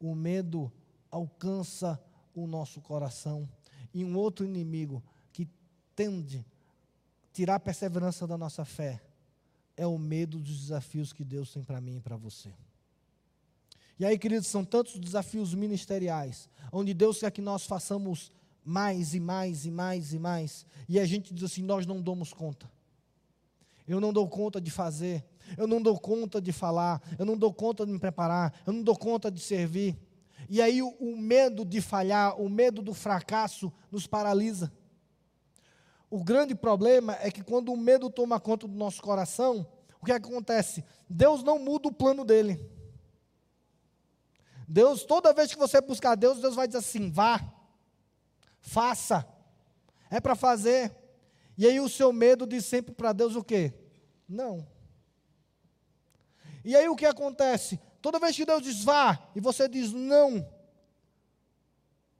o 0.00 0.14
medo 0.14 0.72
alcança 1.10 2.02
o 2.34 2.46
nosso 2.46 2.80
coração 2.80 3.48
e 3.92 4.04
um 4.04 4.16
outro 4.16 4.44
inimigo 4.44 5.02
que 5.32 5.48
tende 5.94 6.38
a 6.38 7.32
tirar 7.32 7.54
a 7.56 7.60
perseverança 7.60 8.26
da 8.26 8.36
nossa 8.36 8.64
fé 8.64 9.00
é 9.76 9.86
o 9.86 9.98
medo 9.98 10.38
dos 10.38 10.60
desafios 10.60 11.12
que 11.12 11.24
Deus 11.24 11.52
tem 11.52 11.62
para 11.62 11.80
mim 11.80 11.96
e 11.96 12.00
para 12.00 12.16
você. 12.16 12.52
E 13.98 14.04
aí, 14.04 14.18
queridos, 14.18 14.48
são 14.48 14.64
tantos 14.64 14.98
desafios 14.98 15.54
ministeriais, 15.54 16.48
onde 16.72 16.94
Deus 16.94 17.20
quer 17.20 17.30
que 17.30 17.42
nós 17.42 17.66
façamos 17.66 18.32
mais 18.64 19.14
e 19.14 19.20
mais 19.20 19.66
e 19.66 19.70
mais 19.70 20.12
e 20.12 20.18
mais, 20.18 20.66
e 20.88 20.98
a 20.98 21.04
gente 21.04 21.34
diz 21.34 21.44
assim: 21.44 21.62
nós 21.62 21.86
não 21.86 22.00
damos 22.00 22.32
conta. 22.32 22.70
Eu 23.86 24.00
não 24.00 24.12
dou 24.12 24.28
conta 24.28 24.60
de 24.60 24.70
fazer, 24.70 25.24
eu 25.56 25.66
não 25.66 25.82
dou 25.82 25.98
conta 25.98 26.40
de 26.40 26.52
falar, 26.52 27.02
eu 27.18 27.26
não 27.26 27.36
dou 27.36 27.52
conta 27.52 27.84
de 27.84 27.92
me 27.92 27.98
preparar, 27.98 28.54
eu 28.66 28.72
não 28.72 28.82
dou 28.82 28.96
conta 28.96 29.30
de 29.30 29.40
servir. 29.40 29.98
E 30.52 30.60
aí 30.60 30.82
o, 30.82 30.88
o 30.98 31.16
medo 31.16 31.64
de 31.64 31.80
falhar, 31.80 32.36
o 32.40 32.48
medo 32.48 32.82
do 32.82 32.92
fracasso 32.92 33.72
nos 33.88 34.08
paralisa. 34.08 34.72
O 36.10 36.24
grande 36.24 36.56
problema 36.56 37.16
é 37.20 37.30
que 37.30 37.40
quando 37.40 37.72
o 37.72 37.76
medo 37.76 38.10
toma 38.10 38.40
conta 38.40 38.66
do 38.66 38.74
nosso 38.74 39.00
coração, 39.00 39.64
o 40.02 40.04
que 40.04 40.10
acontece? 40.10 40.84
Deus 41.08 41.44
não 41.44 41.56
muda 41.60 41.86
o 41.86 41.92
plano 41.92 42.24
dele. 42.24 42.68
Deus, 44.66 45.04
toda 45.04 45.32
vez 45.32 45.52
que 45.52 45.58
você 45.58 45.80
buscar 45.80 46.16
Deus, 46.16 46.40
Deus 46.40 46.56
vai 46.56 46.66
dizer 46.66 46.78
assim: 46.78 47.12
vá, 47.12 47.40
faça, 48.60 49.24
é 50.10 50.20
para 50.20 50.34
fazer. 50.34 50.92
E 51.56 51.64
aí 51.64 51.78
o 51.78 51.88
seu 51.88 52.12
medo 52.12 52.44
diz 52.44 52.64
sempre 52.64 52.92
para 52.92 53.12
Deus 53.12 53.36
o 53.36 53.44
quê? 53.44 53.72
Não. 54.28 54.66
E 56.64 56.74
aí 56.74 56.88
o 56.88 56.96
que 56.96 57.06
acontece? 57.06 57.78
Toda 58.00 58.18
vez 58.18 58.34
que 58.34 58.46
Deus 58.46 58.62
diz 58.62 58.82
vá 58.82 59.30
e 59.34 59.40
você 59.40 59.68
diz 59.68 59.92
não, 59.92 60.46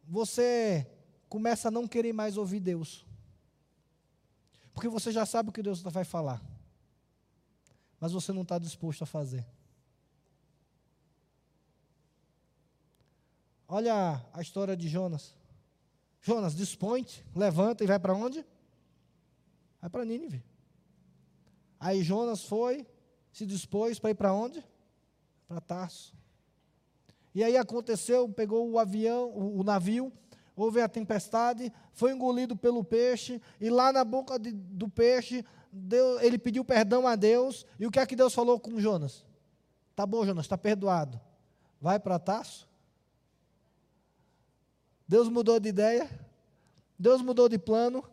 você 0.04 0.86
começa 1.28 1.68
a 1.68 1.70
não 1.70 1.86
querer 1.86 2.12
mais 2.12 2.36
ouvir 2.36 2.60
Deus. 2.60 3.06
Porque 4.74 4.88
você 4.88 5.10
já 5.12 5.24
sabe 5.24 5.50
o 5.50 5.52
que 5.52 5.62
Deus 5.62 5.80
vai 5.80 6.04
falar. 6.04 6.42
Mas 7.98 8.12
você 8.12 8.32
não 8.32 8.42
está 8.42 8.58
disposto 8.58 9.02
a 9.02 9.06
fazer. 9.06 9.46
Olha 13.68 14.24
a 14.32 14.40
história 14.40 14.76
de 14.76 14.88
Jonas. 14.88 15.34
Jonas, 16.20 16.54
dispõe 16.54 17.06
levanta 17.34 17.84
e 17.84 17.86
vai 17.86 17.98
para 17.98 18.14
onde? 18.14 18.44
Vai 19.80 19.88
para 19.88 20.04
Nínive. 20.04 20.42
Aí 21.78 22.02
Jonas 22.02 22.44
foi, 22.44 22.86
se 23.32 23.46
dispôs 23.46 23.98
para 23.98 24.10
ir 24.10 24.14
para 24.14 24.32
onde? 24.32 24.62
Para 25.50 25.60
Tarso. 25.60 26.14
E 27.34 27.42
aí 27.42 27.56
aconteceu, 27.56 28.28
pegou 28.28 28.70
o 28.70 28.78
avião, 28.78 29.30
o, 29.30 29.58
o, 29.58 29.64
navio, 29.64 30.12
houve 30.54 30.80
a 30.80 30.88
tempestade, 30.88 31.72
foi 31.92 32.12
engolido 32.12 32.56
pelo 32.56 32.84
peixe, 32.84 33.42
e 33.60 33.68
lá 33.68 33.92
na 33.92 34.04
boca 34.04 34.38
de, 34.38 34.52
do 34.52 34.88
peixe, 34.88 35.44
Deus, 35.72 36.22
ele 36.22 36.38
pediu 36.38 36.64
perdão 36.64 37.04
a 37.04 37.16
Deus, 37.16 37.66
e 37.80 37.86
o 37.86 37.90
que 37.90 37.98
é 37.98 38.06
que 38.06 38.14
Deus 38.14 38.32
falou 38.32 38.60
com 38.60 38.78
Jonas? 38.78 39.26
Tá 39.96 40.06
bom, 40.06 40.24
Jonas, 40.24 40.44
está 40.44 40.56
perdoado. 40.56 41.20
Vai 41.80 41.98
para 41.98 42.20
Tarso. 42.20 42.68
Deus 45.08 45.28
mudou 45.28 45.58
de 45.58 45.68
ideia, 45.68 46.08
Deus 46.96 47.20
mudou 47.22 47.48
de 47.48 47.58
plano. 47.58 48.04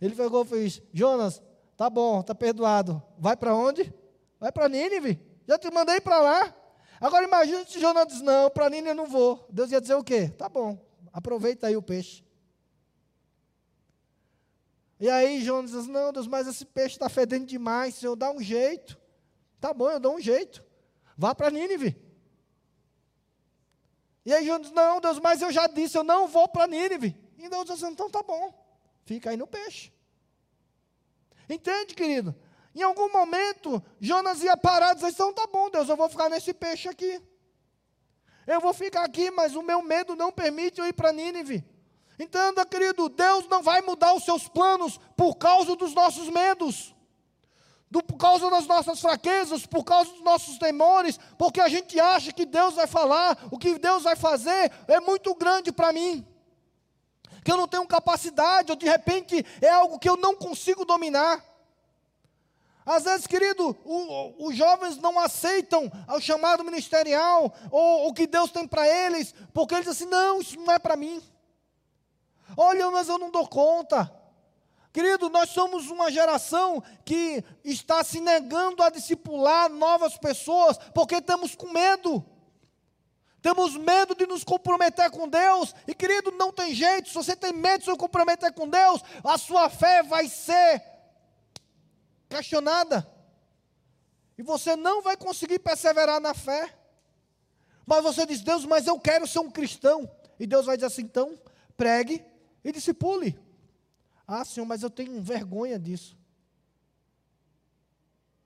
Ele 0.00 0.16
pegou 0.16 0.42
e 0.42 0.48
fez: 0.48 0.82
Jonas, 0.92 1.40
tá 1.76 1.88
bom, 1.88 2.24
tá 2.24 2.34
perdoado. 2.34 3.00
Vai 3.16 3.36
para 3.36 3.54
onde? 3.54 3.94
Vai 4.40 4.50
para 4.50 4.68
Nínive. 4.68 5.25
Já 5.46 5.58
te 5.58 5.70
mandei 5.70 6.00
para 6.00 6.18
lá. 6.18 6.54
Agora 7.00 7.24
imagina 7.24 7.64
se 7.64 7.78
Jonas 7.80 8.06
diz: 8.06 8.20
Não, 8.20 8.50
para 8.50 8.70
Nínive 8.70 8.88
eu 8.88 8.94
não 8.94 9.06
vou. 9.06 9.46
Deus 9.50 9.70
ia 9.70 9.80
dizer 9.80 9.94
o 9.94 10.04
quê? 10.04 10.28
Tá 10.28 10.48
bom, 10.48 10.78
aproveita 11.12 11.66
aí 11.66 11.76
o 11.76 11.82
peixe. 11.82 12.24
E 14.98 15.08
aí 15.08 15.42
Jonas 15.44 15.70
diz: 15.70 15.86
Não, 15.86 16.12
Deus, 16.12 16.26
mas 16.26 16.46
esse 16.46 16.64
peixe 16.64 16.96
está 16.96 17.08
fedendo 17.08 17.46
demais. 17.46 17.94
Senhor, 17.94 18.16
dá 18.16 18.30
um 18.30 18.40
jeito. 18.40 18.98
Tá 19.60 19.72
bom, 19.72 19.90
eu 19.90 20.00
dou 20.00 20.16
um 20.16 20.20
jeito. 20.20 20.64
Vá 21.16 21.34
para 21.34 21.50
Nínive. 21.50 21.96
E 24.26 24.34
aí 24.34 24.44
Jonas 24.44 24.66
diz, 24.66 24.72
não, 24.72 25.00
Deus, 25.00 25.20
mas 25.20 25.40
eu 25.40 25.52
já 25.52 25.68
disse, 25.68 25.96
eu 25.96 26.02
não 26.02 26.26
vou 26.26 26.48
para 26.48 26.66
Nínive. 26.66 27.16
E 27.38 27.48
Deus 27.48 27.64
diz, 27.64 27.80
então 27.84 28.10
tá 28.10 28.24
bom, 28.24 28.52
fica 29.04 29.30
aí 29.30 29.36
no 29.36 29.46
peixe. 29.46 29.92
Entende, 31.48 31.94
querido? 31.94 32.34
Em 32.76 32.82
algum 32.82 33.10
momento, 33.10 33.82
Jonas 33.98 34.42
ia 34.42 34.56
parar 34.56 34.92
e 34.92 34.96
dizer, 34.96 35.08
então 35.08 35.32
tá 35.32 35.46
bom, 35.50 35.70
Deus, 35.70 35.88
eu 35.88 35.96
vou 35.96 36.10
ficar 36.10 36.28
nesse 36.28 36.52
peixe 36.52 36.88
aqui. 36.88 37.20
Eu 38.46 38.60
vou 38.60 38.74
ficar 38.74 39.02
aqui, 39.02 39.30
mas 39.30 39.56
o 39.56 39.62
meu 39.62 39.80
medo 39.82 40.14
não 40.14 40.30
permite 40.30 40.78
eu 40.78 40.86
ir 40.86 40.92
para 40.92 41.10
Nínive. 41.10 41.64
Entenda, 42.18 42.66
querido, 42.66 43.08
Deus 43.08 43.48
não 43.48 43.62
vai 43.62 43.80
mudar 43.80 44.12
os 44.12 44.24
seus 44.24 44.46
planos 44.46 45.00
por 45.16 45.36
causa 45.36 45.74
dos 45.74 45.94
nossos 45.94 46.28
medos 46.28 46.94
do, 47.90 48.02
por 48.02 48.16
causa 48.16 48.50
das 48.50 48.66
nossas 48.66 49.00
fraquezas, 49.00 49.64
por 49.64 49.84
causa 49.84 50.10
dos 50.10 50.22
nossos 50.22 50.58
temores, 50.58 51.18
porque 51.38 51.60
a 51.60 51.68
gente 51.68 51.98
acha 51.98 52.32
que 52.32 52.44
Deus 52.44 52.74
vai 52.74 52.86
falar, 52.86 53.38
o 53.50 53.58
que 53.58 53.78
Deus 53.78 54.02
vai 54.02 54.16
fazer 54.16 54.70
é 54.88 55.00
muito 55.00 55.34
grande 55.34 55.72
para 55.72 55.92
mim, 55.92 56.26
que 57.44 57.50
eu 57.50 57.56
não 57.56 57.68
tenho 57.68 57.86
capacidade, 57.86 58.70
ou 58.70 58.76
de 58.76 58.86
repente 58.86 59.44
é 59.60 59.70
algo 59.70 59.98
que 59.98 60.08
eu 60.08 60.16
não 60.16 60.34
consigo 60.34 60.84
dominar. 60.84 61.55
Às 62.86 63.02
vezes, 63.02 63.26
querido, 63.26 63.76
os 64.38 64.56
jovens 64.56 64.96
não 64.98 65.18
aceitam 65.18 65.90
o 66.08 66.20
chamado 66.20 66.62
ministerial, 66.62 67.52
ou 67.68 68.08
o 68.08 68.14
que 68.14 68.28
Deus 68.28 68.52
tem 68.52 68.64
para 68.64 68.86
eles, 68.86 69.34
porque 69.52 69.74
eles 69.74 69.86
dizem 69.86 70.06
assim: 70.06 70.10
não, 70.10 70.40
isso 70.40 70.56
não 70.60 70.72
é 70.72 70.78
para 70.78 70.94
mim. 70.94 71.20
Olha, 72.56 72.88
mas 72.92 73.08
eu 73.08 73.18
não 73.18 73.28
dou 73.28 73.48
conta. 73.48 74.12
Querido, 74.92 75.28
nós 75.28 75.50
somos 75.50 75.90
uma 75.90 76.12
geração 76.12 76.80
que 77.04 77.44
está 77.64 78.04
se 78.04 78.20
negando 78.20 78.82
a 78.82 78.88
discipular 78.88 79.68
novas 79.68 80.16
pessoas 80.16 80.78
porque 80.94 81.20
temos 81.20 81.56
com 81.56 81.70
medo. 81.70 82.24
Temos 83.42 83.76
medo 83.76 84.14
de 84.14 84.26
nos 84.26 84.42
comprometer 84.42 85.10
com 85.10 85.28
Deus. 85.28 85.74
E 85.86 85.94
querido, 85.94 86.30
não 86.32 86.52
tem 86.52 86.72
jeito. 86.72 87.08
Se 87.08 87.14
você 87.14 87.36
tem 87.36 87.52
medo 87.52 87.80
de 87.80 87.90
se 87.90 87.96
comprometer 87.96 88.52
com 88.54 88.68
Deus, 88.68 89.02
a 89.22 89.36
sua 89.36 89.68
fé 89.68 90.02
vai 90.02 90.28
ser 90.28 90.95
questionada. 92.28 93.08
E 94.38 94.42
você 94.42 94.76
não 94.76 95.02
vai 95.02 95.16
conseguir 95.16 95.58
perseverar 95.58 96.20
na 96.20 96.34
fé. 96.34 96.76
Mas 97.86 98.02
você 98.02 98.26
diz, 98.26 98.42
Deus, 98.42 98.64
mas 98.64 98.86
eu 98.86 98.98
quero 98.98 99.26
ser 99.26 99.38
um 99.38 99.50
cristão. 99.50 100.10
E 100.38 100.46
Deus 100.46 100.66
vai 100.66 100.76
dizer 100.76 100.86
assim: 100.86 101.02
então, 101.02 101.38
pregue 101.76 102.24
e 102.64 102.72
discipule. 102.72 103.38
Ah, 104.26 104.44
Senhor, 104.44 104.66
mas 104.66 104.82
eu 104.82 104.90
tenho 104.90 105.22
vergonha 105.22 105.78
disso. 105.78 106.16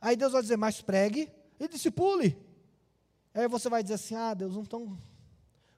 Aí 0.01 0.17
Deus 0.17 0.33
vai 0.33 0.43
dizer, 0.43 0.57
mas 0.57 0.81
pregue 0.81 1.33
e 1.59 1.69
discipule. 1.69 2.39
Aí 3.35 3.47
você 3.49 3.69
vai 3.69 3.83
dizer 3.83 3.95
assim, 3.95 4.15
ah, 4.15 4.35
Deus, 4.35 4.57
então 4.57 4.99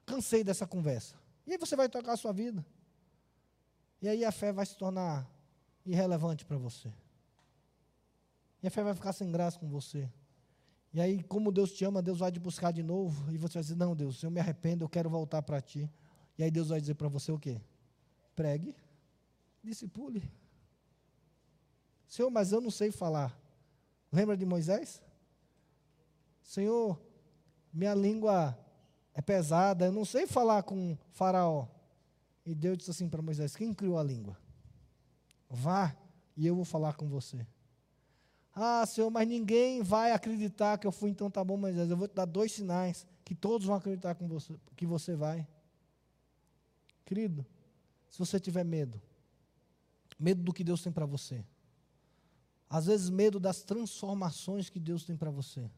cansei 0.05 0.43
dessa 0.43 0.65
conversa. 0.65 1.15
E 1.45 1.51
aí 1.51 1.57
você 1.57 1.75
vai 1.75 1.89
tocar 1.89 2.13
a 2.13 2.17
sua 2.17 2.31
vida. 2.31 2.65
E 4.01 4.07
aí 4.07 4.25
a 4.25 4.31
fé 4.31 4.51
vai 4.51 4.65
se 4.65 4.77
tornar 4.77 5.29
irrelevante 5.85 6.45
para 6.45 6.57
você. 6.57 6.91
E 8.63 8.67
a 8.67 8.71
fé 8.71 8.81
vai 8.81 8.95
ficar 8.95 9.13
sem 9.13 9.31
graça 9.31 9.59
com 9.59 9.69
você. 9.69 10.09
E 10.91 10.99
aí, 10.99 11.21
como 11.23 11.51
Deus 11.51 11.71
te 11.71 11.85
ama, 11.85 12.01
Deus 12.01 12.19
vai 12.19 12.31
te 12.31 12.39
buscar 12.39 12.71
de 12.71 12.81
novo. 12.81 13.31
E 13.31 13.37
você 13.37 13.55
vai 13.55 13.63
dizer: 13.63 13.75
Não, 13.75 13.95
Deus, 13.95 14.23
eu 14.23 14.31
me 14.31 14.39
arrependo, 14.39 14.85
eu 14.85 14.89
quero 14.89 15.09
voltar 15.09 15.41
para 15.41 15.61
ti. 15.61 15.91
E 16.37 16.43
aí 16.43 16.49
Deus 16.49 16.69
vai 16.69 16.79
dizer 16.79 16.95
para 16.95 17.09
você 17.09 17.31
o 17.31 17.37
quê? 17.37 17.61
Pregue 18.35 18.75
discipule. 19.63 20.29
Senhor, 22.07 22.29
mas 22.29 22.51
eu 22.51 22.59
não 22.59 22.69
sei 22.69 22.91
falar. 22.91 23.39
Lembra 24.11 24.35
de 24.35 24.45
Moisés? 24.45 25.01
Senhor, 26.43 27.01
minha 27.73 27.95
língua 27.95 28.57
é 29.13 29.21
pesada, 29.21 29.85
eu 29.85 29.91
não 29.91 30.05
sei 30.05 30.27
falar 30.27 30.63
com 30.63 30.97
Faraó. 31.11 31.67
E 32.45 32.53
Deus 32.53 32.77
disse 32.77 32.91
assim 32.91 33.09
para 33.09 33.21
Moisés: 33.21 33.55
Quem 33.55 33.73
criou 33.73 33.97
a 33.97 34.03
língua? 34.03 34.37
Vá 35.49 35.95
e 36.35 36.45
eu 36.45 36.55
vou 36.55 36.65
falar 36.65 36.93
com 36.93 37.07
você. 37.07 37.47
Ah, 38.53 38.85
Senhor, 38.85 39.09
mas 39.09 39.27
ninguém 39.27 39.81
vai 39.81 40.11
acreditar 40.11 40.77
que 40.77 40.85
eu 40.85 40.91
fui, 40.91 41.09
então 41.09 41.29
tá 41.29 41.43
bom, 41.43 41.57
Moisés. 41.57 41.89
Eu 41.89 41.97
vou 41.97 42.07
te 42.07 42.13
dar 42.13 42.25
dois 42.25 42.51
sinais 42.51 43.05
que 43.25 43.33
todos 43.33 43.65
vão 43.65 43.75
acreditar 43.75 44.15
com 44.15 44.27
você, 44.27 44.53
que 44.75 44.85
você 44.85 45.15
vai. 45.15 45.47
Querido, 47.05 47.45
se 48.09 48.19
você 48.19 48.39
tiver 48.39 48.63
medo, 48.63 49.01
Medo 50.19 50.41
do 50.41 50.53
que 50.53 50.63
Deus 50.63 50.81
tem 50.81 50.91
para 50.91 51.05
você. 51.05 51.43
Às 52.69 52.85
vezes, 52.85 53.09
medo 53.09 53.39
das 53.39 53.61
transformações 53.61 54.69
que 54.69 54.79
Deus 54.79 55.03
tem 55.03 55.15
para 55.15 55.29
você. 55.29 55.69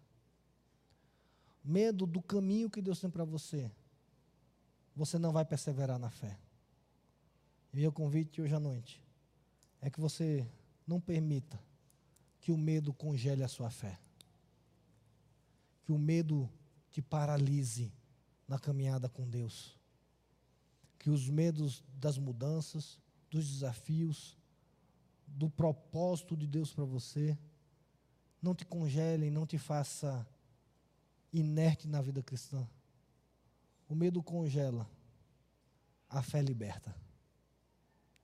Medo 1.64 2.06
do 2.06 2.22
caminho 2.22 2.70
que 2.70 2.82
Deus 2.82 3.00
tem 3.00 3.10
para 3.10 3.26
você. 3.26 3.72
Você 4.96 5.18
não 5.18 5.34
vai 5.34 5.44
perseverar 5.44 6.00
na 6.00 6.10
fé. 6.10 6.38
E 7.74 7.78
meu 7.78 7.92
convite 7.92 8.42
hoje 8.42 8.54
à 8.54 8.60
noite 8.60 9.04
é 9.82 9.90
que 9.90 10.00
você 10.00 10.48
não 10.88 11.02
permita 11.02 11.60
que 12.46 12.52
o 12.52 12.58
medo 12.58 12.94
congele 12.94 13.44
a 13.44 13.48
sua 13.48 13.72
fé. 13.72 14.00
Que 15.84 15.92
o 15.92 15.98
medo 15.98 16.48
te 16.92 17.02
paralise 17.02 17.92
na 18.48 18.60
caminhada 18.60 19.10
com 19.10 19.28
Deus. 19.28 19.76
Que 21.00 21.10
os 21.10 21.28
medos 21.28 21.84
das 21.96 22.20
mudanças, 22.20 23.00
dos 23.32 23.52
desafios, 23.52 24.38
do 25.26 25.50
propósito 25.50 26.38
de 26.38 26.46
Deus 26.46 26.72
para 26.72 26.86
você. 26.86 27.36
Não 28.40 28.54
te 28.54 28.64
congelem, 28.64 29.32
não 29.32 29.48
te 29.48 29.58
faça 29.58 30.24
inerte 31.34 31.88
na 31.88 32.00
vida 32.00 32.22
cristã. 32.22 32.70
O 33.90 33.96
medo 33.96 34.22
congela, 34.22 34.88
a 36.08 36.22
fé 36.22 36.44
liberta. 36.44 36.96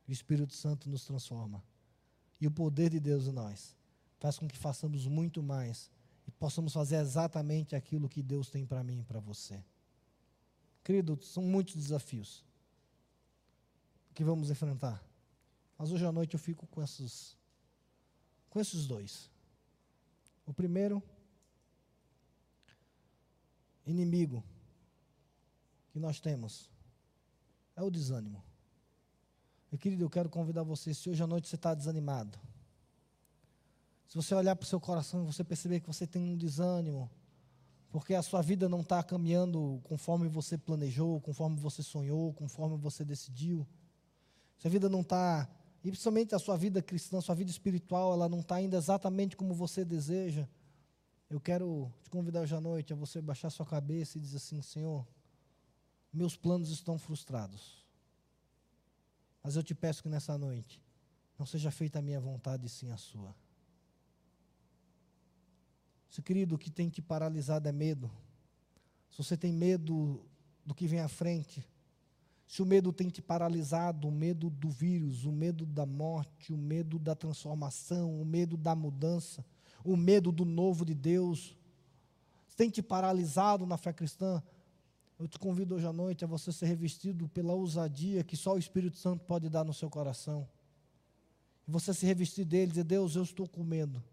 O 0.08 0.12
Espírito 0.12 0.54
Santo 0.54 0.88
nos 0.88 1.06
transforma. 1.06 1.64
E 2.40 2.46
o 2.46 2.52
poder 2.52 2.92
de 2.92 3.00
Deus 3.00 3.26
em 3.26 3.32
nós 3.32 3.81
faz 4.22 4.38
com 4.38 4.48
que 4.48 4.56
façamos 4.56 5.08
muito 5.08 5.42
mais 5.42 5.90
e 6.28 6.32
possamos 6.32 6.74
fazer 6.74 6.98
exatamente 6.98 7.76
aquilo 7.76 8.08
que 8.08 8.22
Deus 8.22 8.52
tem 8.52 8.68
para 8.68 8.84
mim 8.84 9.00
e 9.00 9.04
para 9.04 9.20
você. 9.20 9.62
Querido, 10.84 11.20
são 11.24 11.42
muitos 11.42 11.74
desafios 11.74 12.46
que 14.14 14.24
vamos 14.24 14.52
enfrentar. 14.52 15.04
Mas 15.76 15.92
hoje 15.92 16.06
à 16.06 16.12
noite 16.12 16.36
eu 16.36 16.40
fico 16.40 16.68
com 16.68 16.84
esses, 16.84 17.36
com 18.48 18.60
esses 18.60 18.86
dois. 18.86 19.28
O 20.46 20.54
primeiro, 20.54 21.02
inimigo 23.84 24.44
que 25.90 26.00
nós 26.00 26.20
temos 26.20 26.70
é 27.76 27.82
o 27.82 27.90
desânimo. 27.90 28.44
E 29.72 29.80
querido, 29.80 30.04
eu 30.04 30.10
quero 30.12 30.30
convidar 30.30 30.62
você, 30.62 30.94
se 30.94 31.10
hoje 31.10 31.24
à 31.24 31.28
noite 31.28 31.48
você 31.48 31.56
está 31.56 31.74
desanimado, 31.74 32.38
se 34.12 34.18
você 34.18 34.36
olhar 34.36 34.58
para 34.58 34.66
o 34.66 34.68
seu 34.68 34.78
coração 34.78 35.24
e 35.24 35.26
você 35.26 35.42
perceber 35.42 35.80
que 35.80 35.88
você 35.88 36.06
tem 36.06 36.22
um 36.22 36.36
desânimo, 36.36 37.10
porque 37.90 38.14
a 38.14 38.22
sua 38.22 38.42
vida 38.42 38.68
não 38.68 38.82
está 38.82 39.02
caminhando 39.02 39.80
conforme 39.86 40.28
você 40.28 40.58
planejou, 40.58 41.22
conforme 41.22 41.56
você 41.56 41.82
sonhou, 41.82 42.34
conforme 42.34 42.76
você 42.76 43.06
decidiu, 43.06 43.66
se 44.58 44.68
a 44.68 44.70
vida 44.70 44.90
não 44.90 45.00
está, 45.00 45.50
e 45.82 45.90
principalmente 45.90 46.36
a 46.36 46.40
sua 46.40 46.58
vida 46.58 46.82
cristã, 46.82 47.20
a 47.20 47.22
sua 47.22 47.36
vida 47.36 47.50
espiritual, 47.50 48.12
ela 48.12 48.28
não 48.28 48.42
está 48.42 48.56
ainda 48.56 48.76
exatamente 48.76 49.38
como 49.38 49.54
você 49.54 49.86
deseja, 49.86 50.46
eu 51.30 51.40
quero 51.40 51.90
te 52.04 52.10
convidar 52.10 52.42
hoje 52.42 52.54
à 52.54 52.60
noite 52.60 52.92
a 52.92 52.98
você 52.98 53.22
baixar 53.22 53.50
sua 53.50 53.66
cabeça 53.66 54.18
e 54.18 54.22
dizer 54.22 54.36
assim: 54.36 54.62
Senhor, 54.62 55.08
meus 56.12 56.36
planos 56.36 56.70
estão 56.70 57.00
frustrados. 57.00 57.88
Mas 59.42 59.56
eu 59.56 59.64
te 59.64 59.74
peço 59.74 60.04
que 60.04 60.10
nessa 60.10 60.38
noite 60.38 60.84
não 61.40 61.46
seja 61.46 61.72
feita 61.72 62.00
a 62.00 62.02
minha 62.02 62.20
vontade, 62.20 62.68
sim 62.68 62.92
a 62.92 62.98
sua. 62.98 63.34
Se 66.12 66.22
querido, 66.22 66.56
o 66.56 66.58
que 66.58 66.70
tem 66.70 66.90
te 66.90 67.02
paralisado 67.02 67.70
é 67.70 67.72
medo. 67.72 68.12
Se 69.10 69.24
você 69.24 69.38
tem 69.38 69.54
medo 69.54 70.22
do 70.66 70.76
que 70.76 70.86
vem 70.86 71.00
à 71.00 71.08
frente, 71.08 71.66
se 72.46 72.62
o 72.62 72.66
medo 72.66 72.92
tem 72.92 73.08
te 73.08 73.22
paralisado, 73.22 74.10
o 74.10 74.12
medo 74.12 74.50
do 74.50 74.70
vírus, 74.70 75.24
o 75.24 75.32
medo 75.32 75.66
da 75.66 75.86
morte, 75.86 76.52
o 76.52 76.58
medo 76.58 77.00
da 77.00 77.16
transformação, 77.16 78.22
o 78.22 78.26
medo 78.26 78.58
da 78.58 78.76
mudança, 78.76 79.46
o 79.86 79.96
medo 79.96 80.34
do 80.34 80.44
novo 80.44 80.84
de 80.84 80.94
Deus, 80.94 81.56
tem 82.58 82.70
te 82.70 82.82
paralisado 82.82 83.66
na 83.66 83.78
fé 83.78 83.94
cristã, 83.94 84.44
eu 85.18 85.30
te 85.30 85.40
convido 85.40 85.76
hoje 85.76 85.88
à 85.88 85.94
noite 85.94 86.26
a 86.26 86.28
você 86.28 86.52
ser 86.52 86.66
revestido 86.66 87.30
pela 87.30 87.54
ousadia 87.54 88.22
que 88.22 88.36
só 88.36 88.56
o 88.56 88.60
Espírito 88.60 88.98
Santo 88.98 89.24
pode 89.24 89.48
dar 89.48 89.64
no 89.64 89.74
seu 89.74 89.90
coração. 89.90 90.46
E 91.66 91.72
você 91.72 91.94
se 91.94 92.06
revestir 92.06 92.44
dele 92.44 92.66
e 92.66 92.68
dizer: 92.68 92.84
Deus, 92.84 93.16
eu 93.16 93.24
estou 93.24 93.48
com 93.48 93.64
medo, 93.64 94.04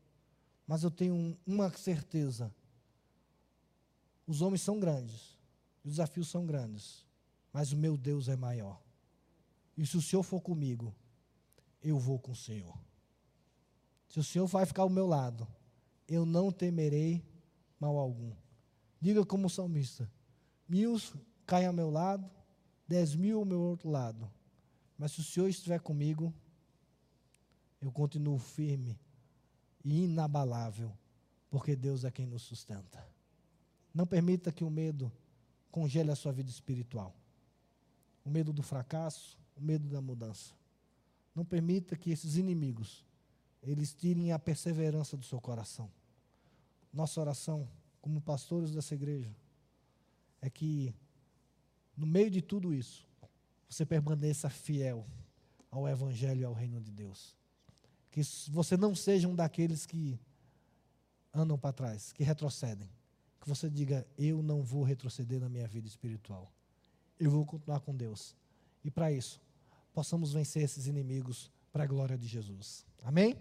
mas 0.69 0.83
eu 0.85 0.91
tenho 0.91 1.35
uma 1.47 1.71
certeza. 1.71 2.55
Os 4.27 4.43
homens 4.43 4.61
são 4.61 4.79
grandes, 4.79 5.39
os 5.83 5.93
desafios 5.93 6.29
são 6.29 6.45
grandes, 6.45 7.07
mas 7.51 7.73
o 7.73 7.77
meu 7.77 7.97
Deus 7.97 8.29
é 8.29 8.37
maior. 8.37 8.79
E 9.75 9.87
se 9.87 9.97
o 9.97 10.03
Senhor 10.03 10.23
for 10.23 10.43
comigo, 10.43 10.95
eu 11.83 11.99
vou 11.99 12.19
com 12.19 12.33
o 12.33 12.37
Senhor. 12.37 12.79
Se 14.11 14.21
o 14.21 14.25
Senhor 14.25 14.47
vai 14.47 14.67
ficar 14.67 14.83
ao 14.83 14.91
meu 14.91 15.07
lado, 15.07 15.49
eu 16.07 16.27
não 16.27 16.53
temerei 16.53 17.25
mal 17.81 17.97
algum. 17.97 18.33
Diga 19.01 19.25
como 19.25 19.49
salmista: 19.49 20.11
mil 20.69 21.01
caem 21.47 21.67
ao 21.67 21.73
meu 21.73 21.89
lado, 21.89 22.31
dez 22.87 23.15
mil 23.15 23.39
ao 23.39 23.45
meu 23.47 23.61
outro 23.61 23.89
lado. 23.89 24.31
Mas 24.99 25.13
se 25.13 25.21
o 25.21 25.25
Senhor 25.25 25.49
estiver 25.49 25.81
comigo, 25.81 26.35
eu 27.81 27.91
continuo 27.91 28.39
firme 28.39 28.99
e 29.89 30.05
inabalável, 30.05 30.93
porque 31.51 31.75
Deus 31.75 32.05
é 32.05 32.11
quem 32.11 32.27
nos 32.27 32.43
sustenta. 32.43 33.05
Não 33.95 34.07
permita 34.07 34.53
que 34.53 34.63
o 34.63 34.71
medo 34.71 35.11
congele 35.71 36.11
a 36.11 36.17
sua 36.17 36.31
vida 36.31 36.51
espiritual. 36.51 37.15
O 38.25 38.29
medo 38.29 38.53
do 38.53 38.63
fracasso, 38.63 39.39
o 39.57 39.63
medo 39.63 39.89
da 39.89 40.01
mudança. 40.01 40.53
Não 41.35 41.45
permita 41.45 41.97
que 41.97 42.11
esses 42.11 42.37
inimigos 42.37 43.05
eles 43.63 43.95
tirem 43.95 44.31
a 44.31 44.39
perseverança 44.39 45.17
do 45.17 45.25
seu 45.25 45.41
coração. 45.41 45.91
Nossa 46.93 47.21
oração, 47.21 47.69
como 48.01 48.21
pastores 48.21 48.73
dessa 48.73 48.95
igreja, 48.95 49.35
é 50.41 50.51
que, 50.51 50.95
no 51.97 52.07
meio 52.07 52.31
de 52.31 52.43
tudo 52.43 52.73
isso, 52.73 53.07
você 53.69 53.85
permaneça 53.85 54.49
fiel 54.49 55.07
ao 55.71 55.89
Evangelho 55.89 56.43
e 56.43 56.45
ao 56.45 56.53
Reino 56.53 56.81
de 56.81 56.91
Deus. 56.91 57.38
Que 58.19 58.51
você 58.51 58.77
não 58.77 58.97
seja 58.97 59.29
um 59.29 59.35
daqueles 59.37 59.87
que 59.87 60.19
andam 61.33 61.57
para 61.57 61.73
trás, 61.73 62.13
que 62.13 62.25
retrocedem. 62.25 62.91
Que 63.41 63.49
você 63.49 63.71
diga: 63.71 64.05
Eu 64.19 64.43
não 64.43 64.61
vou 64.61 64.83
retroceder 64.83 65.39
na 65.39 65.49
minha 65.49 65.69
vida 65.69 65.87
espiritual. 65.87 66.51
Eu 67.17 67.31
vou 67.31 67.47
continuar 67.47 67.79
com 67.79 67.95
Deus. 67.95 68.35
E 68.83 68.91
para 68.91 69.13
isso, 69.13 69.41
possamos 69.95 70.33
vencer 70.33 70.65
esses 70.65 70.89
inimigos 70.89 71.49
para 71.73 71.85
a 71.85 71.87
glória 71.87 72.19
de 72.19 72.27
Jesus. 72.27 72.85
Amém? 73.05 73.37